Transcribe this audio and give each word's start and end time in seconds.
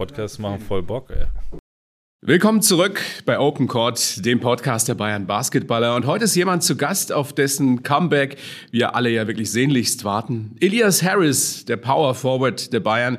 Podcasts 0.00 0.38
machen 0.38 0.60
voll 0.60 0.82
Bock, 0.82 1.10
ey. 1.10 1.26
Willkommen 2.22 2.62
zurück 2.62 3.02
bei 3.26 3.38
Open 3.38 3.68
Court, 3.68 4.24
dem 4.24 4.40
Podcast 4.40 4.88
der 4.88 4.94
Bayern 4.94 5.26
Basketballer. 5.26 5.94
Und 5.94 6.06
heute 6.06 6.24
ist 6.24 6.34
jemand 6.34 6.62
zu 6.62 6.78
Gast, 6.78 7.12
auf 7.12 7.34
dessen 7.34 7.82
Comeback 7.82 8.38
wir 8.70 8.94
alle 8.94 9.10
ja 9.10 9.26
wirklich 9.26 9.50
sehnlichst 9.50 10.02
warten. 10.04 10.56
Elias 10.58 11.02
Harris, 11.02 11.66
der 11.66 11.76
Power 11.76 12.14
Forward 12.14 12.72
der 12.72 12.80
Bayern. 12.80 13.18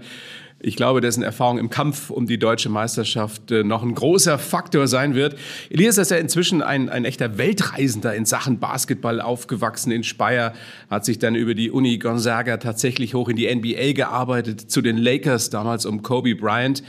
Ich 0.64 0.76
glaube, 0.76 1.02
dessen 1.02 1.24
Erfahrung 1.24 1.58
im 1.58 1.72
Kampf 1.72 2.12
um 2.12 2.28
die 2.28 2.38
deutsche 2.38 2.70
Meisterschaft 2.70 3.50
äh, 3.52 3.64
noch 3.64 3.82
ein 3.82 3.96
großer 3.96 4.38
Faktor 4.38 4.88
sein 4.88 5.16
wird. 5.16 5.36
Elias 5.72 5.98
ist 5.98 6.12
ja 6.12 6.18
inzwischen 6.18 6.62
ein, 6.62 6.88
ein 6.90 7.04
echter 7.04 7.40
Weltreisender 7.40 8.14
in 8.14 8.26
Sachen 8.26 8.60
Basketball 8.60 9.22
aufgewachsen 9.22 9.92
in 9.92 10.04
Speyer, 10.04 10.54
hat 10.90 11.04
sich 11.04 11.18
dann 11.18 11.34
über 11.34 11.56
die 11.56 11.72
Uni 11.72 11.98
Gonzaga 11.98 12.58
tatsächlich 12.58 13.16
hoch 13.16 13.30
in 13.30 13.38
die 13.38 13.54
NBA 13.54 13.94
gearbeitet, 13.94 14.70
zu 14.70 14.82
den 14.82 14.98
Lakers 14.98 15.50
damals 15.50 15.88
um 15.88 16.04
Kobe 16.04 16.36
Bryant. 16.36 16.84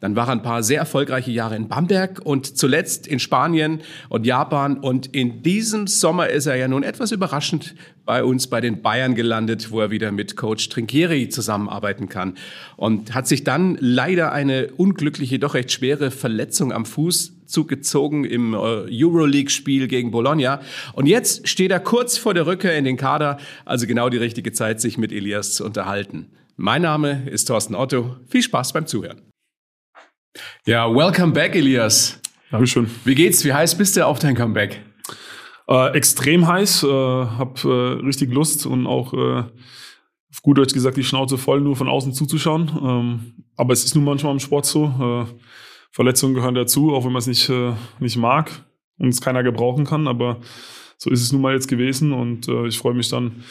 Dann 0.00 0.14
war 0.14 0.28
er 0.28 0.32
ein 0.32 0.42
paar 0.42 0.62
sehr 0.62 0.78
erfolgreiche 0.78 1.32
Jahre 1.32 1.56
in 1.56 1.66
Bamberg 1.66 2.20
und 2.24 2.56
zuletzt 2.56 3.08
in 3.08 3.18
Spanien 3.18 3.80
und 4.08 4.26
Japan. 4.26 4.78
Und 4.78 5.08
in 5.08 5.42
diesem 5.42 5.88
Sommer 5.88 6.28
ist 6.28 6.46
er 6.46 6.54
ja 6.54 6.68
nun 6.68 6.84
etwas 6.84 7.10
überraschend 7.10 7.74
bei 8.04 8.22
uns 8.22 8.46
bei 8.46 8.60
den 8.60 8.80
Bayern 8.80 9.16
gelandet, 9.16 9.72
wo 9.72 9.80
er 9.80 9.90
wieder 9.90 10.12
mit 10.12 10.36
Coach 10.36 10.68
Trinkieri 10.68 11.28
zusammenarbeiten 11.30 12.08
kann. 12.08 12.34
Und 12.76 13.12
hat 13.12 13.26
sich 13.26 13.42
dann 13.42 13.76
leider 13.80 14.30
eine 14.30 14.68
unglückliche, 14.76 15.40
doch 15.40 15.54
recht 15.54 15.72
schwere 15.72 16.12
Verletzung 16.12 16.72
am 16.72 16.86
Fuß 16.86 17.32
zugezogen 17.46 18.24
im 18.24 18.54
äh, 18.54 18.56
Euroleague-Spiel 18.56 19.88
gegen 19.88 20.12
Bologna. 20.12 20.60
Und 20.92 21.06
jetzt 21.06 21.48
steht 21.48 21.72
er 21.72 21.80
kurz 21.80 22.18
vor 22.18 22.34
der 22.34 22.46
Rückkehr 22.46 22.78
in 22.78 22.84
den 22.84 22.96
Kader, 22.96 23.38
also 23.64 23.86
genau 23.88 24.10
die 24.10 24.18
richtige 24.18 24.52
Zeit, 24.52 24.80
sich 24.80 24.96
mit 24.96 25.10
Elias 25.10 25.54
zu 25.54 25.64
unterhalten. 25.64 26.26
Mein 26.56 26.82
Name 26.82 27.28
ist 27.28 27.46
Thorsten 27.46 27.74
Otto. 27.74 28.16
Viel 28.28 28.42
Spaß 28.42 28.72
beim 28.72 28.86
Zuhören. 28.86 29.27
Ja, 30.66 30.92
welcome 30.94 31.32
back, 31.32 31.54
Elias. 31.54 32.20
Dankeschön. 32.50 32.88
Wie 33.04 33.14
geht's? 33.14 33.44
Wie 33.44 33.52
heiß 33.52 33.76
bist 33.76 33.96
du 33.96 34.06
auf 34.06 34.18
dein 34.18 34.34
Comeback? 34.34 34.80
Äh, 35.68 35.92
extrem 35.96 36.46
heiß, 36.46 36.84
äh, 36.84 36.86
hab 36.88 37.64
äh, 37.64 37.68
richtig 37.68 38.32
Lust 38.32 38.66
und 38.66 38.86
auch 38.86 39.12
äh, 39.12 39.44
auf 40.30 40.42
gut 40.42 40.58
Deutsch 40.58 40.72
gesagt 40.72 40.96
die 40.96 41.04
Schnauze 41.04 41.36
voll, 41.36 41.60
nur 41.60 41.76
von 41.76 41.88
außen 41.88 42.12
zuzuschauen. 42.14 42.70
Ähm, 42.82 43.44
aber 43.56 43.72
es 43.72 43.84
ist 43.84 43.94
nun 43.94 44.04
manchmal 44.04 44.32
im 44.32 44.40
Sport 44.40 44.66
so. 44.66 45.26
Äh, 45.28 45.34
Verletzungen 45.90 46.34
gehören 46.34 46.54
dazu, 46.54 46.94
auch 46.94 47.04
wenn 47.04 47.12
man 47.12 47.20
es 47.20 47.26
nicht, 47.26 47.48
äh, 47.48 47.72
nicht 47.98 48.16
mag 48.16 48.50
und 48.98 49.08
es 49.08 49.20
keiner 49.20 49.42
gebrauchen 49.42 49.84
kann. 49.84 50.06
Aber 50.06 50.40
so 50.96 51.10
ist 51.10 51.22
es 51.22 51.32
nun 51.32 51.42
mal 51.42 51.54
jetzt 51.54 51.68
gewesen 51.68 52.12
und 52.12 52.48
äh, 52.48 52.66
ich 52.66 52.78
freue 52.78 52.94
mich 52.94 53.08
dann, 53.08 53.44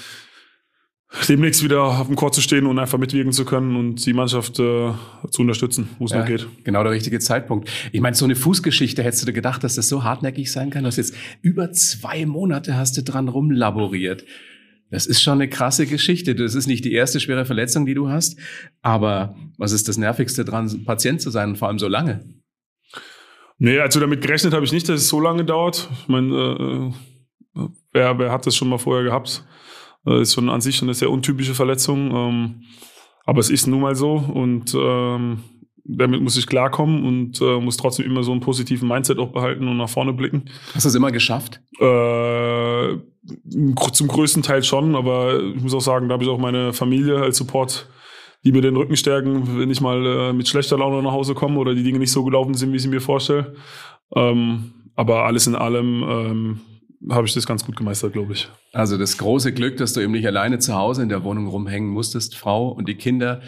demnächst 1.27 1.63
wieder 1.63 1.83
auf 1.83 2.07
dem 2.07 2.15
Court 2.15 2.35
zu 2.35 2.41
stehen 2.41 2.65
und 2.65 2.79
einfach 2.79 2.97
mitwirken 2.97 3.31
zu 3.31 3.45
können 3.45 3.75
und 3.75 4.05
die 4.05 4.13
Mannschaft 4.13 4.59
äh, 4.59 4.91
zu 5.31 5.41
unterstützen, 5.41 5.89
wo 5.99 6.05
es 6.05 6.11
ja, 6.11 6.19
noch 6.19 6.25
geht. 6.25 6.47
Genau 6.63 6.83
der 6.83 6.91
richtige 6.91 7.19
Zeitpunkt. 7.19 7.69
Ich 7.91 8.01
meine, 8.01 8.15
so 8.15 8.25
eine 8.25 8.35
Fußgeschichte, 8.35 9.03
hättest 9.03 9.21
du 9.21 9.27
dir 9.27 9.33
gedacht, 9.33 9.63
dass 9.63 9.75
das 9.75 9.87
so 9.87 10.03
hartnäckig 10.03 10.51
sein 10.51 10.69
kann, 10.69 10.83
dass 10.83 10.97
jetzt 10.97 11.15
über 11.41 11.71
zwei 11.71 12.25
Monate 12.25 12.75
hast 12.75 12.97
du 12.97 13.03
dran 13.03 13.29
rumlaboriert. 13.29 14.25
Das 14.89 15.05
ist 15.05 15.21
schon 15.21 15.33
eine 15.33 15.49
krasse 15.49 15.85
Geschichte. 15.85 16.35
Das 16.35 16.55
ist 16.55 16.67
nicht 16.67 16.85
die 16.85 16.93
erste 16.93 17.19
schwere 17.19 17.45
Verletzung, 17.45 17.85
die 17.85 17.93
du 17.93 18.09
hast. 18.09 18.37
Aber 18.81 19.35
was 19.57 19.73
ist 19.73 19.87
das 19.87 19.97
Nervigste 19.97 20.45
dran, 20.45 20.85
Patient 20.85 21.21
zu 21.21 21.29
sein 21.29 21.49
und 21.49 21.57
vor 21.57 21.67
allem 21.67 21.79
so 21.79 21.87
lange? 21.87 22.25
Nee, 23.59 23.79
also 23.79 23.99
damit 23.99 24.21
gerechnet 24.21 24.53
habe 24.53 24.65
ich 24.65 24.71
nicht, 24.71 24.87
dass 24.87 25.01
es 25.01 25.09
so 25.09 25.19
lange 25.19 25.43
dauert. 25.43 25.89
Ich 26.01 26.07
meine, 26.07 26.93
äh, 27.55 27.59
äh 27.59 27.67
wer, 27.91 28.19
wer 28.19 28.31
hat 28.31 28.45
das 28.45 28.55
schon 28.55 28.69
mal 28.69 28.77
vorher 28.77 29.03
gehabt? 29.03 29.43
Äh, 30.07 30.21
ist 30.21 30.33
schon 30.33 30.49
an 30.49 30.61
sich 30.61 30.77
schon 30.77 30.87
eine 30.87 30.95
sehr 30.95 31.11
untypische 31.11 31.53
Verletzung. 31.53 32.11
Ähm, 32.15 32.55
aber 33.25 33.39
es 33.39 33.49
ist 33.49 33.67
nun 33.67 33.81
mal 33.81 33.95
so 33.95 34.13
und 34.13 34.73
ähm, 34.73 35.43
damit 35.83 36.21
muss 36.21 36.37
ich 36.37 36.47
klarkommen 36.47 37.05
und 37.05 37.41
äh, 37.41 37.59
muss 37.59 37.77
trotzdem 37.77 38.05
immer 38.05 38.23
so 38.23 38.31
einen 38.31 38.41
positiven 38.41 38.87
Mindset 38.87 39.19
auch 39.19 39.31
behalten 39.31 39.67
und 39.67 39.77
nach 39.77 39.89
vorne 39.89 40.13
blicken. 40.13 40.45
Hast 40.73 40.85
du 40.85 40.89
es 40.89 40.95
immer 40.95 41.11
geschafft? 41.11 41.61
Äh, 41.79 42.97
zum 43.91 44.07
größten 44.07 44.43
Teil 44.43 44.63
schon, 44.63 44.95
aber 44.95 45.41
ich 45.41 45.61
muss 45.61 45.73
auch 45.73 45.81
sagen, 45.81 46.07
da 46.07 46.13
habe 46.13 46.23
ich 46.23 46.29
auch 46.29 46.37
meine 46.37 46.71
Familie 46.73 47.17
als 47.21 47.37
Support, 47.37 47.89
die 48.43 48.51
mir 48.51 48.61
den 48.61 48.75
Rücken 48.77 48.95
stärken, 48.95 49.59
wenn 49.59 49.71
ich 49.71 49.81
mal 49.81 50.05
äh, 50.05 50.33
mit 50.33 50.47
schlechter 50.47 50.77
Laune 50.77 51.01
nach 51.03 51.11
Hause 51.11 51.33
komme 51.33 51.59
oder 51.59 51.73
die 51.73 51.83
Dinge 51.83 51.99
nicht 51.99 52.11
so 52.11 52.23
gelaufen 52.23 52.53
sind, 52.53 52.71
wie 52.71 52.77
ich 52.77 52.81
sie 52.81 52.89
mir 52.89 53.01
vorstelle. 53.01 53.55
Ähm, 54.15 54.73
aber 54.95 55.25
alles 55.25 55.47
in 55.47 55.55
allem 55.55 56.03
ähm, 56.03 56.59
habe 57.09 57.27
ich 57.27 57.33
das 57.33 57.45
ganz 57.45 57.65
gut 57.65 57.75
gemeistert, 57.75 58.13
glaube 58.13 58.33
ich. 58.33 58.49
Also 58.73 58.97
das 58.97 59.17
große 59.17 59.53
Glück, 59.53 59.77
dass 59.77 59.93
du 59.93 60.01
eben 60.01 60.13
nicht 60.13 60.27
alleine 60.27 60.59
zu 60.59 60.75
Hause 60.75 61.03
in 61.03 61.09
der 61.09 61.23
Wohnung 61.23 61.47
rumhängen 61.47 61.89
musstest, 61.89 62.35
Frau 62.35 62.69
und 62.69 62.87
die 62.87 62.95
Kinder 62.95 63.41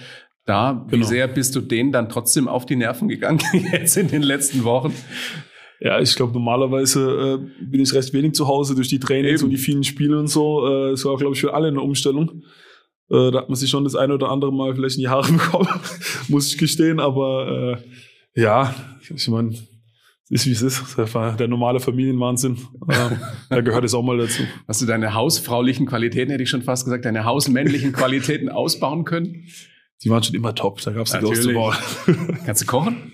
da. 0.45 0.85
Wie 0.87 0.97
genau. 0.97 1.07
sehr 1.07 1.27
bist 1.27 1.55
du 1.55 1.61
denen 1.61 1.91
dann 1.91 2.09
trotzdem 2.09 2.47
auf 2.47 2.65
die 2.65 2.75
Nerven 2.75 3.07
gegangen 3.07 3.41
jetzt 3.71 3.97
in 3.97 4.07
den 4.07 4.21
letzten 4.23 4.63
Wochen? 4.63 4.93
Ja, 5.79 5.99
ich 5.99 6.15
glaube, 6.15 6.33
normalerweise 6.33 7.39
äh, 7.39 7.65
bin 7.65 7.81
ich 7.81 7.93
recht 7.93 8.13
wenig 8.13 8.33
zu 8.33 8.47
Hause 8.47 8.75
durch 8.75 8.89
die 8.89 8.99
Trainings 8.99 9.41
Eben. 9.41 9.45
und 9.45 9.51
die 9.51 9.57
vielen 9.57 9.83
Spiele 9.83 10.19
und 10.19 10.27
so. 10.27 10.67
Äh, 10.67 10.91
es 10.91 11.05
war, 11.05 11.15
glaube 11.17 11.35
ich, 11.35 11.41
für 11.41 11.53
alle 11.53 11.69
eine 11.69 11.79
Umstellung. 11.79 12.43
Äh, 13.09 13.31
da 13.31 13.39
hat 13.39 13.49
man 13.49 13.55
sich 13.55 13.69
schon 13.69 13.85
das 13.85 13.95
eine 13.95 14.13
oder 14.13 14.29
andere 14.29 14.51
Mal 14.51 14.75
vielleicht 14.75 14.97
in 14.97 15.01
die 15.01 15.07
Haare 15.07 15.31
bekommen, 15.31 15.69
muss 16.27 16.47
ich 16.47 16.57
gestehen. 16.57 16.99
Aber 16.99 17.77
äh, 18.35 18.41
ja, 18.41 18.75
ich 19.15 19.27
meine, 19.29 19.55
ist 20.29 20.45
wie 20.45 20.51
es 20.51 20.61
ist. 20.61 20.97
Der, 20.97 21.33
der 21.33 21.47
normale 21.47 21.79
Familienwahnsinn. 21.79 22.57
Äh, 22.87 23.15
da 23.49 23.61
gehört 23.61 23.83
es 23.83 23.93
auch 23.93 24.03
mal 24.03 24.17
dazu. 24.17 24.43
Hast 24.67 24.81
du 24.81 24.85
deine 24.85 25.13
hausfraulichen 25.13 25.85
Qualitäten, 25.85 26.31
hätte 26.31 26.43
ich 26.43 26.49
schon 26.49 26.61
fast 26.61 26.85
gesagt, 26.85 27.05
deine 27.05 27.25
hausmännlichen 27.25 27.91
Qualitäten 27.93 28.49
ausbauen 28.49 29.05
können? 29.05 29.45
Die 30.03 30.09
waren 30.09 30.23
schon 30.23 30.35
immer 30.35 30.55
top. 30.55 30.81
Da 30.81 30.91
gab 30.91 31.07
es 31.07 31.13
nichts 31.13 31.29
auszubauen. 31.29 31.75
Kannst 32.45 32.61
du 32.61 32.65
kochen? 32.65 33.11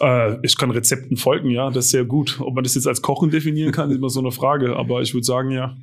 Äh, 0.00 0.36
ich 0.42 0.56
kann 0.56 0.70
Rezepten 0.70 1.16
folgen, 1.16 1.50
ja. 1.50 1.70
Das 1.70 1.86
ist 1.86 1.90
sehr 1.90 2.04
gut. 2.04 2.38
Ob 2.40 2.54
man 2.54 2.62
das 2.62 2.74
jetzt 2.74 2.86
als 2.86 3.02
Kochen 3.02 3.30
definieren 3.30 3.72
kann, 3.72 3.90
ist 3.90 3.96
immer 3.96 4.10
so 4.10 4.20
eine 4.20 4.30
Frage. 4.30 4.76
Aber 4.76 5.00
ich 5.00 5.14
würde 5.14 5.24
sagen, 5.24 5.50
ja. 5.50 5.76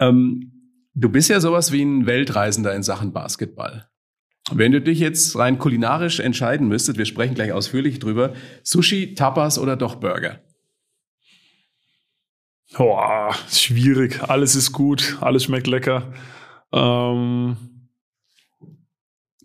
Ähm, 0.00 0.52
du 0.94 1.08
bist 1.10 1.28
ja 1.30 1.38
sowas 1.40 1.70
wie 1.70 1.82
ein 1.82 2.06
Weltreisender 2.06 2.74
in 2.74 2.82
Sachen 2.82 3.12
Basketball. 3.12 3.88
Wenn 4.54 4.72
du 4.72 4.80
dich 4.80 4.98
jetzt 4.98 5.36
rein 5.36 5.58
kulinarisch 5.58 6.20
entscheiden 6.20 6.68
müsstest, 6.68 6.98
wir 6.98 7.06
sprechen 7.06 7.34
gleich 7.34 7.52
ausführlich 7.52 7.98
drüber, 7.98 8.34
Sushi, 8.62 9.14
Tapas 9.14 9.58
oder 9.58 9.76
doch 9.76 9.96
Burger? 9.96 10.40
Boah, 12.76 13.34
schwierig. 13.50 14.22
Alles 14.22 14.56
ist 14.56 14.72
gut, 14.72 15.18
alles 15.20 15.44
schmeckt 15.44 15.66
lecker. 15.66 16.12
Ähm 16.72 17.56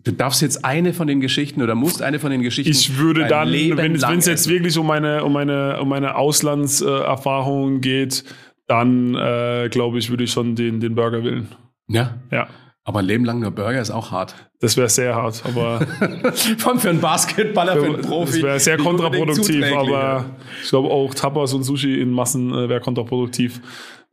Du 0.03 0.13
darfst 0.13 0.41
jetzt 0.41 0.63
eine 0.63 0.93
von 0.93 1.05
den 1.05 1.19
Geschichten 1.19 1.61
oder 1.61 1.75
musst 1.75 2.01
eine 2.01 2.19
von 2.19 2.31
den 2.31 2.41
Geschichten. 2.41 2.71
Ich 2.71 2.97
würde 2.97 3.27
dann, 3.27 3.51
wenn 3.51 3.93
es 3.93 4.25
jetzt 4.25 4.47
wirklich 4.47 4.77
um 4.77 4.87
meine, 4.87 5.25
um 5.25 5.33
meine, 5.33 5.81
um 5.81 5.89
meine 5.89 6.15
Auslandserfahrungen 6.15 7.81
geht, 7.81 8.23
dann 8.67 9.15
äh, 9.15 9.67
glaube 9.69 9.99
ich, 9.99 10.09
würde 10.09 10.23
ich 10.23 10.31
schon 10.31 10.55
den, 10.55 10.79
den 10.79 10.95
Burger 10.95 11.25
wählen. 11.25 11.49
Ja. 11.89 12.15
Ja. 12.31 12.47
Aber 12.87 12.99
ein 12.99 13.05
Leben 13.05 13.25
lang 13.25 13.41
nur 13.41 13.51
Burger 13.51 13.81
ist 13.81 13.91
auch 13.91 14.11
hart. 14.11 14.33
Das 14.61 14.77
wäre 14.77 14.87
sehr 14.87 15.13
hart, 15.13 15.43
aber. 15.45 15.81
Von 16.57 16.79
für 16.79 16.89
einen 16.89 17.01
Basketballer, 17.01 17.73
für, 17.73 17.81
für 17.81 17.85
einen 17.85 18.01
Profi. 18.01 18.31
Das 18.35 18.43
wäre 18.43 18.59
sehr 18.61 18.77
kontraproduktiv, 18.77 19.65
aber 19.75 20.37
ich 20.63 20.69
glaube 20.69 20.87
auch 20.87 21.13
Tapas 21.13 21.53
und 21.53 21.63
Sushi 21.63 21.99
in 21.99 22.11
Massen 22.11 22.53
äh, 22.53 22.69
wäre 22.69 22.79
kontraproduktiv. 22.79 23.59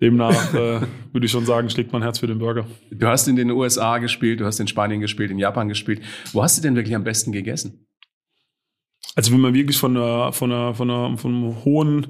Demnach 0.01 0.53
äh, 0.55 0.81
würde 1.13 1.25
ich 1.25 1.31
schon 1.31 1.47
sagen, 1.47 1.71
schlägt 1.71 1.93
mein 1.93 2.03
Herz 2.03 2.19
für 2.19 2.27
den 2.27 2.41
Burger. 2.41 2.67
Du 2.91 3.07
hast 3.07 3.29
in 3.29 3.37
den 3.37 3.53
USA 3.53 3.99
gespielt, 3.99 4.41
du 4.41 4.45
hast 4.45 4.59
in 4.59 4.67
Spanien 4.67 5.01
gespielt, 5.01 5.31
in 5.31 5.39
Japan 5.39 5.69
gespielt. 5.69 6.03
Wo 6.33 6.43
hast 6.43 6.59
du 6.59 6.63
denn 6.63 6.75
wirklich 6.75 6.97
am 6.97 7.05
besten 7.05 7.31
gegessen? 7.31 7.87
Also 9.15 9.31
wenn 9.33 9.41
man 9.41 9.55
wirklich 9.55 9.79
von 9.79 9.97
einer, 9.97 10.33
von 10.33 10.51
einer, 10.51 10.75
von 10.75 10.91
einer, 10.91 11.17
von 11.17 11.33
einem 11.33 11.65
hohen 11.65 12.09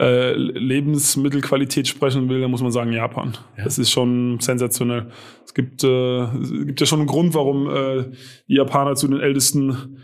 äh, 0.00 0.32
Lebensmittelqualität 0.34 1.86
sprechen 1.86 2.28
will, 2.28 2.40
dann 2.40 2.50
muss 2.50 2.62
man 2.62 2.72
sagen 2.72 2.92
Japan. 2.92 3.36
Ja. 3.56 3.64
Das 3.64 3.78
ist 3.78 3.90
schon 3.90 4.40
sensationell. 4.40 5.10
Es 5.44 5.54
gibt, 5.54 5.84
äh, 5.84 6.22
es 6.38 6.50
gibt 6.50 6.80
ja 6.80 6.86
schon 6.86 7.00
einen 7.00 7.08
Grund, 7.08 7.34
warum 7.34 7.68
äh, 7.68 8.04
die 8.48 8.54
Japaner 8.54 8.94
zu 8.94 9.08
den 9.08 9.20
ältesten 9.20 9.98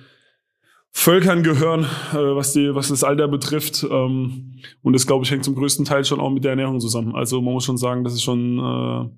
Völkern 0.90 1.42
gehören, 1.42 1.84
äh, 2.12 2.16
was, 2.16 2.52
die, 2.52 2.74
was 2.74 2.88
das 2.88 3.02
Alter 3.02 3.28
betrifft. 3.28 3.86
Ähm, 3.90 4.60
und 4.82 4.92
das, 4.92 5.06
glaube 5.06 5.24
ich, 5.24 5.30
hängt 5.30 5.44
zum 5.44 5.54
größten 5.54 5.84
Teil 5.84 6.04
schon 6.04 6.20
auch 6.20 6.30
mit 6.30 6.44
der 6.44 6.50
Ernährung 6.50 6.80
zusammen. 6.80 7.14
Also 7.14 7.40
man 7.40 7.54
muss 7.54 7.64
schon 7.64 7.78
sagen, 7.78 8.04
das 8.04 8.14
ist 8.14 8.22
schon 8.22 8.58
äh, 8.58 9.08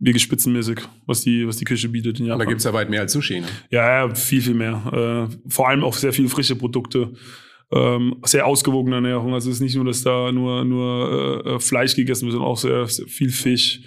wirklich 0.00 0.22
spitzenmäßig, 0.22 0.80
was 1.06 1.22
die, 1.22 1.46
was 1.46 1.56
die 1.56 1.64
Küche 1.64 1.88
bietet 1.88 2.20
in 2.20 2.26
Japan. 2.26 2.40
Und 2.40 2.46
da 2.46 2.50
gibt's 2.50 2.64
ja 2.64 2.72
weit 2.72 2.90
mehr 2.90 3.00
als 3.00 3.12
Sushi, 3.12 3.40
ne? 3.40 3.46
Ja, 3.70 4.06
ja, 4.06 4.14
viel, 4.14 4.42
viel 4.42 4.54
mehr. 4.54 5.30
Vor 5.48 5.68
allem 5.68 5.84
auch 5.84 5.94
sehr 5.94 6.12
viele 6.12 6.28
frische 6.28 6.56
Produkte 6.56 7.12
ähm, 7.70 8.16
sehr 8.24 8.46
ausgewogene 8.46 8.96
Ernährung. 8.96 9.34
Also 9.34 9.50
es 9.50 9.56
ist 9.56 9.62
nicht 9.62 9.76
nur, 9.76 9.84
dass 9.84 10.02
da 10.02 10.32
nur, 10.32 10.64
nur 10.64 11.44
äh, 11.46 11.60
Fleisch 11.60 11.94
gegessen 11.94 12.26
wird, 12.26 12.32
sondern 12.32 12.50
auch 12.50 12.56
sehr, 12.56 12.86
sehr 12.86 13.06
viel 13.06 13.30
Fisch, 13.30 13.80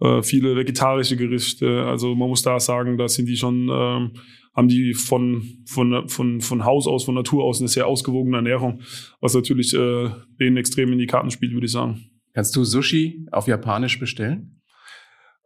äh, 0.00 0.22
viele 0.22 0.56
vegetarische 0.56 1.16
Gerichte. 1.16 1.84
Also 1.84 2.14
man 2.14 2.28
muss 2.28 2.42
da 2.42 2.58
sagen, 2.58 2.96
da 2.96 3.08
sind 3.08 3.26
die 3.26 3.36
schon, 3.36 3.68
ähm, 3.70 4.12
haben 4.54 4.68
die 4.68 4.94
von, 4.94 5.42
von, 5.66 6.08
von, 6.08 6.40
von 6.40 6.64
Haus 6.64 6.86
aus, 6.86 7.04
von 7.04 7.14
Natur 7.14 7.44
aus 7.44 7.60
eine 7.60 7.68
sehr 7.68 7.86
ausgewogene 7.86 8.38
Ernährung, 8.38 8.82
was 9.20 9.34
natürlich 9.34 9.74
äh, 9.74 10.10
denen 10.40 10.56
extrem 10.56 10.92
in 10.92 10.98
die 10.98 11.06
Karten 11.06 11.30
spielt, 11.30 11.52
würde 11.52 11.66
ich 11.66 11.72
sagen. 11.72 12.04
Kannst 12.34 12.56
du 12.56 12.64
Sushi 12.64 13.26
auf 13.30 13.46
Japanisch 13.46 13.98
bestellen? 13.98 14.60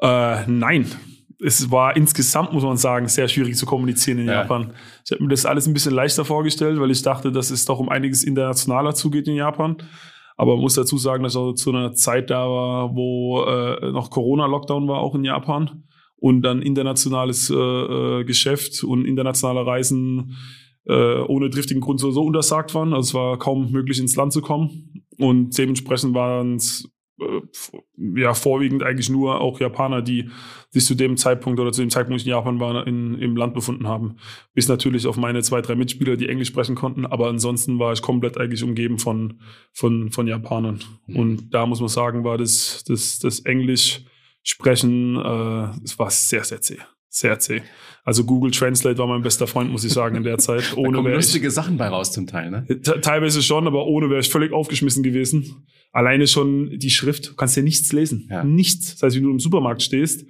Äh, 0.01 0.47
nein. 0.47 0.87
Es 1.45 1.71
war 1.71 1.97
insgesamt, 1.97 2.53
muss 2.53 2.63
man 2.63 2.77
sagen, 2.77 3.09
sehr 3.09 3.29
schwierig 3.29 3.57
zu 3.57 3.67
kommunizieren 3.67 4.19
in 4.19 4.27
ja. 4.27 4.43
Japan. 4.43 4.73
Ich 5.05 5.11
habe 5.11 5.23
mir 5.23 5.29
das 5.29 5.45
alles 5.45 5.67
ein 5.67 5.75
bisschen 5.75 5.95
leichter 5.95 6.25
vorgestellt, 6.25 6.79
weil 6.81 6.91
ich 6.91 7.03
dachte, 7.03 7.33
dass 7.33 7.51
es 7.51 7.65
doch 7.65 7.79
um 7.79 7.89
einiges 7.89 8.23
internationaler 8.23 8.95
zugeht 8.95 9.27
in 9.27 9.35
Japan. 9.35 9.77
Aber 10.37 10.55
man 10.55 10.63
muss 10.63 10.75
dazu 10.75 10.97
sagen, 10.99 11.23
dass 11.23 11.35
ich 11.35 11.39
auch 11.39 11.53
zu 11.53 11.71
einer 11.71 11.93
Zeit 11.95 12.31
da 12.31 12.49
war, 12.49 12.95
wo 12.95 13.43
äh, 13.45 13.91
noch 13.93 14.11
Corona-Lockdown 14.11 14.89
war, 14.89 14.99
auch 14.99 15.15
in 15.15 15.25
Japan. 15.25 15.85
Und 16.17 16.43
dann 16.43 16.63
internationales 16.63 17.51
äh, 17.51 17.55
äh, 17.55 18.25
Geschäft 18.25 18.85
und 18.85 19.05
internationale 19.05 19.67
Reisen 19.67 20.37
äh, 20.87 21.19
ohne 21.23 21.51
driftigen 21.51 21.81
Grund 21.81 22.01
so, 22.01 22.13
so 22.13 22.23
untersagt 22.23 22.75
waren. 22.75 22.95
Also 22.95 23.09
es 23.09 23.15
war 23.15 23.39
kaum 23.39 23.73
möglich, 23.73 23.99
ins 23.99 24.17
Land 24.17 24.33
zu 24.33 24.41
kommen. 24.41 25.05
Und 25.19 25.57
dementsprechend 25.59 26.15
waren 26.15 26.57
es 26.57 26.89
ja 28.17 28.35
vorwiegend 28.35 28.83
eigentlich 28.83 29.11
nur 29.11 29.41
auch 29.41 29.61
Japaner, 29.61 30.03
die 30.03 30.31
sich 30.71 30.85
zu 30.85 30.95
dem 30.95 31.17
Zeitpunkt 31.17 31.61
oder 31.61 31.73
zu 31.73 31.81
dem 31.83 31.91
Zeitpunkt 31.91 32.23
in 32.23 32.29
Japan 32.29 32.61
waren, 32.61 32.87
in, 32.87 33.19
im 33.19 33.37
Land 33.37 33.55
befunden 33.55 33.87
haben. 33.87 34.17
Bis 34.55 34.69
natürlich 34.69 35.07
auf 35.07 35.17
meine 35.17 35.43
zwei, 35.43 35.61
drei 35.61 35.75
Mitspieler, 35.75 36.17
die 36.17 36.29
Englisch 36.29 36.49
sprechen 36.49 36.75
konnten, 36.75 37.07
aber 37.07 37.29
ansonsten 37.29 37.79
war 37.79 37.93
ich 37.93 38.03
komplett 38.03 38.39
eigentlich 38.39 38.63
umgeben 38.63 38.99
von, 38.99 39.41
von, 39.73 40.11
von 40.11 40.27
Japanern. 40.27 40.81
Mhm. 41.07 41.17
Und 41.17 41.51
da 41.55 41.67
muss 41.67 41.81
man 41.81 41.89
sagen, 41.89 42.25
war 42.25 42.39
das, 42.39 42.85
das, 42.87 43.19
das 43.19 43.41
Englisch 43.41 44.03
sprechen, 44.43 45.17
äh, 45.17 45.85
es 45.85 45.99
war 45.99 46.11
sehr, 46.11 46.45
sehr 46.45 46.61
zäh. 46.61 46.79
Sehr 47.09 47.39
zäh. 47.39 47.63
Also 48.05 48.25
Google 48.25 48.51
Translate 48.51 48.99
war 48.99 49.07
mein 49.07 49.23
bester 49.23 49.47
Freund, 49.47 49.71
muss 49.71 49.85
ich 49.85 49.93
sagen, 49.93 50.17
in 50.17 50.25
der 50.25 50.39
Zeit. 50.39 50.77
Ohne 50.77 50.91
da 50.91 50.97
kommen 50.97 51.13
lustige 51.13 51.49
ich, 51.49 51.53
Sachen 51.53 51.77
bei 51.77 51.89
raus 51.89 52.13
zum 52.13 52.27
Teil, 52.27 52.51
ne? 52.51 52.67
Teilweise 52.83 53.43
schon, 53.43 53.67
aber 53.67 53.87
ohne 53.87 54.11
wäre 54.11 54.21
ich 54.21 54.29
völlig 54.29 54.53
aufgeschmissen 54.53 55.03
gewesen. 55.03 55.67
Alleine 55.93 56.27
schon 56.27 56.79
die 56.79 56.91
Schrift, 56.91 57.31
du 57.31 57.35
kannst 57.35 57.57
ja 57.57 57.63
nichts 57.63 57.93
lesen. 57.93 58.29
Ja. 58.31 58.45
Nichts. 58.45 58.95
Das 58.95 59.03
heißt, 59.03 59.17
wenn 59.17 59.25
du 59.25 59.31
im 59.31 59.39
Supermarkt 59.39 59.83
stehst, 59.83 60.27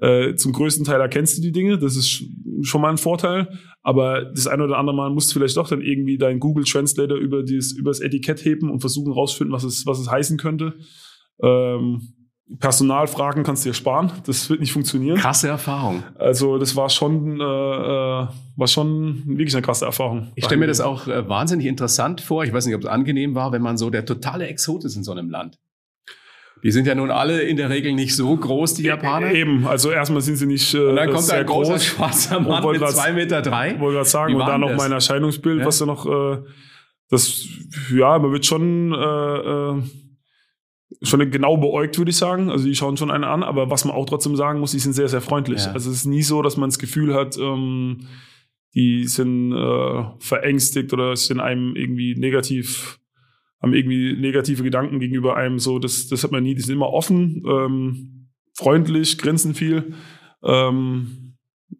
äh, 0.00 0.36
zum 0.36 0.52
größten 0.52 0.84
Teil 0.84 1.00
erkennst 1.00 1.38
du 1.38 1.42
die 1.42 1.50
Dinge, 1.50 1.76
das 1.76 1.96
ist 1.96 2.24
schon 2.62 2.80
mal 2.80 2.90
ein 2.90 2.98
Vorteil, 2.98 3.48
aber 3.82 4.26
das 4.26 4.46
eine 4.46 4.64
oder 4.64 4.78
andere 4.78 4.94
Mal 4.94 5.10
musst 5.10 5.30
du 5.30 5.38
vielleicht 5.38 5.56
doch 5.56 5.68
dann 5.68 5.80
irgendwie 5.80 6.18
deinen 6.18 6.38
Google 6.38 6.64
Translator 6.64 7.18
über, 7.18 7.42
dieses, 7.42 7.72
über 7.72 7.90
das 7.90 8.00
Etikett 8.00 8.44
heben 8.44 8.70
und 8.70 8.80
versuchen 8.80 9.12
rauszufinden, 9.12 9.52
was 9.52 9.64
es, 9.64 9.86
was 9.86 9.98
es 9.98 10.08
heißen 10.08 10.38
könnte. 10.38 10.74
Ähm, 11.42 12.12
Personalfragen 12.60 13.44
kannst 13.44 13.64
du 13.64 13.70
dir 13.70 13.74
sparen. 13.74 14.10
Das 14.24 14.48
wird 14.48 14.60
nicht 14.60 14.72
funktionieren. 14.72 15.18
Krasse 15.18 15.48
Erfahrung. 15.48 16.02
Also 16.18 16.58
das 16.58 16.76
war 16.76 16.88
schon, 16.88 17.40
äh, 17.40 17.44
äh 17.44 18.26
war 18.56 18.66
schon 18.66 19.22
wirklich 19.26 19.54
eine 19.54 19.62
krasse 19.62 19.84
Erfahrung. 19.84 20.32
Ich 20.34 20.46
stelle 20.46 20.58
mir 20.58 20.66
das 20.66 20.80
auch 20.80 21.06
äh, 21.06 21.28
wahnsinnig 21.28 21.66
interessant 21.66 22.20
vor. 22.20 22.44
Ich 22.44 22.52
weiß 22.52 22.66
nicht, 22.66 22.74
ob 22.74 22.82
es 22.82 22.88
angenehm 22.88 23.34
war, 23.34 23.52
wenn 23.52 23.62
man 23.62 23.76
so 23.76 23.90
der 23.90 24.04
totale 24.04 24.46
Exot 24.48 24.84
ist 24.84 24.96
in 24.96 25.04
so 25.04 25.12
einem 25.12 25.30
Land. 25.30 25.58
Die 26.62 26.72
sind 26.72 26.86
ja 26.86 26.94
nun 26.94 27.10
alle 27.10 27.42
in 27.42 27.56
der 27.56 27.70
Regel 27.70 27.92
nicht 27.92 28.16
so 28.16 28.36
groß, 28.36 28.74
die 28.74 28.84
Japaner. 28.84 29.32
Eben, 29.32 29.66
also 29.66 29.90
erstmal 29.90 30.22
sind 30.22 30.36
sie 30.36 30.46
nicht 30.46 30.74
äh, 30.74 30.78
Und 30.78 30.96
dann 30.96 31.12
kommt 31.12 31.30
ein 31.30 31.46
großer 31.46 31.72
groß. 31.74 31.84
schwarzer 31.84 32.40
Mann 32.40 32.66
mit 32.72 32.88
zwei 32.88 33.12
Meter 33.12 33.42
drei. 33.42 33.78
Wollte 33.78 33.96
gerade 33.96 34.08
sagen, 34.08 34.34
und 34.34 34.46
dann 34.46 34.60
noch 34.60 34.70
das? 34.70 34.78
mein 34.78 34.90
Erscheinungsbild, 34.90 35.60
ja. 35.60 35.66
was 35.66 35.78
da 35.78 35.86
noch, 35.86 36.06
äh, 36.06 36.38
das, 37.10 37.44
ja, 37.94 38.18
man 38.18 38.32
wird 38.32 38.46
schon... 38.46 38.92
Äh, 38.92 38.96
äh, 38.96 39.82
schon 41.02 41.30
genau 41.30 41.56
beäugt, 41.56 41.98
würde 41.98 42.10
ich 42.10 42.16
sagen. 42.16 42.50
Also 42.50 42.66
die 42.66 42.74
schauen 42.74 42.96
schon 42.96 43.10
einen 43.10 43.24
an, 43.24 43.42
aber 43.42 43.70
was 43.70 43.84
man 43.84 43.94
auch 43.94 44.06
trotzdem 44.06 44.36
sagen 44.36 44.60
muss, 44.60 44.72
die 44.72 44.78
sind 44.78 44.92
sehr, 44.92 45.08
sehr 45.08 45.20
freundlich. 45.20 45.64
Ja. 45.64 45.72
Also 45.72 45.90
es 45.90 45.98
ist 45.98 46.06
nie 46.06 46.22
so, 46.22 46.42
dass 46.42 46.56
man 46.56 46.70
das 46.70 46.78
Gefühl 46.78 47.14
hat, 47.14 47.36
ähm, 47.38 48.08
die 48.74 49.04
sind 49.04 49.52
äh, 49.52 50.04
verängstigt 50.18 50.92
oder 50.92 51.14
sind 51.16 51.40
einem 51.40 51.74
irgendwie 51.76 52.14
negativ, 52.16 52.98
haben 53.62 53.74
irgendwie 53.74 54.14
negative 54.14 54.62
Gedanken 54.62 55.00
gegenüber 55.00 55.36
einem. 55.36 55.58
So, 55.58 55.78
das, 55.78 56.08
das 56.08 56.24
hat 56.24 56.32
man 56.32 56.42
nie. 56.42 56.54
Die 56.54 56.60
sind 56.60 56.74
immer 56.74 56.90
offen, 56.90 57.42
ähm, 57.48 58.28
freundlich, 58.54 59.18
grinsen 59.18 59.54
viel. 59.54 59.94
Ähm, 60.44 61.27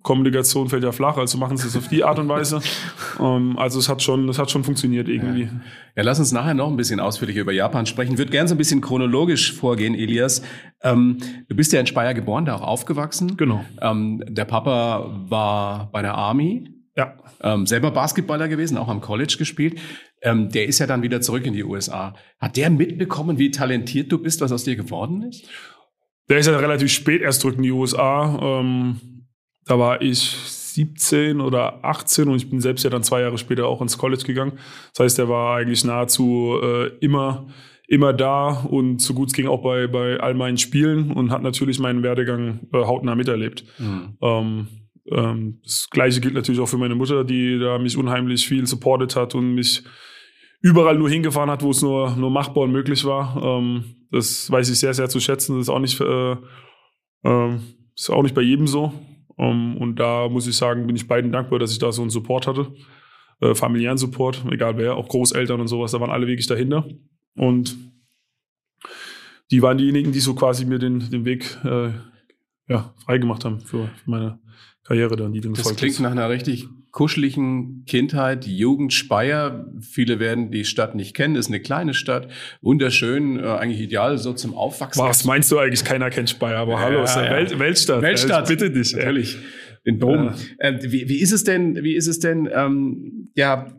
Kommunikation 0.03 0.69
fällt 0.69 0.85
ja 0.85 0.93
flach, 0.93 1.17
also 1.17 1.39
machen 1.39 1.57
sie 1.57 1.67
es 1.67 1.77
auf 1.77 1.89
die 1.89 2.05
Art 2.05 2.19
und 2.19 2.29
Weise. 2.29 2.61
ähm, 3.21 3.59
also 3.59 3.79
es 3.79 3.89
hat 3.89 4.03
schon, 4.03 4.29
es 4.29 4.39
hat 4.39 4.51
schon 4.51 4.65
funktioniert 4.65 5.09
irgendwie. 5.09 5.43
Ja. 5.43 5.51
ja. 5.97 6.03
lass 6.03 6.19
uns 6.19 6.33
nachher 6.33 6.55
noch 6.55 6.69
ein 6.69 6.77
bisschen 6.77 7.01
ausführlicher 7.01 7.41
über 7.41 7.53
Japan 7.53 7.87
sprechen. 7.87 8.13
Ich 8.13 8.19
würde 8.19 8.31
gerne 8.31 8.49
so 8.49 8.55
ein 8.55 8.59
bisschen 8.59 8.81
chronologisch 8.81 9.53
vorgehen, 9.53 9.95
Elias. 9.95 10.43
Ähm, 10.83 11.19
du 11.49 11.57
bist 11.57 11.73
ja 11.73 11.81
in 11.81 11.87
Speyer 11.87 12.15
geboren, 12.15 12.45
da 12.45 12.55
auch 12.55 12.63
aufgewachsen. 12.63 13.37
Genau. 13.37 13.65
Ähm, 13.83 14.23
der 14.29 14.45
Papa 14.45 15.11
war 15.29 15.91
bei 15.91 16.03
der 16.03 16.15
Army. 16.15 16.75
Ja. 16.97 17.17
Ähm, 17.43 17.67
selber 17.67 17.91
Basketballer 17.91 18.49
gewesen, 18.49 18.77
auch 18.77 18.89
am 18.89 19.01
College 19.01 19.37
gespielt. 19.39 19.79
Ähm, 20.23 20.49
der 20.49 20.67
ist 20.67 20.79
ja 20.79 20.87
dann 20.87 21.03
wieder 21.03 21.21
zurück 21.21 21.47
in 21.47 21.53
die 21.53 21.63
USA. 21.63 22.15
Hat 22.41 22.57
der 22.57 22.71
mitbekommen, 22.71 23.39
wie 23.39 23.51
talentiert 23.51 24.11
du 24.11 24.19
bist, 24.19 24.41
was 24.41 24.51
aus 24.51 24.65
dir 24.65 24.75
geworden 24.75 25.23
ist? 25.23 25.49
Der 26.29 26.39
ist 26.39 26.47
ja 26.47 26.57
relativ 26.57 26.91
spät 26.93 27.23
erst 27.23 27.41
zurück 27.41 27.57
in 27.57 27.63
die 27.63 27.71
USA. 27.71 28.61
Ähm 28.61 29.18
da 29.69 29.79
war 29.79 30.03
ich 30.03 30.19
17 30.19 31.41
oder 31.41 31.85
18 31.85 32.29
und 32.29 32.37
ich 32.37 32.51
bin 32.51 32.61
selbst 32.61 32.85
ja 32.85 32.91
dann 32.91 33.03
zwei 33.03 33.21
Jahre 33.21 33.39
später 33.39 33.67
auch 33.67 33.81
ins 33.81 33.99
College 33.99 34.25
gegangen. 34.25 34.59
Das 34.95 35.05
heißt, 35.05 35.19
er 35.19 35.29
war 35.29 35.57
eigentlich 35.57 35.85
nahezu 35.85 36.59
äh, 36.63 36.89
immer 37.01 37.47
immer 37.89 38.13
da 38.13 38.51
und 38.51 39.01
so 39.01 39.15
gut 39.15 39.29
es 39.29 39.35
ging 39.35 39.47
auch 39.47 39.63
bei, 39.63 39.87
bei 39.87 40.21
all 40.21 40.35
meinen 40.35 40.59
Spielen 40.59 41.11
und 41.11 41.31
hat 41.31 41.43
natürlich 41.43 41.79
meinen 41.79 42.03
Werdegang 42.03 42.69
äh, 42.73 42.85
hautnah 42.85 43.15
miterlebt. 43.15 43.65
Mhm. 43.79 44.19
Ähm, 44.21 44.69
ähm, 45.11 45.61
das 45.65 45.89
Gleiche 45.91 46.21
gilt 46.21 46.35
natürlich 46.35 46.61
auch 46.61 46.69
für 46.69 46.77
meine 46.77 46.95
Mutter, 46.95 47.25
die 47.25 47.59
da 47.59 47.79
mich 47.79 47.97
unheimlich 47.97 48.47
viel 48.47 48.67
supportet 48.67 49.17
hat 49.17 49.35
und 49.35 49.55
mich 49.55 49.85
überall 50.61 50.99
nur 50.99 51.09
hingefahren 51.09 51.51
hat, 51.51 51.63
wo 51.63 51.71
es 51.71 51.81
nur, 51.81 52.15
nur 52.17 52.31
machbar 52.31 52.65
und 52.65 52.73
möglich 52.73 53.07
war. 53.07 53.43
Ähm, 53.43 53.85
das 54.11 54.51
weiß 54.51 54.69
ich 54.69 54.79
sehr, 54.79 54.93
sehr 54.93 55.09
zu 55.09 55.19
schätzen. 55.19 55.55
Das 55.55 55.63
ist 55.63 55.71
auch 55.71 55.79
nicht, 55.79 55.99
äh, 55.99 56.33
äh, 57.25 57.57
ist 57.97 58.11
auch 58.11 58.23
nicht 58.23 58.35
bei 58.35 58.43
jedem 58.43 58.67
so. 58.67 58.93
Ähm, 59.39 59.77
und 59.77 59.97
da 59.97 60.29
muss 60.29 60.47
ich 60.47 60.57
sagen, 60.57 60.87
bin 60.87 60.97
ich 60.97 61.09
beiden 61.09 61.33
dankbar, 61.33 61.59
dass 61.59 61.73
ich 61.73 61.79
da 61.79 61.93
so 61.93 62.03
einen 62.03 62.11
Support 62.11 62.47
hatte. 62.47 62.73
Äh, 63.41 63.55
familiären 63.55 63.99
Support, 63.99 64.45
egal 64.51 64.77
wer, 64.77 64.97
auch 64.97 65.09
Großeltern 65.09 65.61
und 65.61 65.69
sowas, 65.69 65.93
da 65.93 66.01
waren 66.01 66.11
alle 66.11 66.27
wirklich 66.27 66.47
dahinter. 66.47 66.89
Und 67.37 67.77
die 69.51 69.63
waren 69.63 69.79
diejenigen, 69.79 70.13
die 70.13 70.21
so 70.21 70.35
quasi 70.35 70.65
mir 70.65 70.79
den, 70.79 71.11
den 71.11 71.25
Weg 71.25 71.57
äh, 71.65 71.91
ja, 72.69 72.95
freigemacht 73.05 73.45
haben 73.45 73.61
für, 73.61 73.87
für 73.87 74.11
meine 74.11 74.41
Karriere 74.85 75.17
dann, 75.17 75.33
die 75.33 75.41
dann 75.41 75.55
Das 75.55 75.75
klingt 75.77 75.95
ist. 75.95 76.01
nach 76.01 76.11
einer 76.11 76.29
richtig 76.29 76.69
kuscheligen 76.91 77.85
Kindheit, 77.87 78.47
Jugend 78.47 78.93
Speyer. 78.93 79.67
Viele 79.81 80.21
werden 80.21 80.51
die 80.51 80.65
Stadt 80.65 80.95
nicht 80.95 81.15
kennen, 81.15 81.37
ist 81.37 81.49
eine 81.49 81.61
kleine 81.61 81.95
Stadt, 81.95 82.29
wunderschön, 82.61 83.39
äh, 83.39 83.47
eigentlich 83.47 83.81
ideal 83.81 84.19
so 84.19 84.33
zum 84.33 84.55
Aufwachsen. 84.55 85.03
Was 85.03 85.25
meinst 85.25 85.51
du 85.51 85.59
eigentlich? 85.59 85.85
Keiner 85.85 86.11
kennt 86.11 86.31
Speyer, 86.31 86.59
aber 86.59 86.73
ja, 86.73 86.81
hallo, 86.81 87.03
ist 87.03 87.17
eine 87.17 87.27
ja. 87.27 87.33
Welt, 87.35 87.59
Weltstadt. 87.59 88.03
Weltstadt, 88.03 88.49
bitte 88.49 88.71
dich. 88.71 88.95
Natürlich. 88.95 89.37
Den 89.87 89.99
Dom. 89.99 90.27
Ja. 90.27 90.35
Äh, 90.59 90.79
wie, 90.83 91.09
wie 91.09 91.21
ist 91.21 91.33
es 91.33 91.45
denn, 91.45 91.83
wie 91.83 91.95
ist 91.95 92.07
es 92.07 92.19
denn, 92.19 92.49
ähm, 92.53 93.31
ja, 93.37 93.73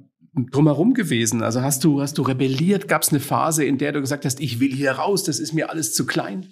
drumherum 0.51 0.94
gewesen? 0.94 1.44
Also 1.44 1.62
hast 1.62 1.84
du, 1.84 2.01
hast 2.01 2.18
du 2.18 2.22
rebelliert? 2.22 2.88
Gab 2.88 3.01
es 3.01 3.10
eine 3.10 3.20
Phase, 3.20 3.66
in 3.66 3.78
der 3.78 3.92
du 3.92 4.01
gesagt 4.01 4.25
hast, 4.25 4.39
ich 4.39 4.60
will 4.60 4.72
hier 4.74 4.92
raus, 4.92 5.24
das 5.24 5.39
ist 5.39 5.54
mir 5.54 5.70
alles 5.70 5.94
zu 5.94 6.06
klein? 6.06 6.48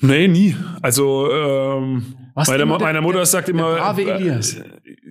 Nee, 0.00 0.28
nie. 0.28 0.54
Also 0.80 1.30
ähm, 1.32 2.14
meine, 2.34 2.66
meine 2.66 3.00
Mutter 3.00 3.18
der, 3.18 3.26
sagt 3.26 3.48
immer. 3.48 3.74
Der 3.74 3.80
brave 3.80 4.12
Elias. 4.12 4.54
Äh, 4.54 4.64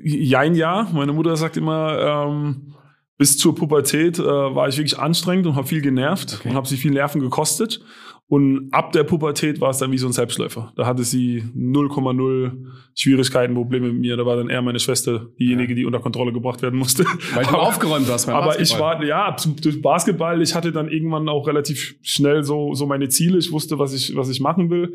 jein, 0.03 0.55
ja. 0.55 0.87
Meine 0.93 1.13
Mutter 1.13 1.35
sagt 1.35 1.57
immer, 1.57 2.27
ähm, 2.29 2.73
bis 3.17 3.37
zur 3.37 3.55
Pubertät 3.55 4.19
äh, 4.19 4.23
war 4.23 4.67
ich 4.67 4.77
wirklich 4.77 4.97
anstrengend 4.97 5.47
und 5.47 5.55
habe 5.55 5.67
viel 5.67 5.81
genervt 5.81 6.37
okay. 6.39 6.49
und 6.49 6.55
habe 6.55 6.67
sie 6.67 6.77
viel 6.77 6.91
Nerven 6.91 7.19
gekostet. 7.19 7.81
Und 8.29 8.67
ab 8.73 8.91
der 8.91 9.05
Pubertät 9.05 9.61
war 9.61 9.69
es 9.69 9.77
dann 9.77 9.91
wie 9.93 9.97
so 9.97 10.05
ein 10.05 10.11
Selbstläufer. 10.11 10.73
Da 10.75 10.85
hatte 10.85 11.03
sie 11.03 11.43
0,0 11.55 12.65
Schwierigkeiten, 12.93 13.53
Probleme 13.53 13.87
mit 13.87 14.01
mir. 14.01 14.17
Da 14.17 14.25
war 14.25 14.35
dann 14.35 14.49
eher 14.49 14.61
meine 14.61 14.79
Schwester 14.79 15.27
diejenige, 15.39 15.75
die 15.75 15.85
unter 15.85 15.99
Kontrolle 15.99 16.33
gebracht 16.33 16.61
werden 16.61 16.77
musste. 16.77 17.05
Weil 17.33 17.45
du 17.45 17.49
aber, 17.51 17.61
aufgeräumt 17.61 18.09
hast 18.09 18.25
beim 18.25 18.35
Aber 18.35 18.47
Basketball. 18.47 18.65
ich 18.65 18.79
war, 18.79 19.05
ja, 19.05 19.35
durch 19.61 19.81
Basketball, 19.81 20.41
ich 20.41 20.55
hatte 20.55 20.73
dann 20.73 20.89
irgendwann 20.89 21.29
auch 21.29 21.47
relativ 21.47 21.95
schnell 22.01 22.43
so, 22.43 22.73
so 22.73 22.85
meine 22.85 23.07
Ziele. 23.07 23.37
Ich 23.37 23.53
wusste, 23.53 23.79
was 23.79 23.93
ich, 23.93 24.13
was 24.15 24.29
ich 24.29 24.41
machen 24.41 24.69
will 24.69 24.93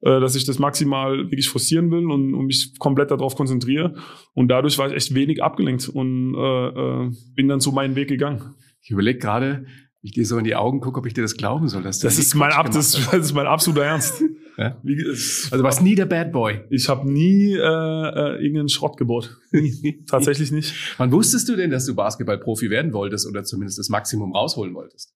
äh, 0.00 0.20
dass 0.20 0.36
ich 0.36 0.44
das 0.44 0.60
maximal 0.60 1.18
wirklich 1.18 1.48
forcieren 1.48 1.90
will 1.90 2.06
und, 2.06 2.32
und 2.32 2.46
mich 2.46 2.78
komplett 2.78 3.10
darauf 3.10 3.34
konzentriere. 3.34 3.96
Und 4.32 4.46
dadurch 4.46 4.78
war 4.78 4.86
ich 4.88 4.94
echt 4.94 5.14
wenig 5.14 5.42
abgelenkt 5.42 5.88
und 5.88 6.36
äh, 6.36 6.68
äh, 6.68 7.10
bin 7.34 7.48
dann 7.48 7.58
so 7.58 7.72
meinen 7.72 7.96
Weg 7.96 8.06
gegangen. 8.06 8.54
Ich 8.80 8.90
überlege 8.90 9.18
gerade, 9.18 9.66
ich 10.00 10.12
dir 10.12 10.24
so 10.24 10.38
in 10.38 10.44
die 10.44 10.54
Augen 10.54 10.80
gucke, 10.80 11.00
ob 11.00 11.06
ich 11.06 11.14
dir 11.14 11.22
das 11.22 11.36
glauben 11.36 11.68
soll. 11.68 11.82
Dass 11.82 11.98
das, 11.98 12.18
ist 12.18 12.34
mein, 12.34 12.52
Ab, 12.52 12.70
das, 12.70 12.92
das, 12.92 13.12
ist 13.12 13.32
mein 13.32 13.46
absoluter 13.46 13.84
Ernst. 13.84 14.22
Ja? 14.56 14.76
Also 14.84 15.56
du 15.56 15.62
warst 15.62 15.82
nie 15.82 15.94
der 15.94 16.06
Bad 16.06 16.32
Boy. 16.32 16.60
Ich 16.70 16.88
habe 16.88 17.10
nie 17.10 17.52
äh, 17.52 17.58
äh, 17.58 18.42
irgendeinen 18.42 18.68
Schrott 18.68 18.96
gebaut. 18.96 19.36
Tatsächlich 20.06 20.52
nicht. 20.52 20.74
Wann 20.98 21.10
wusstest 21.10 21.48
du 21.48 21.56
denn, 21.56 21.70
dass 21.70 21.86
du 21.86 21.94
Basketballprofi 21.94 22.70
werden 22.70 22.92
wolltest 22.92 23.26
oder 23.26 23.42
zumindest 23.44 23.78
das 23.78 23.88
Maximum 23.88 24.34
rausholen 24.34 24.74
wolltest? 24.74 25.14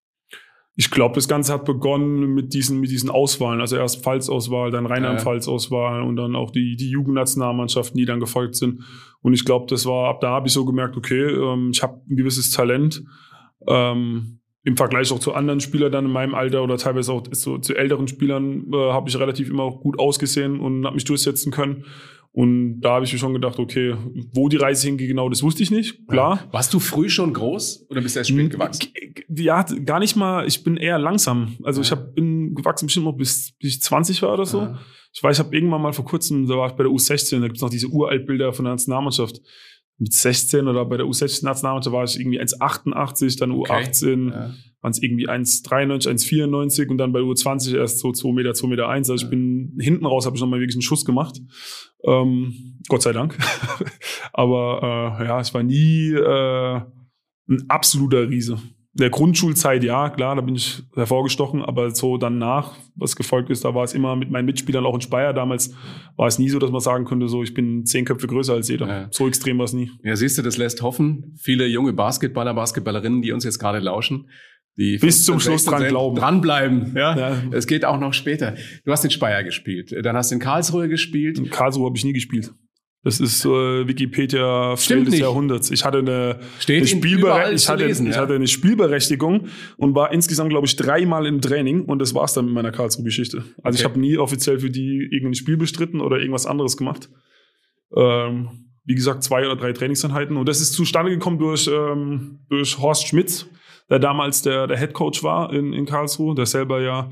Ich 0.75 0.91
glaube, 0.91 1.15
das 1.15 1.29
Ganze 1.29 1.53
hat 1.53 1.67
begonnen 1.67 2.35
mit 2.35 2.55
diesen, 2.55 2.81
mit 2.81 2.91
diesen 2.91 3.11
Auswahlen. 3.11 3.61
Also 3.61 3.77
erst 3.77 4.03
Pfalzauswahl, 4.03 4.71
dann 4.71 4.87
Rheinland-Pfalz-Auswahl 4.87 6.03
und 6.03 6.17
dann 6.17 6.35
auch 6.35 6.51
die, 6.51 6.77
die 6.77 6.89
Jugendnationalmannschaften, 6.89 7.99
die 7.99 8.07
dann 8.07 8.21
gefolgt 8.21 8.57
sind. 8.57 8.83
Und 9.21 9.35
ich 9.35 9.45
glaube, 9.45 9.67
das 9.69 9.85
war, 9.85 10.09
ab 10.09 10.21
da 10.21 10.31
habe 10.31 10.47
ich 10.47 10.53
so 10.53 10.65
gemerkt, 10.65 10.97
okay, 10.97 11.23
ähm, 11.23 11.71
ich 11.73 11.83
habe 11.83 12.01
ein 12.09 12.17
gewisses 12.17 12.51
Talent. 12.51 13.05
Ähm, 13.69 14.41
im 14.65 14.77
Vergleich 14.77 15.11
auch 15.11 15.19
zu 15.19 15.35
anderen 15.35 15.61
Spielern 15.61 15.91
dann 15.91 16.07
in 16.07 16.13
meinem 16.13 16.35
Alter 16.35 16.63
oder 16.63 16.79
teilweise 16.79 17.13
auch 17.13 17.23
so, 17.33 17.59
zu 17.59 17.75
älteren 17.75 18.07
Spielern 18.07 18.73
äh, 18.73 18.93
habe 18.93 19.09
ich 19.09 19.19
relativ 19.19 19.51
immer 19.51 19.65
auch 19.65 19.81
gut 19.81 19.99
ausgesehen 19.99 20.61
und 20.61 20.85
habe 20.85 20.95
mich 20.95 21.05
durchsetzen 21.05 21.51
können. 21.51 21.85
Und 22.35 22.81
da 22.81 22.95
habe 22.95 23.05
ich 23.05 23.13
mir 23.13 23.19
schon 23.19 23.35
gedacht, 23.35 23.59
okay, 23.59 23.95
wo 24.33 24.49
die 24.49 24.57
Reise 24.57 24.87
hingeht, 24.87 25.09
genau, 25.09 25.29
das 25.29 25.43
wusste 25.43 25.63
ich 25.63 25.71
nicht. 25.71 26.09
Klar. 26.09 26.37
Ja. 26.37 26.53
Warst 26.53 26.73
du 26.73 26.81
früh 26.81 27.11
schon 27.11 27.35
groß 27.35 27.87
oder 27.91 28.01
bist 28.01 28.17
du 28.17 28.21
erst 28.21 28.31
spät 28.31 28.51
gewachsen? 28.51 28.89
Ja, 29.29 29.63
gar 29.63 29.99
nicht 29.99 30.17
mal. 30.17 30.47
Ich 30.47 30.65
bin 30.65 30.79
eher 30.79 30.99
langsam. 30.99 31.57
Also 31.63 31.81
ja. 31.81 31.85
ich 31.85 31.91
hab, 31.91 32.15
bin 32.15 32.55
gewachsen 32.55 32.87
bestimmt 32.87 33.05
noch 33.05 33.13
bis, 33.13 33.53
bis 33.59 33.75
ich 33.75 33.83
20 33.83 34.23
war 34.23 34.33
oder 34.33 34.47
so. 34.47 34.61
Ja. 34.61 34.79
Ich 35.13 35.23
weiß, 35.23 35.39
ich 35.39 35.45
habe 35.45 35.55
irgendwann 35.55 35.83
mal 35.83 35.93
vor 35.93 36.07
kurzem, 36.07 36.47
da 36.47 36.57
war 36.57 36.69
ich 36.69 36.73
bei 36.73 36.85
der 36.85 36.93
U16, 36.93 37.41
da 37.41 37.49
gibt's 37.49 37.61
noch 37.61 37.69
diese 37.69 37.89
Uraltbilder 37.89 38.55
von 38.55 38.65
der 38.65 38.73
Nationalmannschaft 38.73 39.43
mit 39.99 40.13
16 40.13 40.67
oder 40.67 40.85
bei 40.85 40.97
der 40.97 41.07
U16-Nationalmannschaft 41.07 41.95
war 41.95 42.05
ich 42.05 42.19
irgendwie 42.19 42.41
1,88, 42.41 43.39
dann 43.39 43.53
U18 43.53 44.29
okay. 44.29 44.37
ja. 44.37 44.55
waren 44.81 44.91
es 44.91 45.03
irgendwie 45.03 45.29
1,93, 45.29 46.09
1,94 46.09 46.89
und 46.89 46.99
dann 46.99 47.13
bei 47.13 47.21
U20 47.21 47.77
erst 47.77 48.01
so 48.01 48.13
2 48.13 48.33
Meter, 48.33 48.55
2 48.55 48.69
Meter 48.69 48.89
1. 48.89 49.11
Also 49.11 49.25
ich 49.25 49.31
bin 49.31 49.77
hinten 49.79 50.07
raus, 50.07 50.27
habe 50.27 50.37
ich 50.37 50.43
nochmal 50.43 50.61
wirklich 50.61 50.77
einen 50.77 50.83
Schuss 50.83 51.05
gemacht. 51.05 51.41
Ähm, 52.05 52.81
Gott 52.89 53.03
sei 53.03 53.13
Dank. 53.13 53.39
Aber 54.33 55.19
äh, 55.21 55.27
ja, 55.27 55.41
ich 55.41 55.55
war 55.55 55.63
nie 55.63 56.11
äh, 56.13 56.81
ein 57.49 57.65
absoluter 57.69 58.29
Riese 58.29 58.59
der 58.95 59.09
Grundschulzeit, 59.09 59.83
ja, 59.85 60.11
klar, 60.11 60.37
da 60.37 60.43
bin 60.43 60.55
ich 60.55 60.83
hervorgestochen, 60.95 61.63
aber 61.63 61.91
so 61.93 62.19
danach, 62.19 62.77
was 62.95 63.17
gefolgt 63.17 63.49
ist, 63.49 63.65
da 63.65 63.75
war 63.75 63.85
es 63.85 63.95
immer 63.95 64.17
mit 64.17 64.31
meinen 64.31 64.45
Mitspielern 64.45 64.85
auch 64.85 64.95
in 64.95 65.01
Speyer. 65.01 65.33
Damals 65.33 65.75
war 66.17 66.27
es 66.27 66.39
nie 66.39 66.51
so, 66.51 66.59
dass 66.59 66.71
man 66.71 66.81
sagen 66.81 67.07
könnte, 67.07 67.29
so 67.29 67.43
ich 67.43 67.55
bin 67.55 67.87
zehn 67.87 68.05
Köpfe 68.05 68.27
größer 68.27 68.53
als 68.53 68.69
jeder. 68.69 68.87
Ja. 68.87 69.09
So 69.11 69.27
extrem 69.27 69.57
war 69.59 69.65
es 69.65 69.73
nie. 69.73 69.91
Ja, 70.05 70.15
siehst 70.15 70.37
du, 70.37 70.43
das 70.43 70.59
lässt 70.59 70.83
hoffen. 70.83 71.35
Viele 71.41 71.67
junge 71.67 71.95
Basketballer, 71.95 72.53
Basketballerinnen, 72.53 73.23
die 73.23 73.33
uns 73.33 73.45
jetzt 73.45 73.59
gerade 73.59 73.79
lauschen, 73.79 74.29
die 74.77 74.99
bis 74.99 75.25
zum 75.25 75.41
Schluss 75.41 75.65
dran 75.65 75.85
glauben. 75.89 76.17
Dranbleiben, 76.17 76.93
ja. 76.95 77.17
ja. 77.17 77.43
Es 77.51 77.67
geht 77.67 77.87
auch 77.87 77.99
noch 77.99 78.13
später. 78.13 78.57
Du 78.85 78.93
hast 78.93 79.05
in 79.05 79.11
Speyer 79.11 79.43
gespielt, 79.43 79.95
dann 80.03 80.17
hast 80.17 80.31
du 80.31 80.35
in 80.35 80.41
Karlsruhe 80.41 80.89
gespielt. 80.89 81.39
In 81.39 81.49
Karlsruhe 81.49 81.87
habe 81.87 81.97
ich 81.97 82.05
nie 82.05 82.13
gespielt. 82.13 82.53
Das 83.05 83.19
ist 83.19 83.45
äh, 83.45 83.89
Wikipedia 83.89 84.77
Fail 84.77 85.05
des 85.05 85.19
Jahrhunderts. 85.19 85.73
Ich 85.73 85.85
hatte 85.85 85.99
eine, 85.99 86.39
eine 86.69 86.87
Spielbere 86.87 87.53
ich 87.53 87.69
hatte, 87.69 87.87
lesen, 87.87 88.07
ich 88.07 88.15
ja. 88.15 88.23
hatte 88.23 88.35
eine 88.35 88.47
Spielberechtigung 88.47 89.49
und 89.77 89.95
war 89.97 90.13
insgesamt, 90.13 90.51
glaube 90.51 90.69
ich, 90.69 90.77
dreimal 90.77 91.27
im 91.27 91.41
Training 91.41 91.85
und 91.85 91.99
das 91.99 92.15
war's 92.15 92.33
dann 92.33 92.45
mit 92.45 92.55
meiner 92.55 92.71
Karlsruhe-Geschichte. 92.71 93.39
Also 93.39 93.55
okay. 93.63 93.75
ich 93.75 93.85
habe 93.85 93.99
nie 93.99 94.19
offiziell 94.19 94.61
für 94.61 94.71
die 94.71 95.09
irgendein 95.11 95.35
Spiel 95.35 95.57
bestritten 95.57 96.01
oder 96.01 96.19
irgendwas 96.19 96.47
anderes 96.47 96.77
gemacht. 96.77 97.09
Ähm, 97.97 98.69
wie 98.85 98.95
gesagt, 98.95 99.25
zwei 99.25 99.47
oder 99.47 99.57
drei 99.57 99.73
Trainingseinheiten. 99.73 100.37
Und 100.37 100.49
das 100.49 100.61
ist 100.61 100.73
zustande 100.73 101.11
gekommen 101.11 101.41
durch, 101.41 101.69
ähm, 101.69 102.41
durch 102.49 102.79
Horst 102.79 103.09
Schmitz, 103.09 103.47
der 103.91 103.99
damals 103.99 104.43
der, 104.43 104.69
der 104.69 104.79
Head 104.79 104.93
Coach 104.93 105.25
war 105.25 105.53
in, 105.53 105.73
in 105.73 105.87
Karlsruhe, 105.87 106.37
der 106.37 106.47
selber 106.47 106.81
ja 106.81 107.11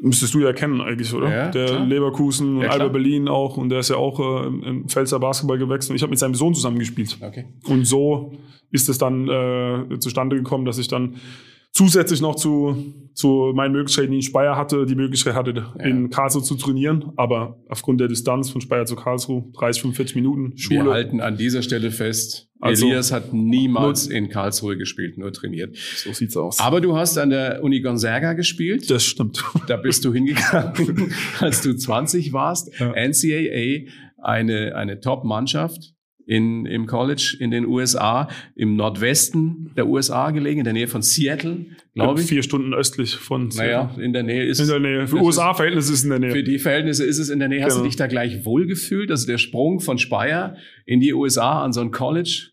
Müsstest 0.00 0.32
du 0.34 0.40
ja 0.40 0.52
kennen 0.52 0.80
eigentlich, 0.80 1.12
oder? 1.12 1.30
Ja, 1.30 1.48
der 1.50 1.66
klar. 1.66 1.86
Leverkusen 1.86 2.58
und 2.58 2.62
ja, 2.62 2.70
Alba 2.70 2.88
Berlin 2.88 3.26
auch 3.26 3.56
und 3.56 3.68
der 3.68 3.80
ist 3.80 3.90
ja 3.90 3.96
auch 3.96 4.20
äh, 4.20 4.46
im 4.46 4.88
Pfälzer 4.88 5.18
Basketball 5.18 5.58
gewechselt. 5.58 5.96
Ich 5.96 6.02
habe 6.02 6.10
mit 6.10 6.20
seinem 6.20 6.34
Sohn 6.34 6.54
zusammengespielt. 6.54 7.18
Okay. 7.20 7.46
Und 7.64 7.84
so 7.84 8.32
ist 8.70 8.88
es 8.88 8.98
dann 8.98 9.28
äh, 9.28 9.98
zustande 9.98 10.36
gekommen, 10.36 10.64
dass 10.64 10.78
ich 10.78 10.88
dann 10.88 11.16
zusätzlich 11.72 12.20
noch 12.20 12.34
zu, 12.34 13.10
zu 13.14 13.52
meinen 13.54 13.72
Möglichkeiten, 13.72 14.10
die 14.10 14.18
in 14.18 14.22
Speyer 14.22 14.56
hatte, 14.56 14.86
die 14.86 14.94
Möglichkeit 14.94 15.34
hatte, 15.34 15.52
ja. 15.52 15.84
in 15.84 16.10
Karlsruhe 16.10 16.42
zu 16.42 16.56
trainieren. 16.56 17.12
Aber 17.16 17.60
aufgrund 17.68 18.00
der 18.00 18.08
Distanz 18.08 18.50
von 18.50 18.60
Speyer 18.60 18.86
zu 18.86 18.96
Karlsruhe, 18.96 19.44
30, 19.54 19.82
45 19.82 20.16
Minuten, 20.16 20.56
Schule. 20.56 20.84
Wir 20.84 20.90
halten 20.92 21.20
an 21.20 21.36
dieser 21.36 21.62
Stelle 21.62 21.90
fest, 21.90 22.48
also, 22.60 22.86
Elias 22.86 23.12
hat 23.12 23.32
niemals 23.32 24.08
in 24.08 24.30
Karlsruhe 24.30 24.76
gespielt, 24.76 25.16
nur 25.16 25.32
trainiert. 25.32 25.76
So 25.76 26.12
sieht's 26.12 26.36
aus. 26.36 26.58
Aber 26.58 26.80
du 26.80 26.96
hast 26.96 27.16
an 27.16 27.30
der 27.30 27.62
Uni 27.62 27.80
Gonzaga 27.80 28.32
gespielt. 28.32 28.90
Das 28.90 29.04
stimmt. 29.04 29.44
Da 29.68 29.76
bist 29.76 30.04
du 30.04 30.12
hingegangen, 30.12 31.12
als 31.38 31.62
du 31.62 31.76
20 31.76 32.32
warst. 32.32 32.72
Ja. 32.80 32.92
NCAA, 32.92 33.88
eine, 34.20 34.74
eine 34.74 34.98
Top-Mannschaft 35.00 35.94
in, 36.28 36.66
im 36.66 36.86
College 36.86 37.38
in 37.40 37.50
den 37.50 37.66
USA, 37.66 38.28
im 38.54 38.76
Nordwesten 38.76 39.72
der 39.76 39.88
USA 39.88 40.30
gelegen, 40.30 40.58
in 40.58 40.64
der 40.64 40.74
Nähe 40.74 40.86
von 40.86 41.00
Seattle, 41.00 41.64
glaube 41.94 42.20
ich. 42.20 42.26
Vier 42.26 42.42
Stunden 42.42 42.74
östlich 42.74 43.16
von 43.16 43.50
Seattle. 43.50 43.96
Naja, 43.96 44.04
in 44.04 44.12
der 44.12 44.24
Nähe 44.24 44.44
ist 44.44 44.60
In 44.60 44.68
der 44.68 44.78
Nähe. 44.78 45.06
Für 45.06 45.16
USA-Verhältnisse 45.16 45.90
ist 45.90 46.00
es 46.00 46.04
in 46.04 46.10
der 46.10 46.18
Nähe. 46.18 46.30
Für 46.32 46.42
die 46.42 46.58
Verhältnisse 46.58 47.06
ist 47.06 47.18
es 47.18 47.30
in 47.30 47.38
der 47.38 47.48
Nähe. 47.48 47.64
Hast 47.64 47.72
genau. 47.72 47.84
du 47.84 47.88
dich 47.88 47.96
da 47.96 48.08
gleich 48.08 48.44
wohlgefühlt? 48.44 49.10
Also 49.10 49.26
der 49.26 49.38
Sprung 49.38 49.80
von 49.80 49.96
Speyer 49.96 50.56
in 50.84 51.00
die 51.00 51.14
USA 51.14 51.62
an 51.64 51.72
so 51.72 51.80
ein 51.80 51.92
College? 51.92 52.50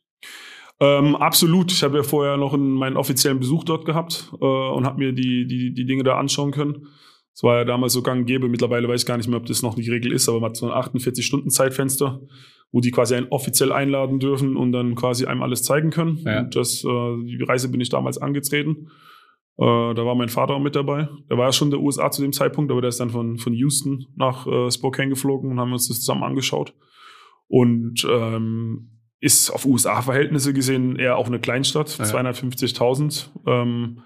Ähm, 0.79 1.17
absolut. 1.17 1.74
Ich 1.74 1.84
habe 1.84 1.98
ja 1.98 2.03
vorher 2.03 2.38
noch 2.38 2.53
einen, 2.53 2.72
meinen 2.72 2.96
offiziellen 2.96 3.39
Besuch 3.39 3.65
dort 3.65 3.84
gehabt 3.84 4.32
äh, 4.39 4.46
und 4.46 4.86
habe 4.86 5.00
mir 5.00 5.12
die, 5.12 5.48
die, 5.48 5.74
die 5.74 5.86
Dinge 5.86 6.03
da 6.03 6.17
anschauen 6.17 6.51
können. 6.51 6.88
Es 7.36 7.44
war 7.44 7.58
ja 7.58 7.65
damals 7.65 7.94
so 7.94 8.01
gang 8.01 8.22
und 8.22 8.25
gäbe. 8.25 8.50
Mittlerweile 8.50 8.88
weiß 8.88 9.01
ich 9.01 9.08
gar 9.08 9.18
nicht 9.18 9.27
mehr, 9.27 9.38
ob 9.38 9.46
das 9.46 9.62
noch 9.62 9.75
die 9.75 9.89
Regel 9.89 10.12
ist, 10.12 10.27
aber 10.27 10.39
man 10.39 10.50
hat 10.50 10.58
so 10.58 10.72
ein 10.72 10.72
48-Stunden-Zeitfenster 10.72 12.22
wo 12.75 12.82
die 12.82 12.92
quasi 12.92 13.15
einen 13.15 13.30
offiziell 13.30 13.72
einladen 13.72 14.20
dürfen 14.20 14.58
und 14.58 14.74
dann 14.74 14.96
quasi 14.96 15.25
einem 15.25 15.42
alles 15.44 15.63
zeigen 15.63 15.92
können. 15.92 16.18
Ja. 16.25 16.42
Und 16.42 16.58
das, 16.58 16.84
äh, 16.84 17.25
die 17.25 17.42
Reise 17.42 17.70
bin 17.70 17.80
ich 17.80 17.88
damals 17.88 18.18
angetreten. 18.18 18.89
Äh, 19.58 19.94
da 19.94 20.06
war 20.06 20.13
mein 20.15 20.27
Vater 20.27 20.56
auch 20.56 20.60
mit 20.60 20.75
dabei. 20.75 21.08
Der 21.30 21.38
war 21.38 21.46
ja 21.46 21.54
schon 21.54 21.70
in 21.70 21.72
der 21.72 21.80
USA 21.80 22.12
zu 22.12 22.22
dem 22.22 22.34
Zeitpunkt, 22.34 22.72
aber 22.72 22.82
der 22.82 22.89
ist 22.89 23.00
dann 23.00 23.12
von, 23.12 23.38
von 23.38 23.54
Houston 23.54 24.08
nach 24.18 24.46
äh, 24.46 24.70
Spokane 24.70 25.08
geflogen 25.08 25.51
und 25.51 25.60
haben 25.62 25.72
uns 25.72 25.88
das 25.88 26.01
zusammen 26.01 26.24
angeschaut. 26.24 26.74
Und 27.48 28.06
ähm, 28.12 28.89
ist 29.22 29.51
auf 29.51 29.65
USA-Verhältnisse 29.65 30.54
gesehen 30.54 30.98
eher 30.98 31.18
auch 31.18 31.27
eine 31.27 31.39
Kleinstadt, 31.39 31.98
ja. 31.98 32.04
250.000. 32.04 33.30
Ähm, 33.48 34.01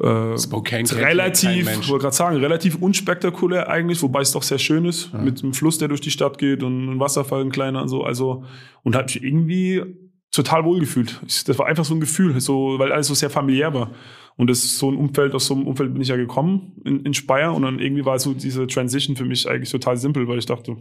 äh, 0.00 0.38
Spokane 0.38 0.90
relativ, 0.92 1.68
ich 1.68 1.88
wollte 1.88 2.02
gerade 2.02 2.16
sagen, 2.16 2.36
relativ 2.38 2.76
unspektakulär 2.76 3.68
eigentlich, 3.68 4.02
wobei 4.02 4.22
es 4.22 4.32
doch 4.32 4.42
sehr 4.42 4.58
schön 4.58 4.84
ist, 4.84 5.10
ja. 5.12 5.18
mit 5.18 5.42
einem 5.42 5.54
Fluss, 5.54 5.78
der 5.78 5.88
durch 5.88 6.00
die 6.00 6.10
Stadt 6.10 6.38
geht 6.38 6.62
und 6.62 6.94
ein 6.94 7.00
Wasserfall, 7.00 7.42
ein 7.42 7.50
kleiner 7.50 7.82
und 7.82 7.88
so. 7.88 8.02
Also, 8.02 8.44
und 8.82 8.96
habe 8.96 9.04
mich 9.04 9.22
irgendwie 9.22 9.82
total 10.30 10.64
wohlgefühlt. 10.64 11.20
Das 11.46 11.58
war 11.58 11.66
einfach 11.66 11.84
so 11.84 11.94
ein 11.94 12.00
Gefühl, 12.00 12.40
so, 12.40 12.78
weil 12.78 12.90
alles 12.90 13.06
so 13.06 13.14
sehr 13.14 13.30
familiär 13.30 13.74
war. 13.74 13.90
Und 14.36 14.50
das 14.50 14.64
ist 14.64 14.78
so 14.78 14.90
ein 14.90 14.96
Umfeld, 14.96 15.34
aus 15.34 15.46
so 15.46 15.54
einem 15.54 15.66
Umfeld 15.66 15.92
bin 15.92 16.02
ich 16.02 16.08
ja 16.08 16.16
gekommen 16.16 16.80
in, 16.84 17.04
in 17.04 17.14
Speyer 17.14 17.54
und 17.54 17.62
dann 17.62 17.78
irgendwie 17.78 18.04
war 18.04 18.18
so 18.18 18.34
diese 18.34 18.66
Transition 18.66 19.16
für 19.16 19.24
mich 19.24 19.48
eigentlich 19.48 19.70
total 19.70 19.96
simpel, 19.96 20.26
weil 20.28 20.38
ich 20.38 20.46
dachte, 20.46 20.76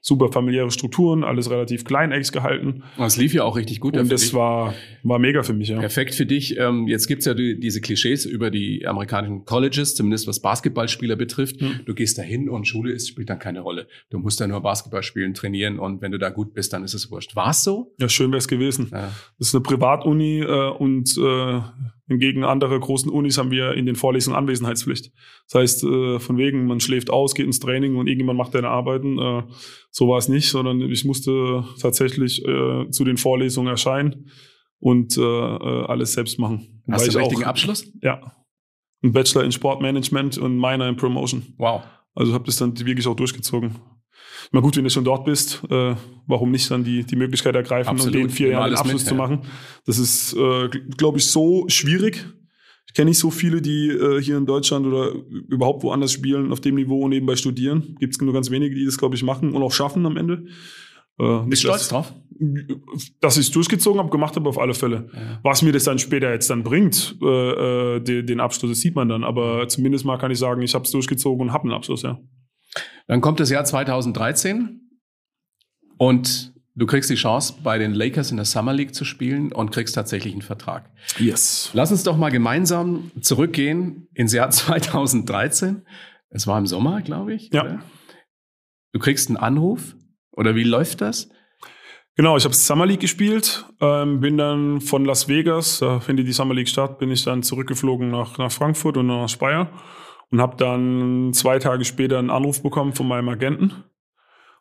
super 0.00 0.30
familiäre 0.30 0.70
Strukturen, 0.70 1.24
alles 1.24 1.50
relativ 1.50 1.84
kleineckig 1.84 2.30
gehalten. 2.30 2.84
Das 2.96 3.16
lief 3.16 3.34
ja 3.34 3.42
auch 3.42 3.56
richtig 3.56 3.80
gut. 3.80 3.96
Und 3.96 4.10
das 4.12 4.32
war, 4.34 4.74
war 5.02 5.18
mega 5.18 5.42
für 5.42 5.52
mich, 5.52 5.68
ja. 5.68 5.80
Perfekt 5.80 6.14
für 6.14 6.26
dich. 6.26 6.56
Ähm, 6.58 6.86
jetzt 6.86 7.08
gibt's 7.08 7.24
ja 7.26 7.34
die, 7.34 7.58
diese 7.58 7.80
Klischees 7.80 8.24
über 8.24 8.50
die 8.50 8.86
amerikanischen 8.86 9.44
Colleges, 9.44 9.96
zumindest 9.96 10.28
was 10.28 10.40
Basketballspieler 10.40 11.16
betrifft. 11.16 11.60
Mhm. 11.60 11.80
Du 11.86 11.94
gehst 11.94 12.18
da 12.18 12.22
hin 12.22 12.48
und 12.48 12.66
Schule 12.68 12.92
ist, 12.92 13.08
spielt 13.08 13.30
dann 13.30 13.40
keine 13.40 13.60
Rolle. 13.60 13.88
Du 14.10 14.18
musst 14.18 14.40
da 14.40 14.46
nur 14.46 14.60
Basketball 14.60 15.02
spielen, 15.02 15.34
trainieren 15.34 15.78
und 15.80 16.00
wenn 16.02 16.12
du 16.12 16.18
da 16.18 16.30
gut 16.30 16.54
bist, 16.54 16.72
dann 16.72 16.84
ist 16.84 16.94
es 16.94 17.10
wurscht. 17.10 17.34
War's 17.34 17.64
so? 17.64 17.92
Ja, 17.98 18.08
schön 18.08 18.30
wär's 18.32 18.46
gewesen. 18.46 18.90
Ja. 18.92 19.12
Das 19.38 19.48
ist 19.48 19.54
eine 19.54 19.62
Privatuni 19.62 20.40
äh, 20.40 20.70
und 20.70 21.16
äh, 21.18 21.60
Hingegen 22.08 22.44
andere 22.44 22.78
großen 22.78 23.10
Unis 23.10 23.36
haben 23.36 23.50
wir 23.50 23.74
in 23.74 23.84
den 23.84 23.96
Vorlesungen 23.96 24.36
Anwesenheitspflicht. 24.36 25.10
Das 25.48 25.60
heißt, 25.60 25.84
äh, 25.84 26.20
von 26.20 26.38
wegen, 26.38 26.66
man 26.66 26.78
schläft 26.78 27.10
aus, 27.10 27.34
geht 27.34 27.46
ins 27.46 27.58
Training 27.58 27.96
und 27.96 28.06
irgendjemand 28.06 28.38
macht 28.38 28.54
deine 28.54 28.68
Arbeiten. 28.68 29.18
Äh, 29.18 29.42
so 29.90 30.08
war 30.08 30.18
es 30.18 30.28
nicht, 30.28 30.48
sondern 30.48 30.80
ich 30.80 31.04
musste 31.04 31.64
tatsächlich 31.80 32.44
äh, 32.44 32.88
zu 32.90 33.04
den 33.04 33.16
Vorlesungen 33.16 33.68
erscheinen 33.68 34.30
und 34.78 35.18
alles 35.18 36.12
selbst 36.12 36.38
machen. 36.38 36.82
Hast 36.90 37.06
du 37.06 37.10
einen 37.10 37.26
richtigen 37.26 37.44
Abschluss? 37.44 37.90
Ja. 38.02 38.36
Ein 39.02 39.12
Bachelor 39.12 39.42
in 39.42 39.50
Sportmanagement 39.50 40.36
und 40.36 40.58
Minor 40.58 40.86
in 40.86 40.96
Promotion. 40.96 41.54
Wow. 41.56 41.82
Also 42.14 42.34
habe 42.34 42.44
das 42.44 42.56
dann 42.56 42.78
wirklich 42.78 43.06
auch 43.06 43.16
durchgezogen. 43.16 43.76
Na 44.52 44.60
gut, 44.60 44.76
wenn 44.76 44.84
du 44.84 44.90
schon 44.90 45.04
dort 45.04 45.24
bist, 45.24 45.62
äh, 45.70 45.94
warum 46.26 46.50
nicht 46.50 46.70
dann 46.70 46.84
die, 46.84 47.04
die 47.04 47.16
Möglichkeit 47.16 47.54
ergreifen 47.54 47.90
Absolut. 47.90 48.14
und 48.14 48.22
den 48.22 48.30
vier 48.30 48.48
Jahren 48.48 48.70
den 48.70 48.78
Abschluss 48.78 49.02
mit, 49.02 49.08
zu 49.08 49.14
machen? 49.14 49.42
Das 49.86 49.98
ist, 49.98 50.34
äh, 50.34 50.68
glaube 50.96 51.18
ich, 51.18 51.26
so 51.26 51.64
schwierig. 51.68 52.26
Ich 52.86 52.94
kenne 52.94 53.10
nicht 53.10 53.18
so 53.18 53.30
viele, 53.30 53.60
die 53.60 53.88
äh, 53.88 54.22
hier 54.22 54.36
in 54.36 54.46
Deutschland 54.46 54.86
oder 54.86 55.12
überhaupt 55.48 55.82
woanders 55.82 56.12
spielen, 56.12 56.52
auf 56.52 56.60
dem 56.60 56.76
Niveau 56.76 57.00
und 57.00 57.10
nebenbei 57.10 57.36
studieren. 57.36 57.96
Gibt 57.98 58.14
es 58.14 58.20
nur 58.20 58.32
ganz 58.32 58.50
wenige, 58.50 58.74
die 58.74 58.84
das, 58.84 58.96
glaube 58.96 59.16
ich, 59.16 59.22
machen 59.22 59.52
und 59.52 59.62
auch 59.62 59.72
schaffen 59.72 60.06
am 60.06 60.16
Ende. 60.16 60.46
Äh, 61.18 61.40
Bist 61.46 61.64
du 61.64 61.68
stolz 61.68 61.88
drauf? 61.88 62.14
Dass 63.20 63.36
ich 63.36 63.46
es 63.46 63.50
durchgezogen 63.50 63.98
habe, 63.98 64.10
gemacht 64.10 64.36
habe 64.36 64.48
auf 64.48 64.58
alle 64.58 64.74
Fälle. 64.74 65.08
Ja. 65.12 65.40
Was 65.42 65.62
mir 65.62 65.72
das 65.72 65.84
dann 65.84 65.98
später 65.98 66.30
jetzt 66.30 66.50
dann 66.50 66.62
bringt, 66.62 67.16
äh, 67.22 67.96
äh, 67.96 68.00
den, 68.00 68.26
den 68.26 68.40
Abschluss, 68.40 68.70
das 68.70 68.80
sieht 68.80 68.94
man 68.94 69.08
dann. 69.08 69.24
Aber 69.24 69.66
zumindest 69.68 70.04
mal 70.04 70.18
kann 70.18 70.30
ich 70.30 70.38
sagen, 70.38 70.60
ich 70.62 70.74
habe 70.74 70.84
es 70.84 70.90
durchgezogen 70.90 71.48
und 71.48 71.52
habe 71.52 71.64
einen 71.64 71.72
Abschluss, 71.72 72.02
ja. 72.02 72.20
Dann 73.06 73.20
kommt 73.20 73.40
das 73.40 73.50
Jahr 73.50 73.64
2013 73.64 74.80
und 75.98 76.52
du 76.74 76.86
kriegst 76.86 77.08
die 77.08 77.14
Chance, 77.14 77.54
bei 77.62 77.78
den 77.78 77.94
Lakers 77.94 78.30
in 78.30 78.36
der 78.36 78.46
Summer 78.46 78.72
League 78.72 78.94
zu 78.94 79.04
spielen 79.04 79.52
und 79.52 79.70
kriegst 79.70 79.94
tatsächlich 79.94 80.32
einen 80.32 80.42
Vertrag. 80.42 80.90
Yes. 81.18 81.70
Lass 81.72 81.90
uns 81.90 82.02
doch 82.02 82.16
mal 82.16 82.30
gemeinsam 82.30 83.10
zurückgehen 83.20 84.08
ins 84.14 84.32
Jahr 84.32 84.50
2013. 84.50 85.82
Es 86.30 86.46
war 86.46 86.58
im 86.58 86.66
Sommer, 86.66 87.02
glaube 87.02 87.34
ich. 87.34 87.50
Ja. 87.52 87.64
Oder? 87.64 87.82
Du 88.92 88.98
kriegst 88.98 89.28
einen 89.28 89.36
Anruf 89.36 89.94
oder 90.32 90.54
wie 90.54 90.64
läuft 90.64 91.00
das? 91.00 91.28
Genau, 92.16 92.36
ich 92.36 92.44
habe 92.44 92.54
Summer 92.54 92.86
League 92.86 93.00
gespielt, 93.00 93.66
ähm, 93.80 94.20
bin 94.20 94.38
dann 94.38 94.80
von 94.80 95.04
Las 95.04 95.28
Vegas, 95.28 95.80
da 95.80 96.00
findet 96.00 96.26
die 96.26 96.32
Summer 96.32 96.54
League 96.54 96.68
statt, 96.68 96.98
bin 96.98 97.10
ich 97.10 97.22
dann 97.24 97.42
zurückgeflogen 97.42 98.10
nach, 98.10 98.38
nach 98.38 98.50
Frankfurt 98.50 98.96
und 98.96 99.06
nach 99.08 99.28
Speyer 99.28 99.70
und 100.30 100.40
habe 100.40 100.56
dann 100.56 101.32
zwei 101.32 101.58
Tage 101.58 101.84
später 101.84 102.18
einen 102.18 102.30
Anruf 102.30 102.62
bekommen 102.62 102.92
von 102.92 103.08
meinem 103.08 103.28
Agenten 103.28 103.84